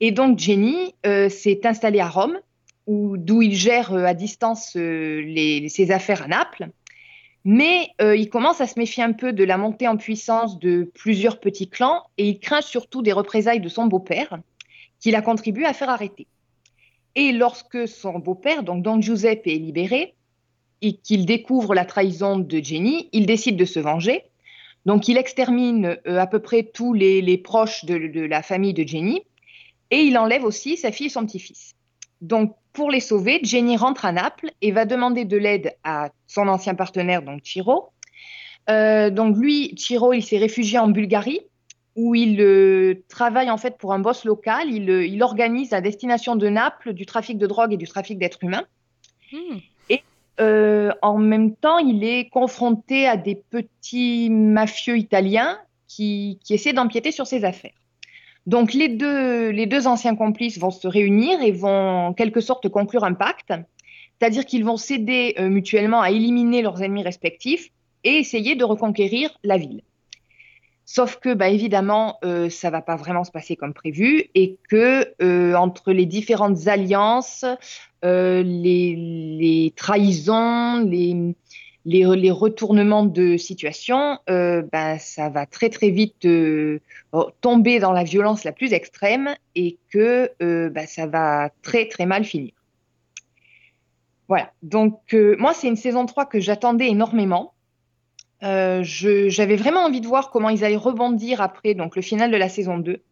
Et 0.00 0.10
donc, 0.10 0.40
Jenny 0.40 0.94
euh, 1.06 1.28
s'est 1.28 1.64
installée 1.64 2.00
à 2.00 2.08
Rome, 2.08 2.36
où- 2.88 3.16
d'où 3.16 3.42
il 3.42 3.54
gère 3.54 3.94
à 3.94 4.12
distance 4.12 4.72
ses 4.72 5.90
affaires 5.90 6.22
à 6.24 6.28
Naples. 6.28 6.68
Mais 7.44 7.90
il 8.00 8.28
commence 8.28 8.60
à 8.60 8.66
se 8.66 8.76
méfier 8.76 9.04
un 9.04 9.12
peu 9.12 9.32
de 9.32 9.44
la 9.44 9.56
montée 9.56 9.86
en 9.86 9.96
puissance 9.96 10.58
de 10.58 10.90
plusieurs 10.94 11.38
petits 11.38 11.68
clans 11.68 12.02
et 12.18 12.28
il 12.28 12.40
craint 12.40 12.60
surtout 12.60 13.02
des 13.02 13.12
représailles 13.12 13.60
de 13.60 13.68
son 13.68 13.86
beau-père, 13.86 14.40
qu'il 14.98 15.14
a 15.14 15.22
contribué 15.22 15.64
à 15.64 15.72
faire 15.72 15.90
arrêter. 15.90 16.26
Et 17.16 17.32
lorsque 17.32 17.88
son 17.88 18.18
beau-père, 18.20 18.62
donc 18.62 18.82
Don 18.82 19.00
Giuseppe, 19.00 19.46
est 19.46 19.58
libéré 19.58 20.14
et 20.82 20.92
qu'il 20.92 21.26
découvre 21.26 21.74
la 21.74 21.84
trahison 21.84 22.38
de 22.38 22.58
Jenny, 22.58 23.08
il 23.12 23.26
décide 23.26 23.56
de 23.56 23.64
se 23.64 23.80
venger. 23.80 24.22
Donc 24.84 25.08
il 25.08 25.16
extermine 25.16 25.98
euh, 26.06 26.18
à 26.18 26.26
peu 26.28 26.38
près 26.38 26.62
tous 26.62 26.92
les, 26.92 27.38
proches 27.38 27.84
de, 27.84 27.98
de 28.06 28.20
la 28.20 28.42
famille 28.42 28.74
de 28.74 28.86
Jenny 28.86 29.22
et 29.90 30.00
il 30.00 30.16
enlève 30.18 30.44
aussi 30.44 30.76
sa 30.76 30.92
fille 30.92 31.06
et 31.06 31.10
son 31.10 31.26
petit-fils. 31.26 31.74
Donc, 32.20 32.54
pour 32.72 32.90
les 32.90 33.00
sauver, 33.00 33.40
Jenny 33.42 33.76
rentre 33.76 34.04
à 34.04 34.12
Naples 34.12 34.50
et 34.60 34.72
va 34.72 34.84
demander 34.84 35.24
de 35.24 35.36
l'aide 35.36 35.76
à 35.84 36.10
son 36.26 36.48
ancien 36.48 36.74
partenaire, 36.74 37.22
donc 37.22 37.42
Chiro. 37.42 37.90
Euh, 38.68 39.10
donc, 39.10 39.36
lui, 39.36 39.74
Chiro, 39.76 40.12
il 40.12 40.22
s'est 40.22 40.38
réfugié 40.38 40.78
en 40.78 40.88
Bulgarie 40.88 41.40
où 41.96 42.14
il 42.14 42.40
euh, 42.40 43.02
travaille 43.08 43.50
en 43.50 43.56
fait 43.56 43.78
pour 43.78 43.92
un 43.92 43.98
boss 43.98 44.24
local. 44.24 44.70
Il, 44.70 44.90
euh, 44.90 45.06
il, 45.06 45.22
organise 45.22 45.72
à 45.72 45.80
destination 45.80 46.36
de 46.36 46.48
Naples 46.48 46.92
du 46.92 47.06
trafic 47.06 47.38
de 47.38 47.46
drogue 47.46 47.72
et 47.72 47.76
du 47.76 47.88
trafic 47.88 48.18
d'êtres 48.18 48.44
humains. 48.44 48.64
Hmm. 49.32 49.56
Et 49.88 50.02
euh, 50.40 50.92
en 51.02 51.18
même 51.18 51.56
temps, 51.56 51.78
il 51.78 52.04
est 52.04 52.28
confronté 52.28 53.06
à 53.06 53.16
des 53.16 53.34
petits 53.34 54.28
mafieux 54.30 54.98
italiens 54.98 55.58
qui, 55.88 56.38
qui 56.44 56.54
essaient 56.54 56.74
d'empiéter 56.74 57.10
sur 57.10 57.26
ses 57.26 57.44
affaires. 57.44 57.72
Donc 58.46 58.74
les 58.74 58.88
deux, 58.88 59.48
les 59.50 59.66
deux 59.66 59.86
anciens 59.88 60.14
complices 60.14 60.58
vont 60.58 60.70
se 60.70 60.86
réunir 60.86 61.42
et 61.42 61.50
vont 61.50 62.06
en 62.06 62.12
quelque 62.12 62.40
sorte 62.40 62.68
conclure 62.68 63.04
un 63.04 63.14
pacte, 63.14 63.52
c'est-à-dire 64.18 64.44
qu'ils 64.46 64.64
vont 64.64 64.76
s'aider 64.76 65.34
euh, 65.38 65.48
mutuellement 65.48 66.00
à 66.00 66.10
éliminer 66.10 66.62
leurs 66.62 66.82
ennemis 66.82 67.02
respectifs 67.02 67.70
et 68.04 68.18
essayer 68.18 68.54
de 68.54 68.64
reconquérir 68.64 69.36
la 69.42 69.56
ville. 69.56 69.82
Sauf 70.88 71.16
que, 71.16 71.34
bah, 71.34 71.48
évidemment, 71.48 72.20
euh, 72.24 72.48
ça 72.48 72.70
va 72.70 72.80
pas 72.80 72.94
vraiment 72.94 73.24
se 73.24 73.32
passer 73.32 73.56
comme 73.56 73.74
prévu 73.74 74.30
et 74.36 74.56
que 74.70 75.12
euh, 75.20 75.54
entre 75.54 75.92
les 75.92 76.06
différentes 76.06 76.68
alliances, 76.68 77.44
euh, 78.04 78.40
les, 78.44 78.94
les, 78.94 79.72
trahisons, 79.74 80.84
les, 80.86 81.34
les, 81.86 82.16
les, 82.16 82.30
retournements 82.30 83.04
de 83.04 83.36
situation, 83.36 84.18
bah, 84.28 84.98
ça 85.00 85.28
va 85.28 85.44
très 85.44 85.70
très 85.70 85.90
vite 85.90 86.24
tomber 87.40 87.80
dans 87.80 87.92
la 87.92 88.04
violence 88.04 88.44
la 88.44 88.52
plus 88.52 88.72
extrême 88.72 89.34
et 89.56 89.78
que 89.90 90.30
bah, 90.68 90.86
ça 90.86 91.08
va 91.08 91.50
très 91.62 91.88
très 91.88 92.06
mal 92.06 92.24
finir. 92.24 92.52
Voilà, 94.28 94.52
donc 94.62 95.16
moi 95.38 95.52
c'est 95.52 95.66
une 95.66 95.76
saison 95.76 96.06
3 96.06 96.26
que 96.26 96.38
j'attendais 96.38 96.88
énormément 96.88 97.54
euh, 98.42 98.82
j'avais 98.82 99.56
vraiment 99.56 99.80
envie 99.80 100.00
de 100.00 100.06
voir 100.06 100.30
comment 100.30 100.50
ils 100.50 100.64
allaient 100.64 100.76
rebondir 100.76 101.40
après 101.40 101.74
donc 101.74 101.96
le 101.96 102.02
final 102.02 102.30
de 102.30 102.36
la 102.36 102.48
saison 102.48 102.78
2. 102.78 103.02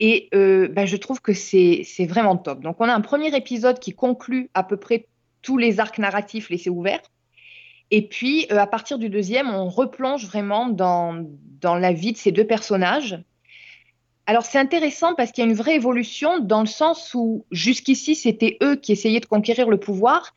Et 0.00 0.28
euh, 0.34 0.68
ben, 0.68 0.86
je 0.86 0.96
trouve 0.96 1.20
que 1.20 1.32
c'est 1.32 1.84
vraiment 2.08 2.36
top. 2.36 2.60
Donc 2.60 2.76
on 2.80 2.88
a 2.88 2.94
un 2.94 3.00
premier 3.00 3.34
épisode 3.36 3.78
qui 3.78 3.92
conclut 3.92 4.50
à 4.54 4.64
peu 4.64 4.76
près 4.76 5.06
tous 5.42 5.58
les 5.58 5.78
arcs 5.78 5.98
narratifs 5.98 6.50
laissés 6.50 6.70
ouverts. 6.70 7.02
Et 7.90 8.08
puis 8.08 8.46
euh, 8.50 8.58
à 8.58 8.66
partir 8.66 8.98
du 8.98 9.08
deuxième, 9.08 9.50
on 9.50 9.68
replonge 9.68 10.26
vraiment 10.26 10.68
dans, 10.68 11.24
dans 11.60 11.76
la 11.76 11.92
vie 11.92 12.12
de 12.12 12.16
ces 12.16 12.32
deux 12.32 12.46
personnages. 12.46 13.22
Alors 14.26 14.46
c'est 14.46 14.58
intéressant 14.58 15.14
parce 15.14 15.32
qu'il 15.32 15.44
y 15.44 15.46
a 15.46 15.50
une 15.50 15.56
vraie 15.56 15.76
évolution 15.76 16.40
dans 16.40 16.60
le 16.60 16.66
sens 16.66 17.12
où 17.12 17.44
jusqu'ici 17.50 18.14
c'était 18.14 18.56
eux 18.62 18.76
qui 18.76 18.92
essayaient 18.92 19.20
de 19.20 19.26
conquérir 19.26 19.68
le 19.68 19.78
pouvoir 19.78 20.32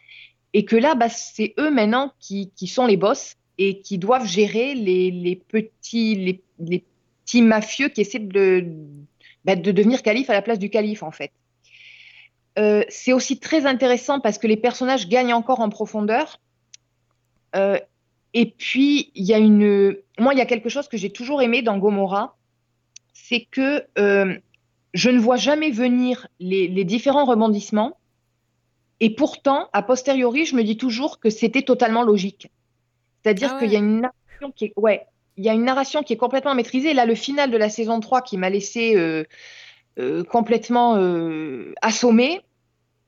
et 0.53 0.65
que 0.65 0.75
là 0.75 0.93
bah, 0.93 1.07
c'est 1.07 1.53
eux 1.57 1.71
maintenant 1.71 2.11
qui, 2.19 2.51
qui 2.53 2.67
sont 2.67 2.85
les 2.85 2.97
boss 2.97 3.37
et 3.57 3.81
qui 3.81 3.97
doivent 3.97 4.27
gérer 4.27 4.75
les, 4.75 5.41
petits, 5.47 6.41
mafieux 7.41 7.89
qui 7.89 8.01
essaient 8.01 8.19
de, 8.19 8.65
bah, 9.45 9.55
de 9.55 9.71
devenir 9.71 10.03
calife 10.03 10.29
à 10.29 10.33
la 10.33 10.41
place 10.41 10.59
du 10.59 10.69
calife, 10.69 11.03
en 11.03 11.11
fait. 11.11 11.31
Euh, 12.57 12.83
c'est 12.89 13.13
aussi 13.13 13.39
très 13.39 13.65
intéressant 13.65 14.19
parce 14.19 14.37
que 14.37 14.47
les 14.47 14.57
personnages 14.57 15.07
gagnent 15.07 15.33
encore 15.33 15.59
en 15.59 15.69
profondeur. 15.69 16.39
Euh, 17.55 17.77
et 18.33 18.45
puis, 18.45 19.11
il 19.15 19.25
y 19.25 19.33
a 19.33 19.37
une. 19.37 19.95
Moi, 20.19 20.33
il 20.33 20.37
y 20.37 20.41
a 20.41 20.45
quelque 20.45 20.69
chose 20.69 20.87
que 20.87 20.97
j'ai 20.97 21.11
toujours 21.11 21.41
aimé 21.41 21.61
dans 21.61 21.77
Gomorrah, 21.77 22.35
c'est 23.13 23.47
que 23.49 23.85
euh, 23.99 24.37
je 24.93 25.09
ne 25.09 25.19
vois 25.19 25.37
jamais 25.37 25.71
venir 25.71 26.27
les, 26.39 26.67
les, 26.67 26.83
différents 26.83 27.25
rebondissements. 27.25 27.97
Et 28.99 29.13
pourtant, 29.13 29.69
a 29.73 29.83
posteriori, 29.83 30.45
je 30.45 30.55
me 30.55 30.63
dis 30.63 30.77
toujours 30.77 31.19
que 31.19 31.29
c'était 31.29 31.61
totalement 31.61 32.03
logique. 32.03 32.49
C'est-à-dire 33.27 33.55
ah 33.55 33.59
qu'il 33.59 33.73
y 33.73 33.75
a 33.75 33.79
une 33.79 33.99
narration 33.99 34.51
qui 34.55 34.65
est, 34.65 34.73
ouais, 34.77 35.05
il 35.35 35.43
y 35.43 35.49
a 35.49 35.53
une 35.53 35.65
narration 35.65 36.01
qui 36.01 36.13
est 36.13 36.17
complètement 36.17 36.55
maîtrisée. 36.55 36.93
Là, 36.93 37.05
le 37.05 37.13
final 37.13 37.51
de 37.51 37.57
la 37.57 37.69
saison 37.69 37.99
3 37.99 38.21
qui 38.21 38.37
m'a 38.37 38.49
laissé 38.49 38.95
euh, 38.95 39.25
euh, 39.99 40.23
complètement 40.23 40.95
euh, 40.95 41.73
assommée, 41.81 42.39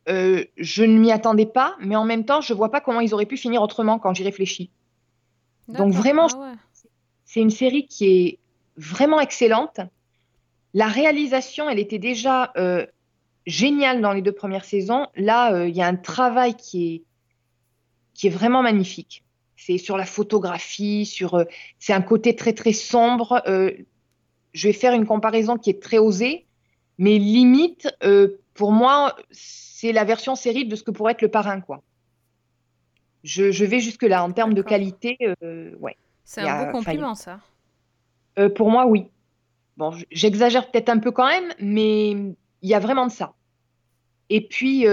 euh, 0.10 0.44
je 0.58 0.84
ne 0.84 1.00
m'y 1.00 1.14
attendais 1.14 1.46
pas, 1.46 1.78
mais 1.80 1.96
en 1.96 2.04
même 2.04 2.26
temps, 2.26 2.42
je 2.42 2.54
vois 2.54 2.70
pas 2.70 2.82
comment 2.82 3.00
ils 3.00 3.14
auraient 3.14 3.26
pu 3.26 3.38
finir 3.38 3.62
autrement 3.62 3.98
quand 3.98 4.14
j'y 4.14 4.24
réfléchis. 4.24 4.72
Donc 5.70 5.94
vraiment, 5.94 6.28
ah 6.34 6.38
ouais. 6.38 6.54
c'est 7.24 7.40
une 7.40 7.50
série 7.50 7.86
qui 7.86 8.06
est 8.08 8.40
vraiment 8.76 9.22
excellente. 9.22 9.80
La 10.74 10.88
réalisation, 10.88 11.70
elle 11.70 11.80
était 11.80 11.98
déjà 11.98 12.52
géniale 13.46 14.02
dans 14.02 14.12
les 14.12 14.22
deux 14.22 14.34
premières 14.34 14.66
saisons. 14.66 15.08
Là, 15.16 15.66
il 15.66 15.76
y 15.76 15.82
a 15.82 15.88
un 15.88 15.96
travail 15.96 16.56
qui 16.56 16.94
est, 16.94 17.04
qui 18.14 18.28
est 18.28 18.32
vraiment 18.32 18.62
magnifique 18.62 19.24
c'est 19.60 19.78
sur 19.78 19.98
la 19.98 20.06
photographie, 20.06 21.06
sur 21.06 21.36
euh, 21.36 21.44
c'est 21.80 21.94
un 21.94 22.02
côté 22.02 22.36
très 22.36 22.54
très 22.54 22.72
sombre. 22.72 23.44
Euh, 23.46 23.72
je 24.54 24.68
vais 24.68 24.74
faire 24.74 24.94
une 24.94 25.06
comparaison 25.06 25.58
qui 25.58 25.70
est 25.70 25.82
très 25.84 25.98
osée, 25.98 26.46
mais 26.98 27.18
limite 27.20 27.90
euh, 28.04 28.40
pour 28.54 28.72
moi 28.72 29.18
c'est 29.32 29.92
la 29.92 30.06
version 30.06 30.36
série 30.36 30.66
de 30.66 30.76
ce 30.76 30.84
que 30.84 30.92
pourrait 30.92 31.12
être 31.12 31.22
le 31.22 31.30
parrain 31.30 31.60
quoi. 31.60 31.84
Je, 33.24 33.52
je 33.52 33.66
vais 33.66 33.82
jusque 33.82 34.04
là 34.04 34.24
en 34.24 34.32
termes 34.32 34.54
de 34.54 34.62
qualité, 34.62 35.18
euh, 35.44 35.76
ouais. 35.80 35.98
C'est 36.24 36.42
un 36.42 36.66
beau 36.66 36.72
compliment 36.72 37.16
ça. 37.16 37.40
pour 38.56 38.72
moi 38.72 38.86
oui. 38.86 39.08
Bon, 39.76 39.92
j'exagère 40.12 40.72
peut-être 40.72 40.90
un 40.90 41.00
peu 41.00 41.12
quand 41.12 41.28
même, 41.28 41.54
mais 41.60 42.12
il 42.12 42.70
y 42.70 42.74
a 42.74 42.80
vraiment 42.80 43.08
de 43.08 43.12
ça. 43.12 43.34
Et 44.30 44.42
puis 44.42 44.86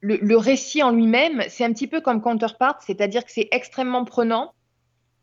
le, 0.00 0.16
le, 0.16 0.36
récit 0.36 0.82
en 0.82 0.90
lui-même, 0.90 1.42
c'est 1.48 1.64
un 1.64 1.72
petit 1.72 1.86
peu 1.86 2.00
comme 2.00 2.22
Counterpart, 2.22 2.80
c'est-à-dire 2.86 3.24
que 3.24 3.30
c'est 3.30 3.48
extrêmement 3.52 4.04
prenant. 4.04 4.54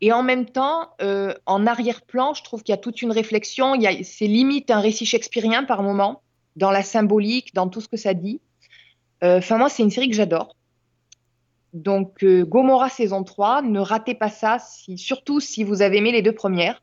Et 0.00 0.12
en 0.12 0.22
même 0.22 0.46
temps, 0.46 0.90
euh, 1.02 1.34
en 1.46 1.66
arrière-plan, 1.66 2.34
je 2.34 2.42
trouve 2.44 2.62
qu'il 2.62 2.72
y 2.72 2.78
a 2.78 2.80
toute 2.80 3.02
une 3.02 3.10
réflexion. 3.10 3.74
Il 3.74 3.82
y 3.82 3.86
a, 3.86 4.04
c'est 4.04 4.28
limite 4.28 4.70
un 4.70 4.80
récit 4.80 5.06
shakespearien 5.06 5.64
par 5.64 5.82
moment, 5.82 6.22
dans 6.54 6.70
la 6.70 6.82
symbolique, 6.82 7.52
dans 7.54 7.68
tout 7.68 7.80
ce 7.80 7.88
que 7.88 7.96
ça 7.96 8.14
dit. 8.14 8.40
Enfin, 9.22 9.56
euh, 9.56 9.58
moi, 9.58 9.68
c'est 9.68 9.82
une 9.82 9.90
série 9.90 10.08
que 10.08 10.14
j'adore. 10.14 10.54
Donc, 11.72 12.22
euh, 12.22 12.44
Gomorrah 12.44 12.88
saison 12.88 13.24
3, 13.24 13.62
ne 13.62 13.80
ratez 13.80 14.14
pas 14.14 14.30
ça, 14.30 14.58
si, 14.60 14.96
surtout 14.96 15.40
si 15.40 15.64
vous 15.64 15.82
avez 15.82 15.98
aimé 15.98 16.12
les 16.12 16.22
deux 16.22 16.34
premières. 16.34 16.80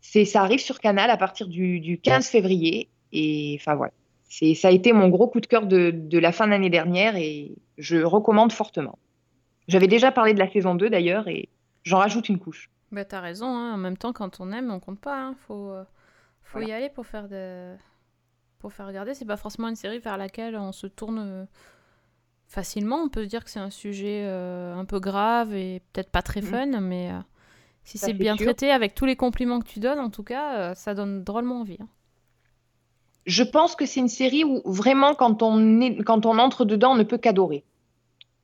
C'est, 0.00 0.24
ça 0.24 0.42
arrive 0.42 0.60
sur 0.60 0.78
Canal 0.78 1.10
à 1.10 1.16
partir 1.16 1.48
du, 1.48 1.80
du 1.80 1.98
15 1.98 2.28
février. 2.28 2.88
Et 3.12 3.58
enfin, 3.60 3.74
voilà 3.74 3.92
ça 4.28 4.68
a 4.68 4.70
été 4.70 4.92
mon 4.92 5.08
gros 5.08 5.28
coup 5.28 5.40
de 5.40 5.46
cœur 5.46 5.66
de, 5.66 5.90
de 5.90 6.18
la 6.18 6.32
fin 6.32 6.48
d'année 6.48 6.70
dernière 6.70 7.16
et 7.16 7.56
je 7.78 7.98
recommande 7.98 8.52
fortement. 8.52 8.98
J'avais 9.68 9.88
déjà 9.88 10.12
parlé 10.12 10.34
de 10.34 10.38
la 10.38 10.50
saison 10.50 10.74
2 10.74 10.90
d'ailleurs 10.90 11.28
et 11.28 11.48
j'en 11.84 11.98
rajoute 11.98 12.28
une 12.28 12.38
couche. 12.38 12.70
Bah 12.92 13.04
t'as 13.04 13.20
raison, 13.20 13.46
hein. 13.46 13.74
en 13.74 13.76
même 13.76 13.96
temps 13.96 14.12
quand 14.12 14.40
on 14.40 14.52
aime 14.52 14.70
on 14.70 14.78
compte 14.78 15.00
pas, 15.00 15.20
hein. 15.20 15.34
faut, 15.46 15.70
euh, 15.70 15.82
faut 16.42 16.58
voilà. 16.58 16.68
y 16.68 16.72
aller 16.72 16.88
pour 16.88 17.06
faire, 17.06 17.28
de... 17.28 17.74
pour 18.58 18.72
faire 18.72 18.86
regarder. 18.86 19.14
C'est 19.14 19.24
pas 19.24 19.36
forcément 19.36 19.68
une 19.68 19.76
série 19.76 19.98
vers 19.98 20.16
laquelle 20.16 20.56
on 20.56 20.72
se 20.72 20.86
tourne 20.86 21.18
euh, 21.18 21.44
facilement, 22.46 23.02
on 23.02 23.08
peut 23.08 23.24
se 23.24 23.28
dire 23.28 23.44
que 23.44 23.50
c'est 23.50 23.60
un 23.60 23.70
sujet 23.70 24.22
euh, 24.24 24.74
un 24.74 24.84
peu 24.84 25.00
grave 25.00 25.54
et 25.54 25.82
peut-être 25.92 26.10
pas 26.10 26.22
très 26.22 26.42
fun, 26.42 26.66
mmh. 26.66 26.80
mais 26.80 27.10
euh, 27.10 27.18
si 27.82 27.98
c'est 27.98 28.12
bien 28.12 28.36
sûr. 28.36 28.46
traité 28.46 28.70
avec 28.70 28.94
tous 28.94 29.04
les 29.04 29.16
compliments 29.16 29.58
que 29.58 29.66
tu 29.68 29.80
donnes, 29.80 29.98
en 29.98 30.10
tout 30.10 30.22
cas, 30.22 30.74
ça 30.74 30.94
donne 30.94 31.24
drôlement 31.24 31.60
envie. 31.60 31.78
Hein 31.80 31.88
je 33.26 33.42
pense 33.42 33.74
que 33.74 33.86
c'est 33.86 34.00
une 34.00 34.08
série 34.08 34.44
où 34.44 34.62
vraiment, 34.64 35.14
quand 35.14 35.42
on, 35.42 35.80
est, 35.80 35.96
quand 36.04 36.26
on 36.26 36.38
entre 36.38 36.64
dedans, 36.64 36.92
on 36.92 36.96
ne 36.96 37.02
peut 37.02 37.18
qu'adorer. 37.18 37.64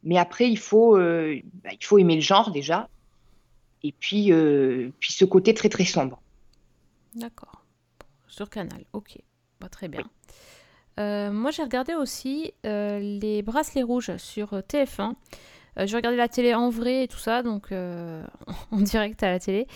Mais 0.02 0.18
après, 0.18 0.50
il 0.50 0.58
faut, 0.58 0.96
euh, 0.96 1.40
bah, 1.62 1.70
il 1.72 1.84
faut 1.84 1.98
aimer 1.98 2.16
le 2.16 2.20
genre 2.20 2.50
déjà. 2.50 2.88
Et 3.84 3.92
puis, 3.92 4.32
euh, 4.32 4.90
puis 4.98 5.12
ce 5.12 5.24
côté 5.24 5.54
très 5.54 5.68
très 5.68 5.84
sombre. 5.84 6.20
D'accord. 7.14 7.64
Sur 8.26 8.50
Canal, 8.50 8.84
ok. 8.92 9.18
Bah, 9.60 9.68
très 9.68 9.86
bien. 9.88 10.02
Euh, 10.98 11.30
moi, 11.30 11.52
j'ai 11.52 11.62
regardé 11.62 11.94
aussi 11.94 12.52
les 12.64 13.42
bracelets 13.42 13.82
rouges 13.82 14.16
sur 14.16 14.54
TF1. 14.54 15.14
Euh, 15.78 15.86
j'ai 15.86 15.96
regardé 15.96 16.16
la 16.16 16.28
télé 16.28 16.54
en 16.54 16.68
vrai 16.70 17.04
et 17.04 17.08
tout 17.08 17.18
ça, 17.18 17.42
donc 17.42 17.72
en 18.72 18.80
direct 18.80 19.22
à 19.22 19.30
la 19.30 19.38
télé 19.38 19.68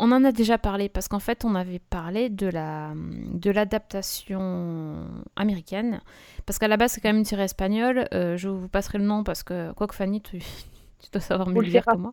on 0.00 0.10
en 0.12 0.24
a 0.24 0.32
déjà 0.32 0.58
parlé 0.58 0.88
parce 0.88 1.08
qu'en 1.08 1.18
fait 1.18 1.44
on 1.44 1.54
avait 1.54 1.78
parlé 1.78 2.30
de 2.30 2.46
la 2.46 2.92
de 2.94 3.50
l'adaptation 3.50 5.06
américaine. 5.36 6.00
Parce 6.46 6.58
qu'à 6.58 6.68
la 6.68 6.76
base 6.76 6.92
c'est 6.92 7.00
quand 7.00 7.10
même 7.10 7.18
une 7.18 7.24
série 7.24 7.42
espagnole. 7.42 8.08
Euh, 8.14 8.36
je 8.36 8.48
vous 8.48 8.68
passerai 8.68 8.98
le 8.98 9.04
nom 9.04 9.22
parce 9.22 9.42
que 9.42 9.72
quoi 9.72 9.86
que 9.86 9.94
Fanny 9.94 10.22
tu, 10.22 10.38
tu 10.98 11.10
dois 11.12 11.20
savoir 11.20 11.48
mieux 11.48 11.62
le 11.62 11.68
dire 11.68 11.84
que 11.84 11.96
moi. 11.96 12.12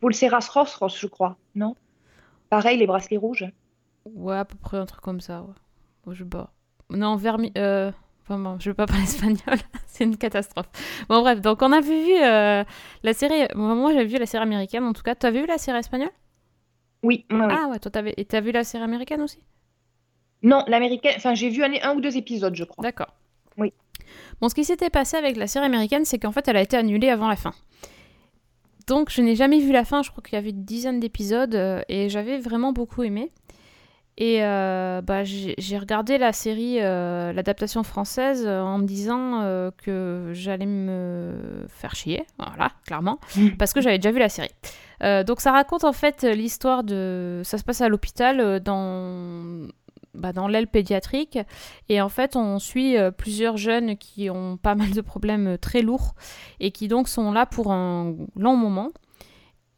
Pulseras 0.00 0.48
Rosros 0.52 0.88
je 0.88 1.06
crois 1.06 1.36
non? 1.54 1.74
Pareil 2.50 2.78
les 2.78 2.86
bracelets 2.86 3.16
rouges. 3.16 3.46
Ouais 4.04 4.36
à 4.36 4.44
peu 4.44 4.56
près 4.56 4.76
un 4.76 4.86
truc 4.86 5.00
comme 5.00 5.20
ça 5.20 5.42
ouais. 6.06 6.14
je 6.14 6.24
bah 6.24 6.50
non 6.90 7.16
vermi 7.16 7.52
euh... 7.56 7.90
Enfin 8.24 8.38
bon, 8.38 8.56
je 8.60 8.70
vais 8.70 8.74
pas 8.74 8.86
parler 8.86 9.02
espagnol, 9.02 9.58
c'est 9.86 10.04
une 10.04 10.16
catastrophe. 10.16 10.68
Bon 11.08 11.22
bref, 11.22 11.40
donc 11.40 11.60
on 11.60 11.72
a 11.72 11.80
vu 11.80 12.14
euh, 12.22 12.62
la 13.02 13.14
série, 13.14 13.48
moi 13.56 13.92
j'ai 13.92 14.04
vu 14.04 14.16
la 14.16 14.26
série 14.26 14.44
américaine 14.44 14.84
en 14.84 14.92
tout 14.92 15.02
cas. 15.02 15.16
Tu 15.16 15.26
as 15.26 15.32
vu 15.32 15.44
la 15.44 15.58
série 15.58 15.78
espagnole? 15.78 16.12
Oui, 17.02 17.26
oui, 17.30 17.38
Ah 17.50 17.68
ouais, 17.70 17.78
toi 17.78 17.90
t'avais... 17.90 18.14
Et 18.16 18.24
t'as 18.24 18.40
vu 18.40 18.52
la 18.52 18.64
série 18.64 18.84
américaine 18.84 19.22
aussi? 19.22 19.38
Non, 20.42 20.64
l'américaine, 20.66 21.14
enfin 21.16 21.34
j'ai 21.34 21.50
vu 21.50 21.62
un, 21.62 21.72
un 21.82 21.94
ou 21.96 22.00
deux 22.00 22.16
épisodes, 22.16 22.54
je 22.54 22.64
crois. 22.64 22.82
D'accord. 22.82 23.14
Oui. 23.58 23.72
Bon, 24.40 24.48
ce 24.48 24.54
qui 24.54 24.64
s'était 24.64 24.90
passé 24.90 25.16
avec 25.16 25.36
la 25.36 25.46
série 25.46 25.66
américaine, 25.66 26.04
c'est 26.04 26.18
qu'en 26.18 26.32
fait, 26.32 26.48
elle 26.48 26.56
a 26.56 26.62
été 26.62 26.76
annulée 26.76 27.08
avant 27.08 27.28
la 27.28 27.36
fin. 27.36 27.52
Donc, 28.88 29.10
je 29.10 29.22
n'ai 29.22 29.36
jamais 29.36 29.60
vu 29.60 29.70
la 29.72 29.84
fin. 29.84 30.02
Je 30.02 30.10
crois 30.10 30.22
qu'il 30.22 30.34
y 30.34 30.38
avait 30.38 30.50
une 30.50 30.64
dizaine 30.64 30.98
d'épisodes 30.98 31.54
euh, 31.54 31.82
et 31.88 32.08
j'avais 32.08 32.38
vraiment 32.38 32.72
beaucoup 32.72 33.02
aimé. 33.04 33.30
Et 34.18 34.44
euh, 34.44 35.00
bah, 35.00 35.24
j'ai 35.24 35.78
regardé 35.78 36.18
la 36.18 36.32
série, 36.32 36.76
euh, 36.80 37.32
l'adaptation 37.32 37.82
française, 37.82 38.44
euh, 38.46 38.60
en 38.60 38.78
me 38.78 38.84
disant 38.84 39.40
euh, 39.40 39.70
que 39.78 40.30
j'allais 40.34 40.66
me 40.66 41.64
faire 41.68 41.94
chier, 41.94 42.26
voilà, 42.38 42.72
clairement, 42.84 43.18
parce 43.58 43.72
que 43.72 43.80
j'avais 43.80 43.98
déjà 43.98 44.12
vu 44.12 44.18
la 44.18 44.28
série. 44.28 44.52
Donc 45.26 45.40
ça 45.40 45.50
raconte 45.50 45.82
en 45.82 45.92
fait 45.92 46.22
l'histoire 46.22 46.84
de... 46.84 47.40
Ça 47.44 47.58
se 47.58 47.64
passe 47.64 47.80
à 47.80 47.88
l'hôpital 47.88 48.60
dans, 48.60 49.66
bah, 50.14 50.32
dans 50.32 50.46
l'aile 50.46 50.68
pédiatrique, 50.68 51.40
et 51.88 52.00
en 52.00 52.08
fait 52.08 52.36
on 52.36 52.60
suit 52.60 52.94
plusieurs 53.18 53.56
jeunes 53.56 53.96
qui 53.96 54.30
ont 54.30 54.56
pas 54.58 54.76
mal 54.76 54.92
de 54.92 55.00
problèmes 55.00 55.58
très 55.58 55.82
lourds, 55.82 56.14
et 56.60 56.70
qui 56.70 56.86
donc 56.86 57.08
sont 57.08 57.32
là 57.32 57.46
pour 57.46 57.72
un 57.72 58.14
long 58.36 58.54
moment. 58.56 58.90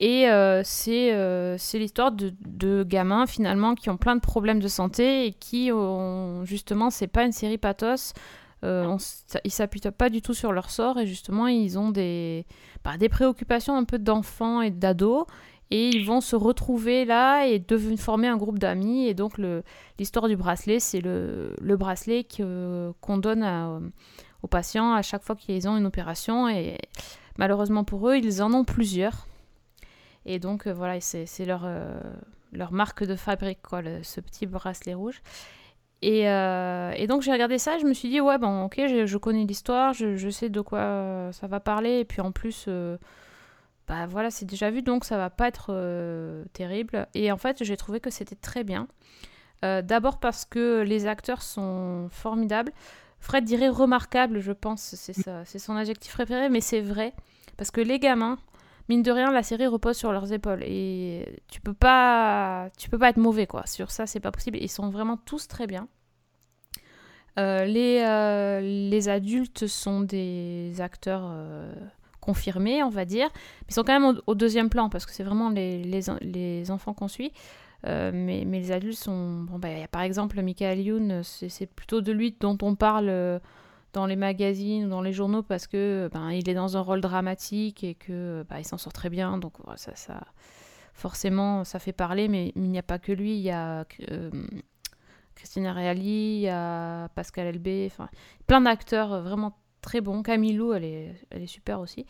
Et 0.01 0.29
euh, 0.29 0.63
c'est 0.65 1.13
euh, 1.15 1.57
c'est 1.57 1.79
l'histoire 1.79 2.11
de, 2.11 2.33
de 2.47 2.83
gamins 2.83 3.27
finalement 3.27 3.75
qui 3.77 3.91
ont 3.91 3.97
plein 3.97 4.17
de 4.17 4.21
problèmes 4.21 4.59
de 4.61 4.69
santé 4.69 5.27
et 5.27 5.33
qui 5.33 5.71
ont 5.73 6.45
justement, 6.45 6.91
c'est 6.91 7.07
pas 7.07 7.25
une 7.25 7.33
série 7.33 7.59
pathos, 7.59 8.13
euh, 8.65 8.85
on 8.87 8.97
s- 8.97 9.25
ils 9.45 9.53
s'appuient 9.53 9.81
pas 9.97 10.11
du 10.11 10.21
tout 10.21 10.35
sur 10.35 10.53
leur 10.53 10.71
sort 10.71 10.99
et 10.99 11.07
justement 11.07 11.47
ils 11.47 11.79
ont 11.79 11.91
des, 11.91 12.45
bah, 12.83 12.97
des 12.99 13.09
préoccupations 13.09 13.77
un 13.77 13.85
peu 13.85 13.99
d'enfants 13.99 14.63
et 14.63 14.71
d'ados. 14.71 15.27
Et 15.71 15.89
ils 15.89 16.05
vont 16.05 16.21
se 16.21 16.37
retrouver 16.37 17.05
là 17.05 17.47
et 17.47 17.59
devenir 17.59 17.99
former 17.99 18.29
un 18.29 18.37
groupe 18.37 18.59
d'amis. 18.59 19.07
Et 19.07 19.15
donc 19.15 19.41
l'histoire 19.99 20.29
du 20.29 20.37
bracelet 20.37 20.81
c'est 20.81 21.01
le, 21.01 21.55
le 21.61 21.77
bracelet 21.77 22.27
qu'on 23.01 23.17
donne 23.19 23.93
aux 24.43 24.49
patients 24.49 24.93
à 24.93 25.03
chaque 25.03 25.23
fois 25.23 25.37
qu'ils 25.37 25.69
ont 25.69 25.77
une 25.77 25.87
opération. 25.87 26.49
Et 26.49 26.79
malheureusement 27.39 27.85
pour 27.85 28.09
eux 28.09 28.17
ils 28.17 28.43
en 28.43 28.53
ont 28.53 28.65
plusieurs 28.65 29.27
et 30.27 30.39
donc 30.39 30.67
euh, 30.67 30.73
voilà 30.75 31.01
c'est 31.01 31.27
leur, 31.45 31.63
euh, 31.65 32.01
leur 32.53 32.73
marque 32.73 33.05
de 33.05 33.17
fabrique 33.17 33.61
quoi 33.63 33.83
le- 33.83 34.03
ce 34.03 34.21
petit 34.21 34.47
bracelet 34.47 34.95
rouge 34.95 35.21
et, 36.03 36.29
euh, 36.29 36.93
et 36.97 37.07
donc 37.07 37.23
j'ai 37.23 37.33
regardé 37.33 37.57
ça, 37.59 37.79
je 37.79 37.87
me 37.87 37.95
suis 37.95 38.11
dit, 38.11 38.21
ouais, 38.21 38.37
bon, 38.37 38.65
ok, 38.65 38.75
je, 38.79 39.07
je 39.07 39.17
connais 39.17 39.45
l'histoire, 39.45 39.95
je, 39.95 40.17
je 40.17 40.29
sais 40.29 40.51
de 40.51 40.61
quoi 40.61 40.81
euh, 40.81 41.33
ça 41.33 41.47
va 41.47 41.61
parler, 41.61 42.01
et 42.01 42.05
puis 42.05 42.21
en 42.21 42.31
plus, 42.31 42.67
euh, 42.69 42.99
bah 43.89 44.05
voilà, 44.07 44.31
c'est 44.31 44.45
déjà 44.45 44.71
vu, 44.71 44.83
donc 44.83 45.07
ça 45.07 45.17
va 45.17 45.31
pas 45.31 45.49
être 45.49 45.73
terrible. 46.53 47.07
Et 47.15 47.33
en 47.33 47.39
fait, 47.39 47.65
j'ai 47.65 47.77
trouvé 47.79 48.01
que 48.01 48.11
c'était 48.11 48.35
très 48.37 48.65
bien. 48.65 48.87
D'abord 49.63 50.19
parce 50.21 50.45
que 50.45 50.83
les 50.83 51.07
acteurs 51.07 51.41
sont 51.41 52.09
formidables. 52.11 52.73
Fred 53.21 53.45
dirait 53.45 53.71
remarquable, 53.71 54.41
je 54.41 54.53
pense, 54.53 54.83
c'est 54.95 55.15
ça- 55.15 55.47
c'est 55.47 55.59
son 55.59 55.75
adjectif 55.75 56.13
préféré, 56.13 56.51
mais 56.51 56.61
c'est 56.61 56.83
vrai. 56.83 57.15
Parce 57.57 57.71
que 57.71 57.81
les 57.81 57.99
gamins, 57.99 58.37
mine 58.89 59.03
de 59.03 59.11
rien, 59.11 59.31
la 59.31 59.43
série 59.43 59.67
repose 59.67 59.97
sur 59.97 60.13
leurs 60.13 60.33
épaules. 60.33 60.63
Et 60.63 61.43
tu 61.49 61.61
peux 61.61 61.75
pas, 61.75 62.69
tu 62.79 62.89
peux 62.89 62.99
pas 62.99 63.11
être 63.11 63.19
mauvais, 63.19 63.47
quoi. 63.47 63.67
Sur 63.67 63.91
ça, 63.91 64.07
c'est 64.07 64.21
pas 64.21 64.33
possible. 64.33 64.59
Ils 64.61 64.71
sont 64.71 64.91
vraiment 64.91 65.17
tous 65.17 65.49
très 65.49 65.67
bien. 65.67 65.89
Euh, 67.39 67.65
les, 67.65 68.05
euh, 68.07 68.61
les 68.61 69.09
adultes 69.09 69.67
sont 69.67 70.03
des 70.03 70.81
acteurs 70.81 71.25
euh, 71.25 71.73
confirmés, 72.21 72.83
on 72.83 72.91
va 72.91 73.05
dire. 73.05 73.29
Ils 73.69 73.75
sont 73.75 73.83
quand 73.83 73.99
même 73.99 74.21
au, 74.27 74.35
deuxième 74.35 74.71
plan, 74.71 74.89
parce 74.89 75.07
que 75.07 75.13
c'est 75.13 75.25
vraiment 75.25 75.51
les, 75.51 75.83
les, 75.83 76.11
en- 76.11 76.19
les 76.21 76.71
enfants 76.71 76.95
qu'on 76.95 77.09
suit. 77.09 77.33
Mais, 77.87 78.45
mais 78.47 78.61
les 78.61 78.73
adultes 78.73 78.97
sont... 78.97 79.43
Bon, 79.43 79.61
il 79.63 79.79
y 79.81 79.83
a 79.83 79.89
par 79.89 80.01
exemple 80.01 80.41
Michael 80.41 80.81
Youn, 80.81 81.23
c'est 81.23 81.67
plutôt 81.67 82.01
de 82.01 82.13
lui 82.13 82.35
dont 82.41 82.57
on 82.63 82.77
parle 82.77 83.41
dans 83.95 84.07
les 84.07 84.17
magazines 84.17 84.85
ou 84.85 84.89
dans 84.91 85.01
les 85.01 85.13
journaux 85.13 85.43
parce 85.43 85.67
que 85.67 86.11
ben, 86.13 86.31
il 86.33 86.49
est 86.49 86.55
dans 86.55 86.77
un 86.77 86.81
rôle 86.81 87.01
dramatique 87.01 87.83
et 87.83 87.95
que 87.95 88.45
bah, 88.49 88.59
il 88.59 88.65
s'en 88.67 88.77
sort 88.77 88.93
très 88.93 89.09
bien. 89.09 89.39
Donc 89.39 89.55
ça, 89.77 89.95
ça, 89.97 90.21
forcément, 90.93 91.65
ça 91.65 91.79
fait 91.79 91.93
parler, 91.95 92.29
mais 92.29 92.53
il 92.57 92.71
n'y 92.71 92.79
a 92.79 92.83
pas 92.83 92.99
que 92.99 93.13
lui. 93.13 93.37
Il 93.37 93.43
y 93.43 93.51
a 93.51 93.87
euh, 94.11 94.31
Christina 95.35 95.73
Reali, 95.73 96.37
il 96.37 96.41
y 96.41 96.49
a 96.49 97.09
Pascal 97.15 97.47
Elbé, 97.47 97.89
enfin 97.91 98.09
plein 98.47 98.61
d'acteurs 98.61 99.23
vraiment 99.23 99.57
très 99.81 100.01
bons. 100.01 100.23
Camille 100.23 100.55
Lou, 100.55 100.73
elle 100.73 100.85
est, 100.85 101.15
elle 101.31 101.43
est 101.43 101.47
super 101.47 101.81
aussi. 101.81 102.05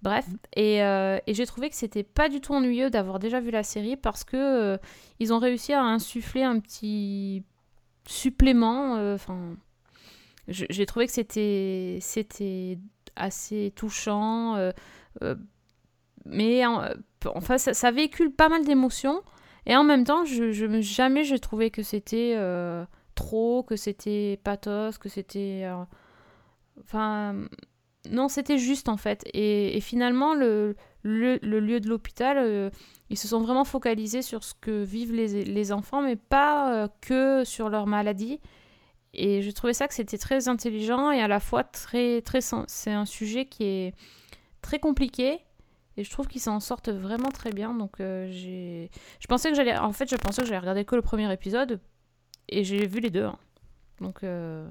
Bref, 0.00 0.26
et, 0.54 0.82
euh, 0.82 1.18
et 1.26 1.34
j'ai 1.34 1.44
trouvé 1.44 1.68
que 1.70 1.74
c'était 1.74 2.04
pas 2.04 2.28
du 2.28 2.40
tout 2.40 2.54
ennuyeux 2.54 2.88
d'avoir 2.88 3.18
déjà 3.18 3.40
vu 3.40 3.50
la 3.50 3.64
série 3.64 3.96
parce 3.96 4.22
que 4.22 4.36
euh, 4.36 4.78
ils 5.18 5.32
ont 5.32 5.40
réussi 5.40 5.72
à 5.72 5.82
insuffler 5.82 6.44
un 6.44 6.60
petit 6.60 7.42
supplément. 8.06 8.96
euh, 8.96 9.16
Enfin, 9.16 9.56
j'ai 10.48 10.86
trouvé 10.86 11.06
que 11.06 11.12
c'était 11.12 11.98
c'était 12.00 12.78
assez 13.16 13.72
touchant, 13.76 14.56
euh, 14.56 14.70
euh, 15.22 15.34
mais 16.24 16.64
euh, 16.66 16.94
enfin 17.34 17.58
ça, 17.58 17.90
véhicule 17.90 18.32
pas 18.32 18.48
mal 18.48 18.64
d'émotions. 18.64 19.22
Et 19.66 19.76
en 19.76 19.84
même 19.84 20.04
temps, 20.04 20.24
je, 20.24 20.50
je 20.52 20.80
jamais 20.80 21.24
j'ai 21.24 21.38
trouvé 21.38 21.70
que 21.70 21.82
c'était 21.82 22.36
trop, 23.14 23.62
que 23.62 23.76
c'était 23.76 24.40
pathos, 24.42 24.96
que 24.98 25.08
c'était. 25.10 25.68
Enfin. 26.80 27.34
non, 28.10 28.28
c'était 28.28 28.56
juste 28.56 28.88
en 28.88 28.96
fait. 28.96 29.24
Et, 29.34 29.78
finalement, 29.82 30.34
le, 30.34 30.74
le, 31.02 31.38
le 31.42 31.60
lieu 31.60 31.80
de 31.80 31.88
l'hôpital, 31.88 32.72
ils 33.10 33.18
se 33.18 33.28
sont 33.28 33.40
vraiment 33.40 33.64
focalisés 33.64 34.22
sur 34.22 34.42
ce 34.42 34.54
que 34.58 34.82
vivent 34.82 35.12
les, 35.12 35.44
les 35.44 35.72
enfants, 35.72 36.00
mais 36.00 36.16
pas 36.16 36.88
que 37.02 37.44
sur 37.44 37.68
leur 37.68 37.86
maladie. 37.86 38.40
Et 39.20 39.42
je 39.42 39.50
trouvais 39.50 39.74
ça 39.74 39.88
que 39.88 39.94
c'était 39.94 40.18
très 40.18 40.48
intelligent 40.48 41.10
et 41.10 41.20
à 41.20 41.28
la 41.28 41.40
fois 41.40 41.64
très. 41.64 42.22
très 42.22 42.40
c'est 42.40 42.92
un 42.92 43.04
sujet 43.04 43.46
qui 43.46 43.64
est 43.64 43.94
très 44.62 44.78
compliqué. 44.78 45.38
Et 45.96 46.04
je 46.04 46.10
trouve 46.10 46.28
qu'ils 46.28 46.40
s'en 46.40 46.60
sortent 46.60 46.90
vraiment 46.90 47.30
très 47.30 47.50
bien. 47.50 47.74
Donc 47.74 48.00
euh, 48.00 48.28
j'ai. 48.30 48.90
Je 49.20 49.26
pensais 49.26 49.50
que 49.50 49.56
j'allais. 49.56 49.76
En 49.76 49.92
fait, 49.92 50.08
je 50.08 50.16
pensais 50.16 50.42
que 50.42 50.46
j'allais 50.48 50.60
regarder 50.60 50.84
que 50.84 50.94
le 50.94 51.02
premier 51.02 51.32
épisode. 51.32 51.80
Et 52.48 52.62
j'ai 52.64 52.86
vu 52.86 53.00
les 53.00 53.10
deux. 53.10 53.24
hein. 53.24 53.38
Donc. 54.00 54.22
euh, 54.22 54.68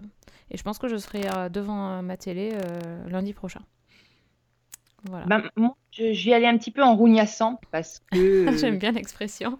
Et 0.49 0.57
je 0.57 0.63
pense 0.63 0.77
que 0.79 0.87
je 0.87 0.95
serai 0.97 1.23
euh, 1.35 1.49
devant 1.49 2.01
ma 2.01 2.15
télé 2.15 2.51
euh, 2.53 3.09
lundi 3.09 3.33
prochain. 3.33 3.61
Voilà. 5.03 5.25
Ben, 5.25 5.43
moi, 5.55 5.75
vais 5.99 6.33
aller 6.33 6.47
un 6.47 6.57
petit 6.57 6.71
peu 6.71 6.83
en 6.83 6.95
rougnassant 6.95 7.59
parce 7.71 7.99
que, 8.11 8.51
J'aime 8.57 8.77
bien 8.77 8.91
l'expression. 8.91 9.59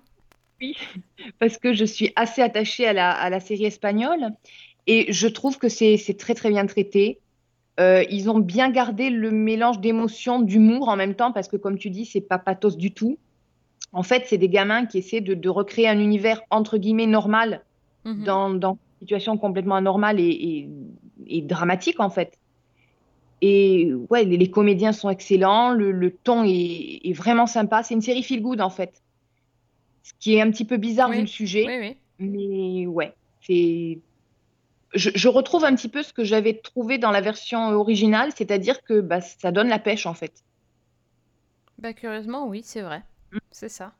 parce 1.39 1.57
que 1.57 1.73
je 1.73 1.85
suis 1.85 2.11
assez 2.15 2.41
attachée 2.41 2.88
à 2.88 2.93
la, 2.93 3.11
à 3.11 3.29
la 3.29 3.39
série 3.39 3.65
espagnole 3.65 4.29
et 4.88 5.11
je 5.11 5.27
trouve 5.27 5.57
que 5.57 5.69
c'est 5.69 5.97
très 6.17 6.33
très 6.33 6.49
bien 6.49 6.65
traité. 6.65 7.19
Euh, 7.79 8.03
ils 8.09 8.29
ont 8.29 8.39
bien 8.39 8.71
gardé 8.71 9.09
le 9.11 9.29
mélange 9.31 9.79
d'émotions, 9.79 10.41
d'humour 10.41 10.89
en 10.89 10.95
même 10.95 11.13
temps 11.15 11.31
parce 11.31 11.47
que 11.47 11.57
comme 11.57 11.77
tu 11.77 11.89
dis, 11.91 12.05
c'est 12.05 12.21
pas 12.21 12.39
pathos 12.39 12.75
du 12.77 12.91
tout. 12.93 13.19
En 13.93 14.03
fait, 14.03 14.23
c'est 14.27 14.38
des 14.38 14.49
gamins 14.49 14.85
qui 14.85 14.97
essaient 14.99 15.21
de, 15.21 15.33
de 15.33 15.49
recréer 15.49 15.88
un 15.88 15.99
univers 15.99 16.41
entre 16.49 16.77
guillemets 16.77 17.07
normal 17.07 17.63
Mhm. 18.05 18.23
dans, 18.23 18.49
dans 18.51 18.71
une 18.73 18.77
situation 19.01 19.38
complètement 19.38 19.75
anormale 19.75 20.19
et, 20.19 20.29
et, 20.29 20.69
et 21.27 21.41
dramatique 21.41 21.99
en 21.99 22.09
fait. 22.09 22.39
Et 23.41 23.91
ouais, 24.09 24.23
les, 24.25 24.38
les 24.38 24.49
comédiens 24.49 24.93
sont 24.93 25.09
excellents, 25.09 25.71
le, 25.71 25.91
le 25.91 26.11
ton 26.11 26.43
est, 26.43 27.01
est 27.03 27.13
vraiment 27.13 27.45
sympa. 27.47 27.83
C'est 27.83 27.93
une 27.93 28.01
série 28.01 28.23
feel 28.23 28.41
good 28.41 28.61
en 28.61 28.69
fait. 28.69 29.01
Ce 30.03 30.13
qui 30.19 30.35
est 30.35 30.41
un 30.41 30.49
petit 30.51 30.65
peu 30.65 30.77
bizarre 30.77 31.09
Oui, 31.09 31.17
vu 31.17 31.21
le 31.21 31.27
sujet, 31.27 31.65
Oui, 31.67 31.77
oui. 31.79 31.97
mais 32.19 32.88
ouais, 32.88 33.13
c'est. 33.41 33.99
Je, 34.98 35.10
je 35.16 35.28
retrouve 35.30 35.64
un 35.66 35.76
petit 35.76 35.89
peu 35.89 36.04
ce 36.04 36.14
que 36.14 36.24
j'avais 36.24 36.60
trouvé 36.60 36.98
dans 36.98 37.12
la 37.12 37.22
version 37.22 37.70
originale, 37.70 38.32
c'est-à-dire 38.36 38.84
que 38.84 39.00
bah, 39.02 39.22
ça 39.22 39.52
donne 39.52 39.70
la 39.70 39.80
pêche 39.80 40.06
en 40.06 40.14
fait. 40.14 40.43
Bah, 41.78 41.93
curieusement, 41.93 42.48
oui, 42.48 42.62
c'est 42.64 42.82
vrai. 42.82 43.04
Mm. 43.32 43.38
C'est 43.52 43.70
ça. 43.70 43.93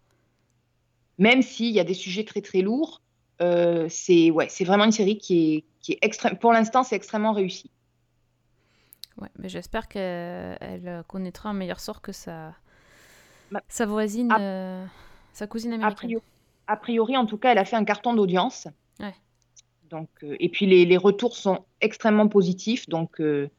Même 1.18 1.41
s'il 1.41 1.72
y 1.74 1.80
a 1.80 1.84
des 1.84 1.93
sujets 1.93 2.26
très 2.26 2.41
très 2.41 2.62
lourds, 2.62 3.02
euh, 3.41 3.88
c'est 3.89 4.32
ouais, 4.32 4.50
c'est 4.50 4.64
vraiment 4.64 4.86
une 4.86 4.91
série 4.91 5.18
qui 5.18 5.56
est, 5.56 5.66
qui 5.82 5.93
est 5.93 6.00
extrême. 6.02 6.38
Pour 6.38 6.54
l'instant, 6.54 6.84
c'est 6.84 6.95
extrêmement 6.95 7.34
réussi. 7.34 7.72
Ouais, 9.18 9.30
mais 9.39 9.50
j'espère 9.50 9.88
qu'elle 9.88 10.58
elle 10.62 11.04
connaîtra 11.08 11.50
un 11.50 11.54
meilleur 11.54 11.80
sort 11.80 12.02
que 12.02 12.12
sa, 12.12 12.54
Bah, 13.52 13.62
sa 13.68 13.86
voisine, 13.86 14.32
a- 14.32 14.39
euh, 14.39 14.86
sa 15.34 15.48
cousine 15.48 15.74
A 15.74 15.76
américaine. 15.76 15.95
priori, 15.95 16.24
a 16.68 16.78
priori, 16.78 17.18
en 17.18 17.26
tout 17.26 17.38
cas, 17.38 17.52
elle 17.52 17.58
a 17.58 17.66
fait 17.66 17.76
un 17.76 17.86
carton 17.86 18.14
d'audience. 18.14 18.68
Ouais. 19.00 19.16
Donc, 19.89 20.09
euh, 20.23 20.35
et 20.39 20.49
puis 20.49 20.65
les, 20.65 20.85
les 20.85 20.97
retours 20.97 21.35
sont 21.38 21.65
extrêmement 21.81 22.27
positifs. 22.27 22.88
Donc, 22.89 23.21
euh, 23.21 23.49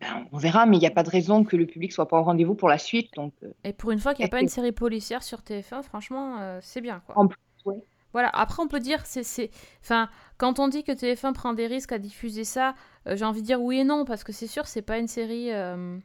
ben, 0.00 0.26
on 0.32 0.38
verra, 0.38 0.66
mais 0.66 0.76
il 0.76 0.80
n'y 0.80 0.86
a 0.86 0.90
pas 0.90 1.02
de 1.04 1.10
raison 1.10 1.44
que 1.44 1.56
le 1.56 1.66
public 1.66 1.92
soit 1.92 2.08
pas 2.08 2.20
au 2.20 2.24
rendez-vous 2.24 2.54
pour 2.54 2.68
la 2.68 2.78
suite. 2.78 3.12
Donc, 3.14 3.34
euh, 3.42 3.52
Et 3.64 3.72
pour 3.72 3.90
une 3.90 3.98
fois 3.98 4.14
qu'il 4.14 4.22
n'y 4.22 4.26
a 4.26 4.30
pas 4.30 4.40
une 4.40 4.48
série 4.48 4.72
policière 4.72 5.22
sur 5.22 5.42
TF1, 5.42 5.82
franchement, 5.82 6.38
euh, 6.40 6.58
c'est 6.62 6.80
bien, 6.80 7.00
quoi. 7.00 7.14
En 7.14 7.26
plus, 7.28 7.38
ouais. 7.66 7.82
Voilà, 8.12 8.28
après, 8.30 8.62
on 8.62 8.68
peut 8.68 8.80
dire, 8.80 9.06
c'est... 9.06 9.22
c'est- 9.22 9.50
Enfin, 9.82 10.10
quand 10.38 10.58
on 10.58 10.68
dit 10.68 10.84
que 10.84 10.92
TF1 10.92 11.32
prend 11.32 11.52
des 11.54 11.66
risques 11.66 11.92
à 11.92 11.98
diffuser 11.98 12.44
ça, 12.44 12.74
euh, 13.06 13.16
j'ai 13.16 13.24
envie 13.24 13.42
de 13.42 13.46
dire 13.46 13.62
oui 13.62 13.80
et 13.80 13.84
non, 13.84 14.04
parce 14.04 14.24
que 14.24 14.32
c'est 14.32 14.46
sûr, 14.48 14.66
c'est 14.66 14.82
pas 14.82 14.98
une 14.98 15.08
série... 15.08 15.52
euh, 15.52 15.98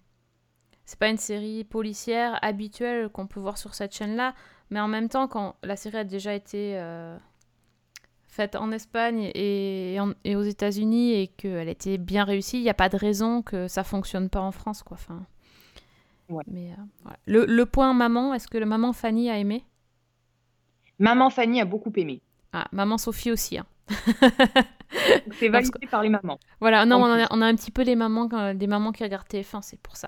C'est 0.85 0.99
pas 0.99 1.09
une 1.09 1.17
série 1.17 1.63
policière 1.65 2.39
habituelle 2.43 3.09
qu'on 3.09 3.27
peut 3.27 3.39
voir 3.41 3.57
sur 3.57 3.73
cette 3.75 3.95
chaîne-là, 3.95 4.35
mais 4.71 4.79
en 4.81 4.87
même 4.87 5.09
temps, 5.09 5.27
quand 5.27 5.55
la 5.63 5.75
série 5.77 5.97
a 5.99 6.03
déjà 6.05 6.33
été... 6.35 6.75
faite 8.35 8.55
en 8.55 8.71
Espagne 8.71 9.31
et, 9.33 9.97
en- 9.99 10.13
et 10.23 10.35
aux 10.35 10.43
États-Unis 10.43 11.13
et 11.13 11.27
qu'elle 11.27 11.69
était 11.69 11.97
bien 11.97 12.23
réussie, 12.25 12.57
il 12.57 12.63
n'y 12.63 12.69
a 12.69 12.73
pas 12.75 12.89
de 12.89 12.97
raison 12.97 13.41
que 13.41 13.67
ça 13.67 13.83
fonctionne 13.83 14.29
pas 14.29 14.41
en 14.41 14.51
France, 14.51 14.83
quoi. 14.83 14.95
Enfin, 14.99 15.25
Ouais. 16.29 16.43
mais 16.47 16.71
euh, 16.71 16.75
voilà. 17.03 17.17
le, 17.27 17.45
le 17.45 17.65
point 17.65 17.93
maman, 17.93 18.33
est-ce 18.33 18.47
que 18.47 18.57
le 18.57 18.65
maman 18.65 18.93
Fanny 18.93 19.29
a 19.29 19.37
aimé? 19.37 19.63
Maman 20.99 21.29
Fanny 21.29 21.61
a 21.61 21.65
beaucoup 21.65 21.91
aimé. 21.95 22.21
Ah, 22.53 22.67
maman 22.71 22.97
Sophie 22.97 23.31
aussi. 23.31 23.57
hein. 23.57 23.65
C'est 25.39 25.49
validé 25.49 25.87
par 25.89 26.01
les 26.03 26.09
mamans. 26.09 26.39
Voilà, 26.59 26.85
non, 26.85 26.97
on 27.01 27.05
a, 27.05 27.15
plus. 27.17 27.25
on 27.31 27.41
a 27.41 27.45
un 27.47 27.55
petit 27.55 27.71
peu 27.71 27.83
les 27.83 27.95
mamans, 27.95 28.25
des 28.53 28.67
mamans 28.67 28.91
qui 28.91 29.03
regardent 29.03 29.27
TF1, 29.27 29.61
c'est 29.61 29.79
pour 29.79 29.97
ça. 29.97 30.07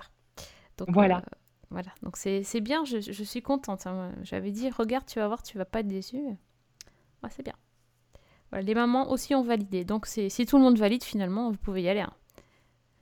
Donc, 0.78 0.88
Voilà. 0.92 1.18
euh, 1.18 1.36
voilà, 1.70 1.90
donc 2.02 2.16
c'est 2.16 2.42
c'est 2.44 2.60
bien, 2.62 2.84
je, 2.84 2.98
je 3.00 3.24
suis 3.24 3.42
contente. 3.42 3.86
hein. 3.86 4.12
J'avais 4.22 4.50
dit, 4.50 4.70
regarde, 4.70 5.04
tu 5.06 5.18
vas 5.18 5.26
voir, 5.28 5.42
tu 5.42 5.58
vas 5.58 5.64
pas 5.66 5.80
être 5.80 5.88
déçue. 5.88 6.16
Ouais, 7.22 7.28
c'est 7.30 7.42
bien. 7.44 7.54
Voilà, 8.50 8.64
les 8.64 8.74
mamans 8.74 9.10
aussi 9.10 9.34
ont 9.34 9.42
validé. 9.42 9.84
Donc 9.84 10.06
c'est 10.06 10.28
si 10.28 10.46
tout 10.46 10.56
le 10.56 10.62
monde 10.62 10.78
valide, 10.78 11.04
finalement, 11.04 11.50
vous 11.50 11.58
pouvez 11.58 11.82
y 11.82 11.88
aller. 11.88 12.00
hein. 12.00 12.12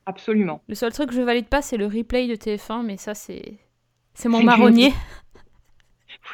Absolument. 0.06 0.62
Le 0.68 0.74
seul 0.74 0.92
truc 0.92 1.08
que 1.10 1.14
je 1.16 1.22
valide 1.22 1.48
pas, 1.48 1.62
c'est 1.62 1.76
le 1.76 1.86
replay 1.86 2.28
de 2.28 2.36
TF1, 2.36 2.84
mais 2.84 2.96
ça, 2.96 3.14
c'est 3.14 3.58
c'est 4.14 4.28
mon 4.28 4.42
marronnier. 4.42 4.92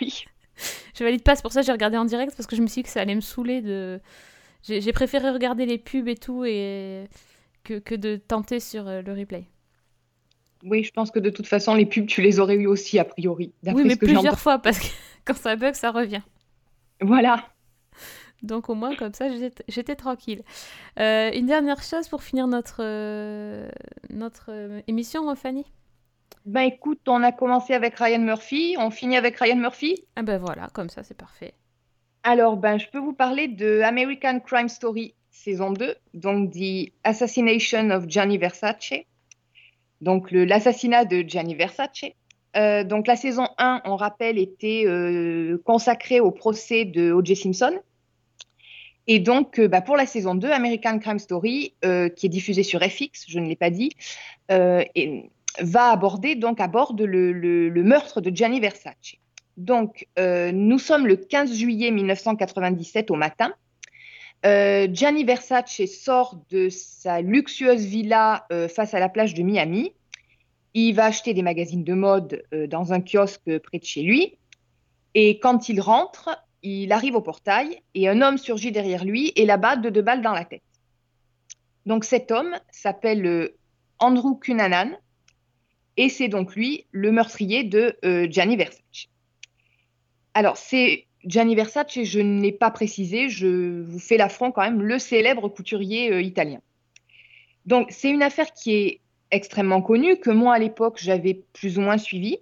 Oui. 0.01 0.25
je 0.95 1.05
valide 1.05 1.23
pas, 1.23 1.35
c'est 1.37 1.43
pour 1.43 1.53
ça 1.53 1.61
que 1.61 1.67
j'ai 1.67 1.73
regardé 1.73 1.97
en 1.97 2.05
direct, 2.05 2.35
parce 2.37 2.47
que 2.47 2.57
je 2.57 2.63
me 2.63 2.67
suis 2.67 2.81
dit 2.83 2.85
que 2.85 2.89
ça 2.93 3.01
allait 3.01 3.15
me 3.15 3.21
saouler 3.21 3.61
de... 3.63 4.01
J'ai 4.63 4.93
préféré 4.93 5.31
regarder 5.31 5.67
les 5.67 5.77
pubs 5.77 6.07
et 6.09 6.15
tout, 6.17 6.45
et 6.45 7.09
que, 7.65 7.79
que 7.79 7.95
de 7.95 8.17
tenter 8.17 8.61
sur 8.61 8.87
euh, 8.87 9.03
le 9.03 9.13
replay. 9.13 9.49
Oui, 10.65 10.85
je 10.85 10.93
pense 10.93 11.11
que 11.11 11.19
de 11.19 11.31
toute 11.31 11.49
façon, 11.49 11.75
les 11.75 11.85
pubs, 11.87 12.07
tu 12.07 12.23
les 12.23 12.39
aurais 12.39 12.55
eu 12.55 12.67
aussi, 12.67 12.99
a 12.99 13.05
priori. 13.05 13.53
Oui, 13.65 13.83
mais 13.85 13.95
ce 13.95 13.97
que 13.97 14.07
j'ai 14.07 14.13
plusieurs 14.15 14.39
fois, 14.39 14.61
parce 14.61 14.79
que 14.79 14.87
quand 15.25 15.37
ça 15.37 15.57
bug, 15.57 15.75
ça 15.75 15.91
revient. 15.91 16.23
Voilà. 17.01 17.49
Donc 18.43 18.69
au 18.69 18.75
moins, 18.75 18.95
comme 18.97 19.15
ça, 19.15 19.27
j'étais 19.69 19.95
tranquille. 19.95 20.43
Euh, 20.99 21.31
une 21.33 21.47
dernière 21.47 21.83
chose 21.83 22.09
pour 22.09 22.23
finir 22.23 22.49
notre, 22.49 22.81
euh, 22.81 23.71
notre 24.11 24.47
euh, 24.51 24.81
émission, 24.89 25.33
Fanny 25.37 25.65
Ben 26.45 26.63
écoute, 26.63 27.01
on 27.07 27.23
a 27.23 27.31
commencé 27.31 27.73
avec 27.73 27.97
Ryan 27.97 28.19
Murphy, 28.19 28.77
on 28.79 28.91
finit 28.91 29.17
avec 29.17 29.39
Ryan 29.39 29.57
Murphy? 29.57 30.05
Ah 30.17 30.23
ben 30.23 30.39
voilà, 30.39 30.69
comme 30.73 30.89
ça, 30.89 31.05
c'est 31.05 31.17
parfait. 31.17 31.55
Alors, 32.25 32.57
ben, 32.57 32.79
je 32.79 32.89
peux 32.89 32.99
vous 32.99 33.13
parler 33.13 33.49
de 33.49 33.81
American 33.83 34.41
Crime 34.41 34.69
Story 34.69 35.15
saison 35.31 35.73
2, 35.73 35.95
donc 36.15 36.53
The 36.53 36.93
Assassination 37.05 37.91
of 37.91 38.09
Gianni 38.09 38.39
Versace, 38.39 38.95
donc 40.01 40.31
l'assassinat 40.31 41.05
de 41.05 41.23
Gianni 41.27 41.55
Versace. 41.55 42.05
Donc 42.55 43.07
la 43.07 43.17
saison 43.17 43.47
1, 43.57 43.83
on 43.87 43.97
rappelle, 43.97 44.39
était 44.39 44.85
consacrée 45.65 46.21
au 46.21 46.31
procès 46.31 46.85
de 46.85 47.13
O.J. 47.13 47.35
Simpson. 47.35 47.81
Et 49.07 49.19
donc, 49.19 49.59
euh, 49.59 49.69
bah, 49.69 49.81
pour 49.81 49.97
la 49.97 50.07
saison 50.07 50.35
2, 50.35 50.51
American 50.51 50.99
Crime 50.99 51.19
Story, 51.19 51.75
euh, 51.85 52.09
qui 52.09 52.27
est 52.27 52.29
diffusée 52.29 52.63
sur 52.63 52.81
FX, 52.83 53.25
je 53.29 53.39
ne 53.41 53.47
l'ai 53.49 53.57
pas 53.57 53.71
dit, 53.71 53.91
euh, 54.51 54.85
va 55.61 55.91
aborder, 55.91 56.35
donc 56.35 56.61
aborde 56.61 57.01
le, 57.03 57.33
le- 57.33 57.69
le 57.69 57.83
meurtre 57.83 58.21
de 58.21 58.35
Gianni 58.35 58.61
Versace. 58.61 59.17
Donc, 59.59 60.07
nous 60.19 60.79
sommes 60.79 61.07
le 61.07 61.17
15 61.17 61.53
juillet 61.55 61.91
1997 61.91 63.11
au 63.11 63.17
matin. 63.17 63.53
Gianni 64.45 65.25
Versace 65.25 65.85
sort 65.85 66.41
de 66.51 66.71
sa 66.71 67.21
luxueuse 67.21 67.85
villa 67.85 68.47
face 68.75 68.95
à 68.95 68.99
la 68.99 69.11
plage 69.11 69.35
de 69.35 69.43
Miami. 69.43 69.93
Il 70.73 70.95
va 70.95 71.05
acheter 71.05 71.35
des 71.35 71.43
magazines 71.43 71.85
de 71.85 71.93
mode 71.93 72.43
dans 72.69 72.95
un 72.95 73.03
kiosque 73.03 73.59
près 73.59 73.79
de 73.79 73.85
chez 73.85 74.03
lui. 74.03 74.39
Et 75.15 75.39
quand 75.39 75.69
il 75.69 75.83
rentre, 75.83 76.31
il 76.63 76.93
arrive 76.93 77.17
au 77.17 77.21
portail 77.21 77.83
et 77.95 78.09
un 78.09 78.21
homme 78.21 78.39
surgit 78.39 78.73
derrière 78.73 79.05
lui 79.05 79.33
et 79.37 79.47
l'abat 79.47 79.77
de 79.77 79.91
deux 79.91 80.03
balles 80.03 80.23
dans 80.23 80.33
la 80.33 80.45
tête. 80.45 80.63
Donc 81.87 82.05
cet 82.05 82.31
homme 82.31 82.57
s'appelle 82.71 83.27
euh, 83.27 83.57
Andrew 83.99 84.39
Cunanan 84.39 84.97
et 85.97 86.09
c'est 86.09 86.29
donc 86.29 86.55
lui 86.55 86.87
le 86.93 87.11
meurtrier 87.13 87.65
de 87.65 87.97
euh, 88.05 88.27
Gianni 88.31 88.57
Versace. 88.57 89.09
Alors 90.35 90.57
c'est 90.57 91.07
Gianni 91.25 91.55
Versace, 91.55 92.03
je 92.03 92.21
ne 92.21 92.41
l'ai 92.41 92.53
pas 92.53 92.71
précisé, 92.71 93.29
je 93.29 93.83
vous 93.83 93.99
fais 93.99 94.17
l'affront 94.17 94.51
quand 94.53 94.63
même, 94.63 94.81
le 94.81 94.99
célèbre 94.99 95.49
couturier 95.49 96.13
euh, 96.13 96.23
italien. 96.23 96.61
Donc 97.67 97.89
c'est 97.91 98.11
une 98.11 98.23
affaire 98.23 98.53
qui 98.53 98.75
est 98.75 99.01
extrêmement 99.31 99.83
connue, 99.83 100.17
que 100.19 100.31
moi 100.31 100.55
à 100.55 100.59
l'époque 100.59 100.99
j'avais 101.01 101.43
plus 101.53 101.79
ou 101.79 101.81
moins 101.81 101.99
suivi. 101.99 102.39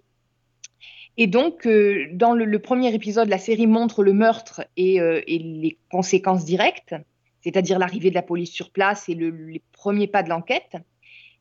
Et 1.17 1.27
donc, 1.27 1.67
euh, 1.67 2.07
dans 2.13 2.33
le, 2.33 2.59
premier 2.59 2.95
épisode, 2.95 3.29
la 3.29 3.39
série 3.39 3.67
montre 3.67 4.03
le 4.03 4.13
meurtre 4.13 4.63
et, 4.77 5.01
euh, 5.01 5.21
et 5.27 5.39
les 5.39 5.79
conséquences 5.91 6.45
directes, 6.45 6.95
c'est-à-dire 7.43 7.79
l'arrivée 7.79 8.11
de 8.11 8.15
la 8.15 8.23
police 8.23 8.51
sur 8.51 8.71
place 8.71 9.09
et 9.09 9.15
le- 9.15 9.31
les 9.31 9.63
premiers 9.73 10.07
pas 10.07 10.23
de 10.23 10.29
l'enquête, 10.29 10.77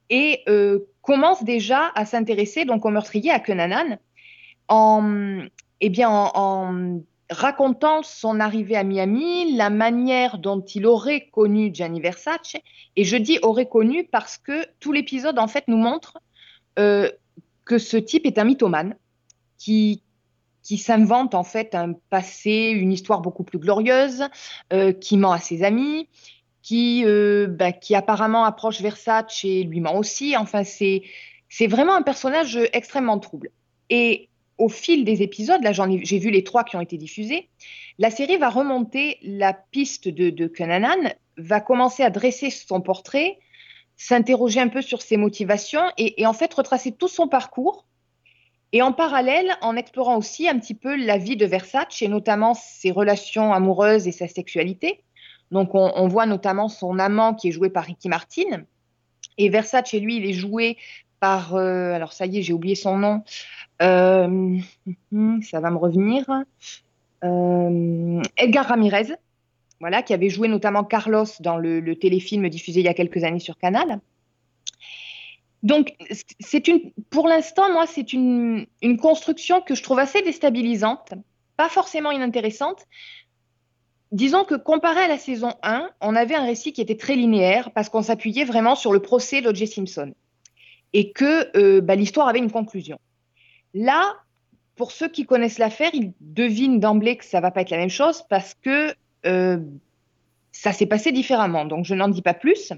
et 0.09 0.41
euh, 0.49 0.79
commence 1.01 1.43
déjà 1.43 1.91
à 1.95 2.05
s'intéresser 2.05 2.65
donc 2.65 2.85
au 2.85 2.89
meurtrier, 2.89 3.31
à 3.31 3.39
Cunanan, 3.39 3.99
en, 4.67 5.43
eh 5.81 5.89
bien, 5.89 6.09
en, 6.09 6.31
en 6.35 7.01
racontant 7.29 8.01
son 8.01 8.39
arrivée 8.39 8.75
à 8.75 8.83
Miami, 8.83 9.55
la 9.55 9.69
manière 9.69 10.39
dont 10.39 10.61
il 10.61 10.87
aurait 10.87 11.27
connu 11.31 11.69
Gianni 11.73 12.01
Versace. 12.01 12.55
Et 12.95 13.03
je 13.03 13.15
dis 13.15 13.37
aurait 13.43 13.67
connu 13.67 14.03
parce 14.03 14.37
que 14.37 14.65
tout 14.79 14.91
l'épisode, 14.91 15.37
en 15.37 15.47
fait, 15.47 15.63
nous 15.67 15.77
montre 15.77 16.17
que 16.75 17.77
ce 17.77 17.97
type 17.97 18.25
est 18.25 18.37
un 18.37 18.45
mythomane 18.45 18.95
qui, 19.59 20.01
s'invente 20.63 21.35
en 21.35 21.43
fait 21.43 21.75
un 21.75 21.93
passé, 22.09 22.71
une 22.73 22.91
histoire 22.91 23.21
beaucoup 23.21 23.43
plus 23.43 23.59
glorieuse, 23.59 24.23
euh, 24.73 24.93
qui 24.93 25.17
ment 25.17 25.31
à 25.31 25.39
ses 25.39 25.63
amis, 25.63 26.07
qui, 26.63 27.03
euh, 27.05 27.47
bah, 27.47 27.71
qui 27.71 27.93
apparemment 27.93 28.45
approche 28.45 28.81
Versace 28.81 29.43
et 29.43 29.63
lui 29.63 29.81
ment 29.81 29.97
aussi. 29.97 30.35
Enfin, 30.37 30.63
c'est, 30.63 31.03
vraiment 31.67 31.95
un 31.95 32.01
personnage 32.01 32.57
extrêmement 32.73 33.19
trouble. 33.19 33.51
Et 33.89 34.29
au 34.57 34.69
fil 34.69 35.03
des 35.05 35.21
épisodes, 35.21 35.63
là 35.63 35.71
j'ai 35.73 36.19
vu 36.19 36.31
les 36.31 36.43
trois 36.43 36.63
qui 36.63 36.75
ont 36.75 36.81
été 36.81 36.97
diffusés, 36.97 37.49
la 37.97 38.11
série 38.11 38.37
va 38.37 38.49
remonter 38.49 39.17
la 39.23 39.53
piste 39.53 40.07
de, 40.07 40.29
de 40.29 40.47
Cunanan, 40.47 41.13
va 41.37 41.61
commencer 41.61 42.03
à 42.03 42.09
dresser 42.09 42.49
son 42.49 42.81
portrait, 42.81 43.39
s'interroger 43.95 44.59
un 44.59 44.67
peu 44.67 44.81
sur 44.81 45.01
ses 45.01 45.17
motivations 45.17 45.91
et, 45.97 46.21
et 46.21 46.25
en 46.25 46.33
fait 46.33 46.53
retracer 46.53 46.91
tout 46.91 47.07
son 47.07 47.27
parcours 47.27 47.85
et 48.71 48.81
en 48.81 48.93
parallèle, 48.93 49.55
en 49.61 49.75
explorant 49.75 50.17
aussi 50.17 50.47
un 50.47 50.59
petit 50.59 50.75
peu 50.75 50.95
la 50.95 51.17
vie 51.17 51.37
de 51.37 51.45
Versace 51.45 52.01
et 52.01 52.07
notamment 52.07 52.53
ses 52.53 52.91
relations 52.91 53.51
amoureuses 53.51 54.07
et 54.07 54.11
sa 54.11 54.27
sexualité. 54.27 55.03
Donc, 55.51 55.73
on, 55.73 56.07
voit 56.07 56.27
notamment 56.27 56.67
son 56.69 56.99
amant 56.99 57.33
qui 57.33 57.47
est 57.47 57.51
joué 57.51 57.71
par 57.71 57.85
Ricky 57.85 58.07
Martin. 58.07 58.65
Et 59.39 59.49
Versace, 59.49 59.93
lui, 59.93 60.17
il 60.17 60.25
est 60.25 60.33
joué 60.33 60.77
par. 61.19 61.55
euh, 61.55 61.93
alors, 61.93 62.13
ça 62.13 62.27
y 62.27 62.37
est, 62.37 62.41
j'ai 62.43 62.53
oublié 62.53 62.75
son 62.75 62.97
nom. 62.97 63.23
Euh, 63.81 64.59
ça 65.41 65.59
va 65.59 65.71
me 65.71 65.77
revenir. 65.77 66.29
Euh, 67.23 68.21
Edgar 68.37 68.67
Ramirez, 68.67 69.15
voilà, 69.79 70.03
qui 70.03 70.13
avait 70.13 70.29
joué 70.29 70.47
notamment 70.47 70.83
Carlos 70.83 71.25
dans 71.39 71.57
le 71.57 71.95
téléfilm 71.95 72.47
diffusé 72.49 72.81
il 72.81 72.85
y 72.85 72.89
a 72.89 72.93
quelques 72.93 73.23
années 73.23 73.39
sur 73.39 73.57
Canal. 73.57 73.99
Donc, 75.63 75.93
pour 77.09 77.27
l'instant, 77.27 77.71
moi, 77.71 77.85
c'est 77.85 78.13
une, 78.13 78.65
une 78.81 78.97
construction 78.97 79.61
que 79.61 79.75
je 79.75 79.83
trouve 79.83 79.99
assez 79.99 80.21
déstabilisante, 80.21 81.13
pas 81.57 81.69
forcément 81.69 82.11
inintéressante. 82.11 82.85
Disons 84.11 84.43
que 84.43 84.55
comparé 84.55 85.01
à 85.01 85.07
la 85.07 85.17
saison 85.17 85.53
1, 85.61 85.89
on 86.01 86.15
avait 86.15 86.35
un 86.35 86.45
récit 86.45 86.73
qui 86.73 86.81
était 86.81 86.97
très 86.97 87.15
linéaire 87.15 87.71
parce 87.71 87.89
qu'on 87.89 88.01
s'appuyait 88.01 88.45
vraiment 88.45 88.75
sur 88.75 88.93
le 88.93 89.01
procès 89.01 89.41
d'O.J. 89.41 89.67
Simpson 89.67 90.13
et 90.93 91.11
que 91.11 91.55
euh, 91.57 91.81
bah, 91.81 91.95
l'histoire 91.95 92.27
avait 92.27 92.39
une 92.39 92.51
conclusion. 92.51 92.99
Là, 93.73 94.15
pour 94.75 94.91
ceux 94.91 95.09
qui 95.09 95.25
connaissent 95.25 95.59
l'affaire, 95.59 95.91
ils 95.93 96.13
devinent 96.21 96.79
d'emblée 96.79 97.17
que 97.17 97.25
ça 97.25 97.41
va 97.41 97.51
pas 97.51 97.61
être 97.61 97.69
la 97.69 97.77
même 97.77 97.89
chose 97.89 98.23
parce 98.29 98.55
que 98.55 98.93
euh, 99.25 99.59
ça 100.51 100.71
s'est 100.71 100.87
passé 100.87 101.11
différemment. 101.11 101.65
Donc, 101.65 101.85
je 101.85 101.93
n'en 101.93 102.07
dis 102.07 102.21
pas 102.21 102.33
plus. 102.33 102.73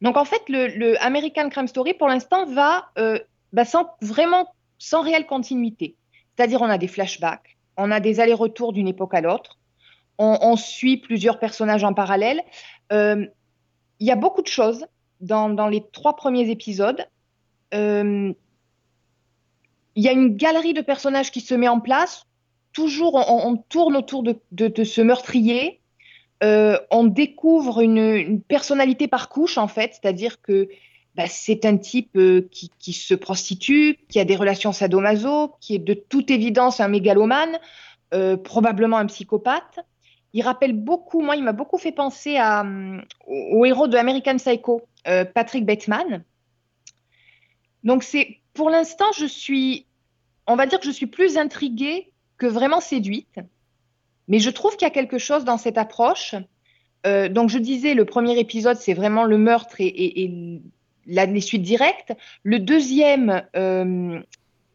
Donc 0.00 0.16
en 0.16 0.24
fait, 0.24 0.42
le, 0.48 0.68
le 0.68 1.02
American 1.02 1.48
Crime 1.48 1.66
Story, 1.66 1.94
pour 1.94 2.08
l'instant, 2.08 2.46
va 2.46 2.90
euh, 2.98 3.18
bah, 3.52 3.64
sans, 3.64 3.90
vraiment 4.00 4.52
sans 4.78 5.02
réelle 5.02 5.26
continuité. 5.26 5.96
C'est-à-dire, 6.36 6.62
on 6.62 6.68
a 6.68 6.78
des 6.78 6.86
flashbacks, 6.86 7.56
on 7.76 7.90
a 7.90 8.00
des 8.00 8.20
allers-retours 8.20 8.72
d'une 8.72 8.88
époque 8.88 9.14
à 9.14 9.20
l'autre, 9.20 9.58
on, 10.18 10.38
on, 10.40 10.56
suit 10.56 10.98
plusieurs 10.98 11.38
personnages 11.38 11.84
en 11.84 11.94
parallèle. 11.94 12.42
Il 12.90 12.96
euh, 12.96 13.26
y 14.00 14.10
a 14.10 14.16
beaucoup 14.16 14.42
de 14.42 14.48
choses 14.48 14.86
dans, 15.20 15.48
dans 15.48 15.68
les 15.68 15.84
trois 15.92 16.16
premiers 16.16 16.50
épisodes. 16.50 17.06
Il 17.72 17.78
euh, 17.78 18.32
y 19.96 20.08
a 20.08 20.12
une 20.12 20.36
galerie 20.36 20.74
de 20.74 20.80
personnages 20.80 21.30
qui 21.30 21.40
se 21.40 21.54
met 21.54 21.68
en 21.68 21.80
place. 21.80 22.24
Toujours, 22.72 23.14
on, 23.14 23.48
on 23.48 23.56
tourne 23.56 23.96
autour 23.96 24.22
de, 24.22 24.40
de, 24.52 24.68
de 24.68 24.84
ce 24.84 25.00
meurtrier. 25.00 25.77
Euh, 26.44 26.78
on 26.90 27.04
découvre 27.04 27.80
une, 27.80 28.40
personnalité 28.42 29.08
par 29.08 29.28
couche, 29.28 29.58
en 29.58 29.68
fait, 29.68 29.94
c'est-à-dire 29.94 30.40
que 30.40 30.68
bah, 31.16 31.26
c'est 31.26 31.64
un 31.64 31.76
type 31.76 32.16
euh, 32.16 32.48
qui, 32.50 32.92
se 32.92 33.14
prostitue, 33.14 33.98
qui 34.08 34.20
a 34.20 34.24
des 34.24 34.36
relations 34.36 34.72
sadomaso, 34.72 35.54
qui 35.60 35.74
est 35.74 35.80
de 35.80 35.94
toute 35.94 36.30
évidence 36.30 36.80
un 36.80 36.88
mégalomane, 36.88 37.58
euh, 38.14 38.36
probablement 38.36 38.98
un 38.98 39.06
psychopathe. 39.06 39.80
il 40.32 40.42
rappelle 40.42 40.74
beaucoup, 40.74 41.20
moi, 41.22 41.34
il 41.34 41.42
m'a 41.42 41.52
beaucoup 41.52 41.78
fait 41.78 41.92
penser 41.92 42.36
à, 42.36 42.60
hum, 42.60 43.02
au, 43.26 43.58
au 43.60 43.64
héros 43.64 43.88
de 43.88 43.96
American 43.96 44.36
Psycho, 44.36 44.82
Patrick 45.34 45.64
Bateman. 45.64 46.22
Donc, 47.82 48.02
c'est 48.02 48.40
pour 48.52 48.68
l'instant, 48.68 49.06
je 49.16 49.24
suis, 49.24 49.86
on 50.46 50.54
va 50.54 50.66
dire 50.66 50.78
que 50.78 50.86
je 50.86 50.90
suis 50.90 51.06
plus 51.06 51.38
intriguée 51.38 52.12
que 52.36 52.46
vraiment 52.46 52.80
séduite. 52.80 53.40
Mais 54.28 54.38
je 54.38 54.50
trouve 54.50 54.76
qu'il 54.76 54.86
y 54.86 54.90
a 54.90 54.94
quelque 54.94 55.18
chose 55.18 55.44
dans 55.44 55.58
cette 55.58 55.78
approche. 55.78 56.34
Euh, 57.06 57.28
donc, 57.28 57.48
je 57.48 57.58
disais, 57.58 57.94
le 57.94 58.04
premier 58.04 58.38
épisode, 58.38 58.76
c'est 58.76 58.94
vraiment 58.94 59.24
le 59.24 59.38
meurtre 59.38 59.80
et, 59.80 59.86
et- 59.86 60.24
et 60.24 60.60
la, 61.06 61.26
les 61.26 61.40
suites 61.40 61.62
directes. 61.62 62.12
Le 62.42 62.58
deuxième 62.58 63.42
euh, 63.56 64.20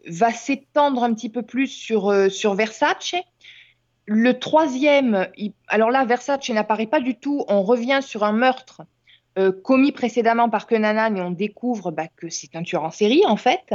va 0.08 0.32
s'étendre 0.32 1.04
un 1.04 1.14
petit 1.14 1.30
peu 1.30 1.43
plus 1.43 1.68
sur, 1.68 2.10
euh, 2.10 2.30
sur 2.30 2.56
Versace. 2.56 3.16
Le 4.06 4.39
troisième, 4.39 5.28
il- 5.38 5.54
alors 5.68 5.91
là, 5.91 6.04
Versace 6.06 6.49
n'apparaît 6.49 6.88
pas 6.88 6.99
du 6.99 7.16
tout. 7.16 7.45
On 7.47 7.62
revient 7.64 7.99
sur 8.01 8.24
un 8.24 8.34
meurtre 8.34 8.82
euh, 9.38 9.51
commis 9.51 9.91
précédemment 9.91 10.49
par 10.49 10.68
Kenanan 10.68 11.18
et 11.18 11.22
on 11.22 11.32
découvre 11.32 11.91
bah, 11.91 12.08
que 12.18 12.30
c'est 12.30 12.56
un 12.56 12.64
tueur 12.64 12.84
en 12.84 12.91
série, 12.91 13.24
en 13.26 13.38
fait. 13.38 13.74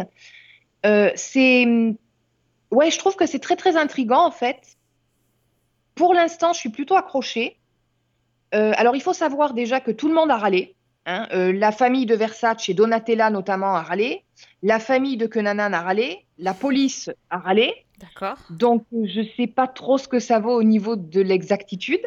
Euh, 0.87 1.11
c'est. 1.16 1.66
Ouais, 2.70 2.91
je 2.91 2.99
trouve 2.99 3.16
que 3.16 3.26
c'est 3.26 3.39
très, 3.41 3.57
très 3.57 3.76
intriguant, 3.76 4.24
en 4.26 4.31
fait. 4.31 4.78
Pour 5.99 6.14
l'instant, 6.14 6.53
je 6.55 6.61
suis 6.61 6.68
plutôt 6.70 6.96
accrochée. 6.96 7.57
Euh, 8.55 8.72
alors, 8.76 8.94
il 8.96 9.03
faut 9.03 9.12
savoir 9.12 9.53
déjà 9.53 9.80
que 9.80 9.90
tout 9.90 10.09
le 10.09 10.14
monde 10.14 10.30
a 10.30 10.36
râlé. 10.38 10.74
hein. 11.07 11.26
Euh, 11.32 11.53
la 11.53 11.72
famille 11.72 12.07
de 12.07 12.14
Versace 12.14 12.68
et 12.68 12.74
Donatella, 12.74 13.30
notamment, 13.30 13.74
a 13.74 13.82
râlé. 13.82 14.24
La 14.62 14.78
famille 14.78 15.16
de 15.16 15.26
Kenanan 15.26 15.74
a 15.74 15.82
râlé. 15.82 16.24
La 16.38 16.55
police 16.55 17.11
a 17.30 17.38
râlé. 17.38 17.74
D'accord. 17.99 18.38
Donc, 18.51 18.84
je 18.92 19.20
ne 19.20 19.26
sais 19.36 19.49
pas 19.49 19.66
trop 19.66 19.99
ce 19.99 20.07
que 20.09 20.20
ça 20.20 20.38
vaut 20.38 20.55
au 20.55 20.62
niveau 20.62 20.94
de 20.96 21.20
l'exactitude. 21.20 22.01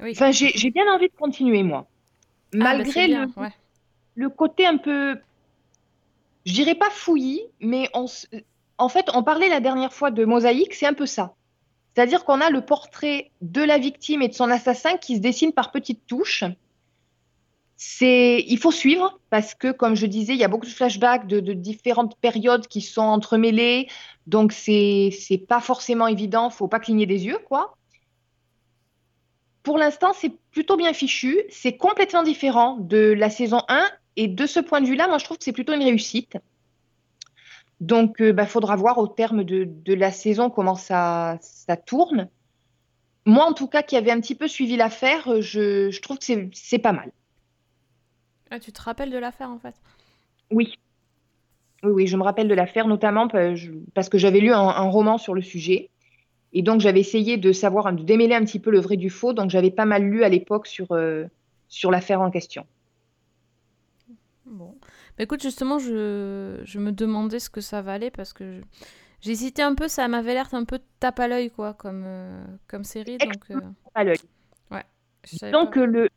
Oui. 0.00 0.10
Enfin, 0.10 0.32
j'ai 0.32 0.70
bien 0.70 0.92
envie 0.92 1.08
de 1.08 1.14
continuer, 1.16 1.62
moi. 1.62 1.86
Ah, 1.86 2.58
bah, 2.58 2.58
Malgré 2.58 3.06
bien, 3.06 3.26
le, 3.36 3.40
ouais. 3.42 3.52
le 4.16 4.28
côté 4.28 4.66
un 4.66 4.76
peu, 4.76 5.16
je 6.44 6.52
dirais 6.52 6.74
pas 6.74 6.90
fouillis, 6.90 7.42
mais 7.60 7.88
on, 7.94 8.04
s- 8.06 8.28
en 8.78 8.88
fait, 8.88 9.06
on 9.14 9.22
parlait 9.22 9.48
la 9.48 9.60
dernière 9.60 9.92
fois 9.92 10.10
de 10.10 10.24
mosaïque, 10.24 10.74
c'est 10.74 10.86
un 10.86 10.94
peu 10.94 11.06
ça. 11.06 11.34
C'est-à-dire 11.94 12.24
qu'on 12.24 12.40
a 12.40 12.50
le 12.50 12.60
portrait 12.60 13.30
de 13.40 13.62
la 13.62 13.78
victime 13.78 14.22
et 14.22 14.28
de 14.28 14.34
son 14.34 14.50
assassin 14.50 14.96
qui 14.96 15.16
se 15.16 15.20
dessine 15.20 15.52
par 15.52 15.70
petites 15.70 16.06
touches. 16.06 16.44
Il 18.00 18.58
faut 18.58 18.72
suivre 18.72 19.20
parce 19.30 19.54
que, 19.54 19.70
comme 19.70 19.94
je 19.94 20.06
disais, 20.06 20.32
il 20.32 20.38
y 20.38 20.44
a 20.44 20.48
beaucoup 20.48 20.66
de 20.66 20.70
flashbacks 20.70 21.26
de, 21.26 21.52
différentes 21.52 22.16
périodes 22.16 22.66
qui 22.66 22.80
sont 22.80 23.02
entremêlées, 23.02 23.88
donc 24.26 24.52
c'est, 24.52 25.10
c'est 25.18 25.38
pas 25.38 25.60
forcément 25.60 26.06
évident. 26.06 26.50
Faut 26.50 26.68
pas 26.68 26.80
cligner 26.80 27.06
des 27.06 27.26
yeux, 27.26 27.38
quoi. 27.46 27.76
Pour 29.62 29.78
l'instant, 29.78 30.12
c'est 30.14 30.32
plutôt 30.50 30.76
bien 30.76 30.92
fichu. 30.92 31.42
C'est 31.48 31.76
complètement 31.76 32.22
différent 32.22 32.76
de 32.78 33.12
la 33.12 33.30
saison 33.30 33.62
1. 33.68 33.86
Et 34.16 34.28
de 34.28 34.46
ce 34.46 34.60
point 34.60 34.80
de 34.80 34.86
vue-là, 34.86 35.08
moi, 35.08 35.18
je 35.18 35.24
trouve 35.24 35.38
que 35.38 35.44
c'est 35.44 35.52
plutôt 35.52 35.72
une 35.72 35.82
réussite. 35.82 36.36
Donc, 37.80 38.16
il 38.20 38.46
faudra 38.46 38.76
voir 38.76 38.98
au 38.98 39.06
terme 39.06 39.44
de, 39.44 39.64
de 39.64 39.94
la 39.94 40.10
saison 40.12 40.50
comment 40.50 40.74
ça, 40.74 41.38
ça 41.40 41.76
tourne. 41.76 42.28
Moi, 43.26 43.44
en 43.44 43.52
tout 43.52 43.68
cas, 43.68 43.82
qui 43.82 43.96
avait 43.96 44.10
un 44.10 44.20
petit 44.20 44.34
peu 44.34 44.48
suivi 44.48 44.76
l'affaire, 44.76 45.40
je, 45.40 45.90
je 45.90 46.00
trouve 46.00 46.18
que 46.18 46.24
c'est- 46.52 46.78
pas 46.78 46.92
mal. 46.92 47.10
Ah, 48.50 48.60
tu 48.60 48.72
te 48.72 48.80
rappelles 48.80 49.10
de 49.10 49.18
l'affaire 49.18 49.50
en 49.50 49.58
fait? 49.58 49.74
Oui. 50.50 50.78
Oui, 51.82 51.90
oui, 51.90 52.06
je 52.06 52.16
me 52.16 52.22
rappelle 52.22 52.48
de 52.48 52.54
l'affaire, 52.54 52.86
notamment 52.86 53.28
parce 53.94 54.08
que 54.08 54.18
j'avais 54.18 54.40
lu 54.40 54.52
un, 54.52 54.58
un 54.58 54.88
roman 54.88 55.18
sur 55.18 55.34
le 55.34 55.42
sujet. 55.42 55.90
Et 56.52 56.62
donc, 56.62 56.80
j'avais 56.80 57.00
essayé 57.00 57.36
de 57.36 57.52
savoir, 57.52 57.92
de 57.92 58.02
démêler 58.02 58.34
un 58.34 58.44
petit 58.44 58.60
peu 58.60 58.70
le 58.70 58.80
vrai 58.80 58.96
du 58.96 59.10
faux. 59.10 59.32
Donc, 59.32 59.50
j'avais 59.50 59.70
pas 59.72 59.84
mal 59.86 60.04
lu 60.04 60.22
à 60.22 60.28
l'époque 60.28 60.66
sur, 60.66 60.92
euh, 60.92 61.24
sur 61.68 61.90
l'affaire 61.90 62.20
en 62.20 62.30
question. 62.30 62.64
Bon. 64.46 64.74
Bah, 65.16 65.24
écoute, 65.24 65.42
justement, 65.42 65.78
je... 65.78 66.60
je 66.64 66.78
me 66.78 66.92
demandais 66.92 67.38
ce 67.40 67.50
que 67.50 67.60
ça 67.60 67.82
valait 67.82 68.10
parce 68.10 68.32
que 68.32 68.60
j'hésitais 69.20 69.62
un 69.62 69.74
peu, 69.74 69.88
ça 69.88 70.08
m'avait 70.08 70.34
l'air 70.34 70.52
un 70.54 70.64
peu 70.64 70.80
tape 71.00 71.20
à 71.20 71.28
l'œil 71.28 71.50
quoi, 71.50 71.74
comme, 71.74 72.04
euh, 72.06 72.44
comme 72.68 72.84
série. 72.84 73.18
Donc, 73.18 73.50
euh, 73.50 73.60
À 73.94 74.04
l'œil. 74.04 74.18
Donc, 75.50 75.74
pas. 75.74 75.80
euh, 75.80 75.86
le, 75.86 76.08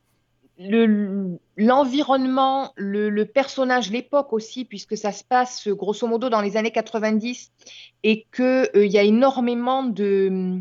le- 0.59 1.39
l'environnement, 1.57 2.73
le, 2.75 3.09
le 3.09 3.25
personnage, 3.25 3.91
l'époque 3.91 4.33
aussi, 4.33 4.65
puisque 4.65 4.97
ça 4.97 5.11
se 5.11 5.23
passe 5.23 5.67
euh, 5.67 5.75
grosso 5.75 6.07
modo 6.07 6.29
dans 6.29 6.41
les 6.41 6.57
années 6.57 6.71
90 6.71 7.51
et 8.03 8.25
qu'il 8.35 8.69
y 8.87 8.97
a 8.97 9.03
énormément 9.03 9.83
de, 9.83 10.59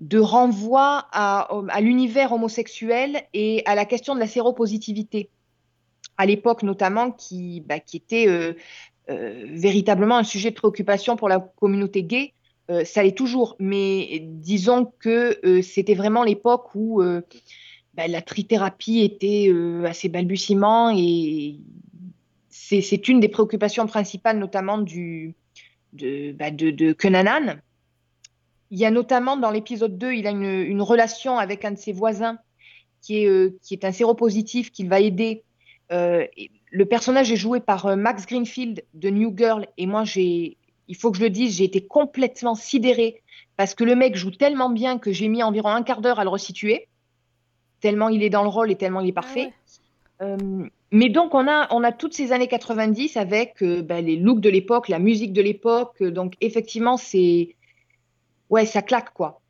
de 0.00 0.18
renvois 0.18 1.08
à, 1.12 1.48
à 1.70 1.80
l'univers 1.80 2.32
homosexuel 2.32 3.22
et 3.34 3.62
à 3.66 3.74
la 3.74 3.84
question 3.84 4.14
de 4.14 4.20
la 4.20 4.26
séropositivité. 4.28 5.30
À 6.18 6.26
l'époque 6.26 6.64
notamment, 6.64 7.12
qui, 7.12 7.60
bah, 7.60 7.76
était 7.76 8.28
euh, 8.28 8.54
euh, 9.08 9.44
véritablement 9.46 10.16
un 10.16 10.24
sujet 10.24 10.50
de 10.50 10.56
préoccupation 10.56 11.16
pour 11.16 11.28
la 11.28 11.38
communauté 11.38 12.02
gay. 12.02 12.34
Euh, 12.70 12.84
ça 12.84 13.04
l'est 13.04 13.16
toujours, 13.16 13.54
mais 13.60 14.20
disons 14.24 14.92
que 14.98 15.40
c'était 15.62 15.94
vraiment 15.94 16.24
l'époque 16.24 16.74
où 16.74 17.00
bah, 17.94 18.08
la 18.08 18.20
trithérapie 18.20 19.00
était 19.00 19.50
à 19.86 19.94
ses 19.94 20.08
balbutiements 20.08 20.90
et 20.94 21.56
c'est 22.50 23.08
une 23.08 23.20
des 23.20 23.28
préoccupations 23.28 23.86
principales, 23.86 24.38
notamment 24.38 24.78
de, 24.78 25.32
bah. 26.32 26.50
Il 28.70 28.78
y 28.78 28.84
a 28.84 28.90
notamment 28.90 29.38
dans 29.38 29.50
l'épisode 29.50 29.96
2, 29.96 30.12
il 30.12 30.26
a 30.26 30.30
une, 30.30 30.44
une 30.44 30.82
relation 30.82 31.38
avec 31.38 31.64
un 31.64 31.70
de 31.70 31.78
ses 31.78 31.92
voisins 31.92 32.38
qui 33.00 33.24
est, 33.24 33.60
qui 33.62 33.74
est 33.74 33.84
un 33.84 33.92
séropositif 33.92 34.70
qu'il 34.70 34.88
va 34.88 35.00
aider. 35.00 35.44
Euh, 35.92 36.26
le 36.70 36.84
personnage 36.84 37.32
est 37.32 37.36
joué 37.36 37.60
par 37.60 37.86
euh, 37.86 37.96
Max 37.96 38.26
Greenfield 38.26 38.84
de 38.94 39.10
New 39.10 39.34
Girl 39.36 39.66
et 39.76 39.86
moi, 39.86 40.04
j'ai, 40.04 40.56
il 40.86 40.96
faut 40.96 41.10
que 41.10 41.18
je 41.18 41.22
le 41.22 41.30
dise, 41.30 41.56
j'ai 41.56 41.64
été 41.64 41.86
complètement 41.86 42.54
sidérée 42.54 43.22
parce 43.56 43.74
que 43.74 43.84
le 43.84 43.96
mec 43.96 44.16
joue 44.16 44.30
tellement 44.30 44.70
bien 44.70 44.98
que 44.98 45.12
j'ai 45.12 45.28
mis 45.28 45.42
environ 45.42 45.70
un 45.70 45.82
quart 45.82 46.00
d'heure 46.00 46.20
à 46.20 46.24
le 46.24 46.30
resituer, 46.30 46.88
tellement 47.80 48.08
il 48.08 48.22
est 48.22 48.30
dans 48.30 48.42
le 48.42 48.48
rôle 48.48 48.70
et 48.70 48.76
tellement 48.76 49.00
il 49.00 49.08
est 49.08 49.12
parfait. 49.12 49.50
Ah 50.20 50.24
ouais. 50.26 50.32
Euh, 50.32 50.68
mais 50.90 51.10
donc, 51.10 51.34
on 51.34 51.46
a, 51.46 51.72
on 51.72 51.84
a 51.84 51.92
toutes 51.92 52.14
ces 52.14 52.32
années 52.32 52.48
90 52.48 53.16
avec 53.16 53.62
euh, 53.62 53.82
bah, 53.82 54.00
les 54.00 54.16
looks 54.16 54.40
de 54.40 54.48
l'époque, 54.48 54.88
la 54.88 54.98
musique 54.98 55.32
de 55.32 55.42
l'époque. 55.42 56.02
Donc, 56.02 56.34
effectivement, 56.40 56.96
c'est. 56.96 57.54
Ouais, 58.48 58.64
ça 58.64 58.80
claque, 58.80 59.12
quoi. 59.12 59.40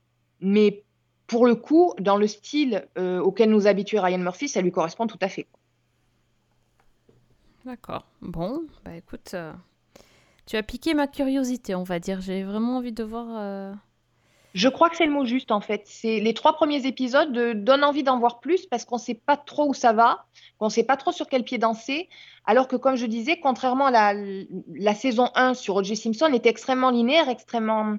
Mais 0.40 0.82
pour 1.26 1.46
le 1.46 1.54
coup, 1.54 1.94
dans 2.00 2.16
le 2.16 2.26
style 2.26 2.88
euh, 2.96 3.20
auquel 3.20 3.50
nous 3.50 3.66
habituait 3.66 4.00
Ryan 4.00 4.18
Murphy, 4.18 4.48
ça 4.48 4.60
lui 4.60 4.72
correspond 4.72 5.06
tout 5.06 5.18
à 5.20 5.28
fait. 5.28 5.46
D'accord. 7.68 8.06
Bon, 8.22 8.62
bah 8.82 8.96
écoute, 8.96 9.32
euh, 9.34 9.52
tu 10.46 10.56
as 10.56 10.62
piqué 10.62 10.94
ma 10.94 11.06
curiosité, 11.06 11.74
on 11.74 11.82
va 11.82 11.98
dire. 11.98 12.22
J'ai 12.22 12.42
vraiment 12.42 12.78
envie 12.78 12.92
de 12.92 13.04
voir. 13.04 13.26
euh, 13.30 13.74
Je 14.54 14.70
crois 14.70 14.88
que 14.88 14.96
c'est 14.96 15.04
le 15.04 15.12
mot 15.12 15.26
juste, 15.26 15.50
en 15.50 15.60
fait. 15.60 15.82
C'est 15.84 16.18
les 16.20 16.32
trois 16.32 16.54
premiers 16.54 16.86
épisodes 16.86 17.30
donnent 17.62 17.84
envie 17.84 18.02
d'en 18.02 18.18
voir 18.18 18.40
plus 18.40 18.64
parce 18.64 18.86
qu'on 18.86 18.96
ne 18.96 19.00
sait 19.00 19.12
pas 19.14 19.36
trop 19.36 19.68
où 19.68 19.74
ça 19.74 19.92
va, 19.92 20.24
qu'on 20.56 20.64
ne 20.64 20.70
sait 20.70 20.82
pas 20.82 20.96
trop 20.96 21.12
sur 21.12 21.26
quel 21.28 21.44
pied 21.44 21.58
danser. 21.58 22.08
Alors 22.46 22.68
que, 22.68 22.76
comme 22.76 22.96
je 22.96 23.04
disais, 23.04 23.38
contrairement 23.38 23.88
à 23.88 23.90
la, 23.90 24.14
la 24.74 24.94
saison 24.94 25.28
1 25.34 25.52
sur 25.52 25.76
O.J. 25.76 25.94
Simpson, 25.94 26.32
était 26.32 26.48
extrêmement 26.48 26.88
linéaire, 26.90 27.28
extrêmement, 27.28 27.98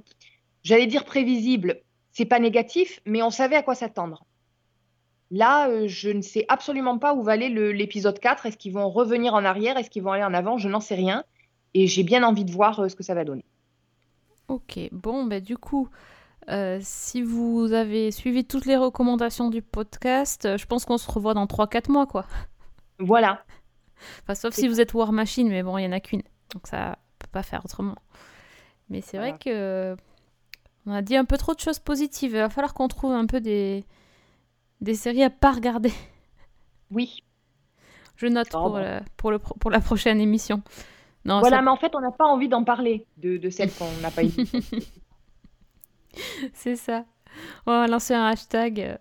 j'allais 0.63 0.87
dire 0.87 1.05
prévisible. 1.05 1.81
C'est 2.11 2.25
pas 2.25 2.39
négatif, 2.39 3.01
mais 3.05 3.21
on 3.21 3.29
savait 3.29 3.55
à 3.55 3.61
quoi 3.61 3.75
s'attendre. 3.75 4.25
Là, 5.31 5.69
euh, 5.69 5.87
je 5.87 6.09
ne 6.09 6.21
sais 6.21 6.45
absolument 6.47 6.97
pas 6.97 7.13
où 7.13 7.21
va 7.21 7.33
aller 7.33 7.49
le- 7.49 7.71
l'épisode 7.71 8.19
4. 8.19 8.45
Est-ce 8.47 8.57
qu'ils 8.57 8.73
vont 8.73 8.89
revenir 8.89 9.33
en 9.35 9.45
arrière? 9.45 9.77
Est-ce 9.77 9.89
qu'ils 9.89 10.01
vont 10.03 10.11
aller 10.11 10.23
en 10.23 10.33
avant? 10.33 10.57
Je 10.57 10.67
n'en 10.69 10.79
sais 10.79 10.95
rien. 10.95 11.23
Et 11.75 11.85
j'ai 11.87 12.03
bien 12.03 12.23
envie 12.23 12.45
de 12.45 12.51
voir 12.51 12.79
euh, 12.79 12.89
ce 12.89 12.95
que 12.95 13.03
ça 13.03 13.13
va 13.13 13.23
donner. 13.25 13.45
Ok, 14.47 14.79
bon, 14.91 15.25
bah 15.25 15.39
du 15.39 15.55
coup, 15.57 15.87
euh, 16.49 16.79
si 16.81 17.21
vous 17.21 17.71
avez 17.73 18.09
suivi 18.09 18.43
toutes 18.45 18.65
les 18.65 18.75
recommandations 18.77 19.49
du 19.51 19.61
podcast, 19.61 20.57
je 20.57 20.65
pense 20.65 20.85
qu'on 20.85 20.97
se 20.97 21.09
revoit 21.11 21.35
dans 21.35 21.45
3-4 21.45 21.91
mois, 21.91 22.07
quoi. 22.07 22.25
Voilà. 22.97 23.43
Enfin, 24.23 24.33
sauf 24.33 24.53
si 24.55 24.67
vous 24.67 24.81
êtes 24.81 24.93
War 24.95 25.11
Machine, 25.11 25.49
mais 25.49 25.61
bon, 25.61 25.77
il 25.77 25.83
y 25.83 25.87
en 25.87 25.91
a 25.91 25.99
qu'une. 25.99 26.23
Donc 26.53 26.65
ça 26.65 26.97
peut 27.19 27.27
pas 27.31 27.43
faire 27.43 27.61
autrement. 27.63 27.95
Mais 28.89 29.01
c'est 29.01 29.17
Voilà. 29.17 29.33
vrai 29.33 29.39
que 29.39 29.95
on 30.87 30.93
a 30.93 31.01
dit 31.03 31.15
un 31.15 31.25
peu 31.25 31.37
trop 31.37 31.53
de 31.53 31.59
choses 31.59 31.77
positives. 31.79 32.31
Il 32.31 32.37
va 32.39 32.49
falloir 32.49 32.73
qu'on 32.73 32.87
trouve 32.87 33.11
un 33.11 33.27
peu 33.27 33.39
des, 33.41 33.85
des 34.81 34.95
séries 34.95 35.23
à 35.23 35.29
pas 35.29 35.51
regarder. 35.51 35.91
Oui. 36.91 37.19
Je 38.15 38.25
note 38.25 38.47
Oh, 38.53 38.57
pour, 38.61 38.69
bon. 38.71 38.77
euh, 38.77 38.99
pour, 39.15 39.29
le, 39.31 39.37
pour 39.37 39.69
la 39.69 39.79
prochaine 39.79 40.19
émission. 40.19 40.63
Non, 41.23 41.39
Voilà, 41.39 41.57
ça- 41.57 41.61
mais 41.61 41.69
en 41.69 41.75
fait, 41.77 41.93
on 41.95 42.01
n'a 42.01 42.09
pas 42.11 42.25
envie 42.25 42.47
d'en 42.49 42.63
parler 42.63 43.05
de, 43.17 43.37
de 43.37 43.49
celles 43.51 43.71
qu'on 43.71 43.85
n'a 44.01 44.09
pas 44.09 44.23
eues. 44.23 44.31
c'est 46.53 46.75
ça. 46.75 47.05
On 47.65 47.71
va 47.71 47.87
lancer 47.87 48.13
un 48.13 48.25
hashtag 48.25 48.81
euh, 48.81 48.97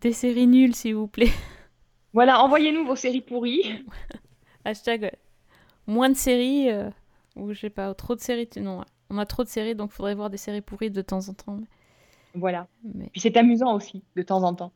des 0.00 0.12
séries 0.12 0.46
nulles, 0.46 0.74
s'il 0.76 0.94
vous 0.94 1.08
plaît. 1.08 1.30
voilà, 2.12 2.40
envoyez-nous 2.42 2.86
vos 2.86 2.96
séries 2.96 3.20
pourries. 3.20 3.84
Hashtag 4.64 5.04
euh, 5.06 5.10
moins 5.86 6.08
de 6.08 6.14
séries, 6.16 6.70
euh, 6.70 6.88
ou 7.36 7.52
je 7.52 7.60
sais 7.60 7.70
pas, 7.70 7.92
trop 7.94 8.14
de 8.14 8.20
séries. 8.20 8.48
tu- 8.48 8.60
Non, 8.60 8.84
on 9.10 9.18
a 9.18 9.26
trop 9.26 9.42
de 9.42 9.48
séries, 9.48 9.74
donc 9.74 9.90
il 9.92 9.96
faudrait 9.96 10.14
voir 10.14 10.30
des 10.30 10.36
séries 10.36 10.60
pourries 10.60 10.90
de 10.90 11.02
temps 11.02 11.28
en 11.28 11.34
temps. 11.34 11.58
Voilà. 12.34 12.66
Mais... 12.94 13.08
Puis 13.12 13.20
c'est 13.20 13.36
amusant 13.36 13.74
aussi, 13.74 14.02
de 14.16 14.22
temps 14.22 14.42
en 14.44 14.54
temps. 14.54 14.72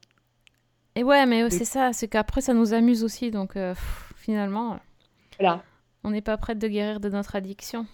Et 0.97 1.05
ouais, 1.05 1.27
mais 1.27 1.49
c'est 1.51 1.65
ça, 1.67 1.93
c'est 1.93 2.09
qu'après 2.09 2.41
ça 2.41 2.55
nous 2.55 2.73
amuse 2.73 3.05
aussi, 3.05 3.31
donc 3.31 3.55
euh, 3.57 3.75
pff, 3.75 4.13
finalement, 4.17 4.81
Voilà, 5.39 5.63
on 6.05 6.11
n'est 6.11 6.23
pas 6.23 6.37
prête 6.39 6.59
de 6.59 6.67
guérir 6.69 7.01
de 7.01 7.09
notre 7.11 7.37
addiction. 7.37 7.87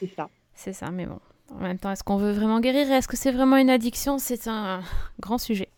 c'est 0.00 0.08
ça. 0.08 0.28
C'est 0.54 0.72
ça, 0.72 0.90
mais 0.90 1.06
bon. 1.06 1.20
En 1.54 1.58
même 1.60 1.78
temps, 1.78 1.92
est-ce 1.92 2.02
qu'on 2.02 2.16
veut 2.16 2.32
vraiment 2.32 2.58
guérir? 2.58 2.90
Est-ce 2.90 3.06
que 3.06 3.16
c'est 3.16 3.30
vraiment 3.30 3.56
une 3.56 3.70
addiction? 3.70 4.18
C'est 4.18 4.48
un 4.48 4.82
grand 5.20 5.38
sujet. 5.38 5.68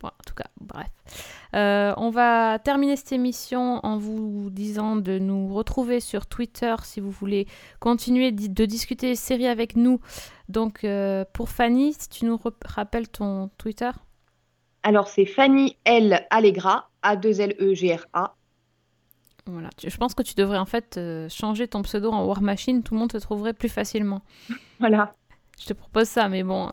bon, 0.00 0.08
en 0.08 0.22
tout 0.26 0.34
cas, 0.34 0.48
bref. 0.60 0.88
Euh, 1.54 1.92
on 1.96 2.10
va 2.10 2.58
terminer 2.60 2.96
cette 2.96 3.12
émission 3.12 3.80
en 3.84 3.98
vous 3.98 4.50
disant 4.50 4.96
de 4.96 5.18
nous 5.18 5.52
retrouver 5.52 6.00
sur 6.00 6.26
Twitter 6.26 6.74
si 6.84 7.00
vous 7.00 7.10
voulez 7.10 7.46
continuer 7.80 8.30
de 8.32 8.64
discuter 8.64 9.14
séries 9.16 9.48
avec 9.48 9.74
nous. 9.76 10.00
Donc, 10.48 10.84
euh, 10.84 11.24
pour 11.32 11.48
Fanny, 11.48 11.92
si 11.98 12.08
tu 12.08 12.24
nous 12.24 12.38
rappelles 12.64 13.08
ton 13.08 13.50
Twitter? 13.58 13.90
Alors 14.82 15.08
c'est 15.08 15.26
Fanny 15.26 15.76
L 15.84 16.26
Allegra, 16.30 16.88
A2L-E-G-R-A. 17.02 18.34
Voilà, 19.46 19.68
tu- 19.76 19.90
je 19.90 19.96
pense 19.96 20.14
que 20.14 20.22
tu 20.22 20.34
devrais 20.34 20.58
en 20.58 20.64
fait 20.66 20.96
euh, 20.96 21.28
changer 21.28 21.66
ton 21.66 21.82
pseudo 21.82 22.10
en 22.12 22.24
War 22.24 22.40
Machine, 22.42 22.82
tout 22.82 22.94
le 22.94 23.00
monde 23.00 23.10
te 23.10 23.18
trouverait 23.18 23.54
plus 23.54 23.68
facilement. 23.68 24.22
Voilà. 24.78 25.14
Je 25.60 25.66
te 25.66 25.72
propose 25.74 26.08
ça, 26.08 26.28
mais 26.30 26.42
bon. 26.42 26.72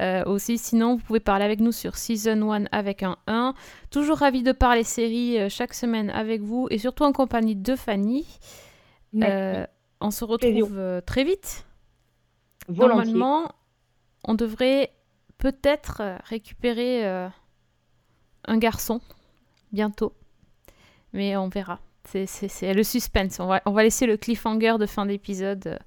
Euh, 0.00 0.24
aussi, 0.24 0.56
sinon, 0.56 0.96
vous 0.96 1.02
pouvez 1.02 1.20
parler 1.20 1.44
avec 1.44 1.60
nous 1.60 1.72
sur 1.72 1.96
Season 1.96 2.50
1 2.52 2.64
avec 2.72 3.02
un 3.02 3.16
1. 3.26 3.54
Toujours 3.90 4.18
ravi 4.18 4.42
de 4.42 4.52
parler 4.52 4.82
séries 4.82 5.38
euh, 5.38 5.48
chaque 5.48 5.74
semaine 5.74 6.08
avec 6.10 6.40
vous 6.40 6.68
et 6.70 6.78
surtout 6.78 7.04
en 7.04 7.12
compagnie 7.12 7.54
de 7.56 7.76
Fanny. 7.76 8.26
Euh, 9.16 9.66
on 10.00 10.10
se 10.10 10.24
retrouve 10.24 10.78
euh, 10.78 11.00
très 11.00 11.24
vite. 11.24 11.66
Volontiers. 12.68 13.12
Normalement, 13.12 13.52
on 14.24 14.34
devrait 14.34 14.92
peut-être 15.38 16.02
récupérer 16.24 17.04
un 17.04 18.58
garçon 18.58 19.00
bientôt. 19.72 20.12
Mais 21.12 21.36
on 21.36 21.48
verra. 21.48 21.80
C'est- 22.04 22.74
le 22.74 22.82
suspense. 22.84 23.40
On 23.40 23.46
va, 23.46 23.60
on 23.66 23.72
va 23.72 23.82
laisser 23.82 24.06
le 24.06 24.16
cliffhanger 24.16 24.76
de 24.78 24.86
fin 24.86 25.06
d'épisode. 25.06 25.78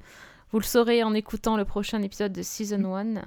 Vous 0.51 0.59
le 0.59 0.65
saurez 0.65 1.03
en 1.03 1.13
écoutant 1.13 1.57
le 1.57 1.65
prochain 1.65 2.01
épisode 2.01 2.33
de 2.33 2.41
Season 2.41 2.83
1. 2.95 3.21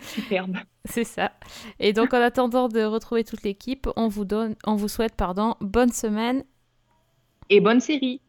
Superbe. 0.00 0.56
C'est 0.84 1.04
ça. 1.04 1.32
Et 1.78 1.92
donc, 1.92 2.14
en 2.14 2.20
attendant 2.20 2.68
de 2.68 2.82
retrouver 2.82 3.24
toute 3.24 3.42
l'équipe, 3.42 3.88
on 3.96 4.08
vous 4.08 4.24
donne, 4.24 4.56
on 4.64 4.76
vous 4.76 4.88
souhaite, 4.88 5.14
pardon, 5.16 5.54
bonne 5.60 5.92
semaine. 5.92 6.44
Et 7.50 7.60
bonne 7.60 7.80
série. 7.80 8.20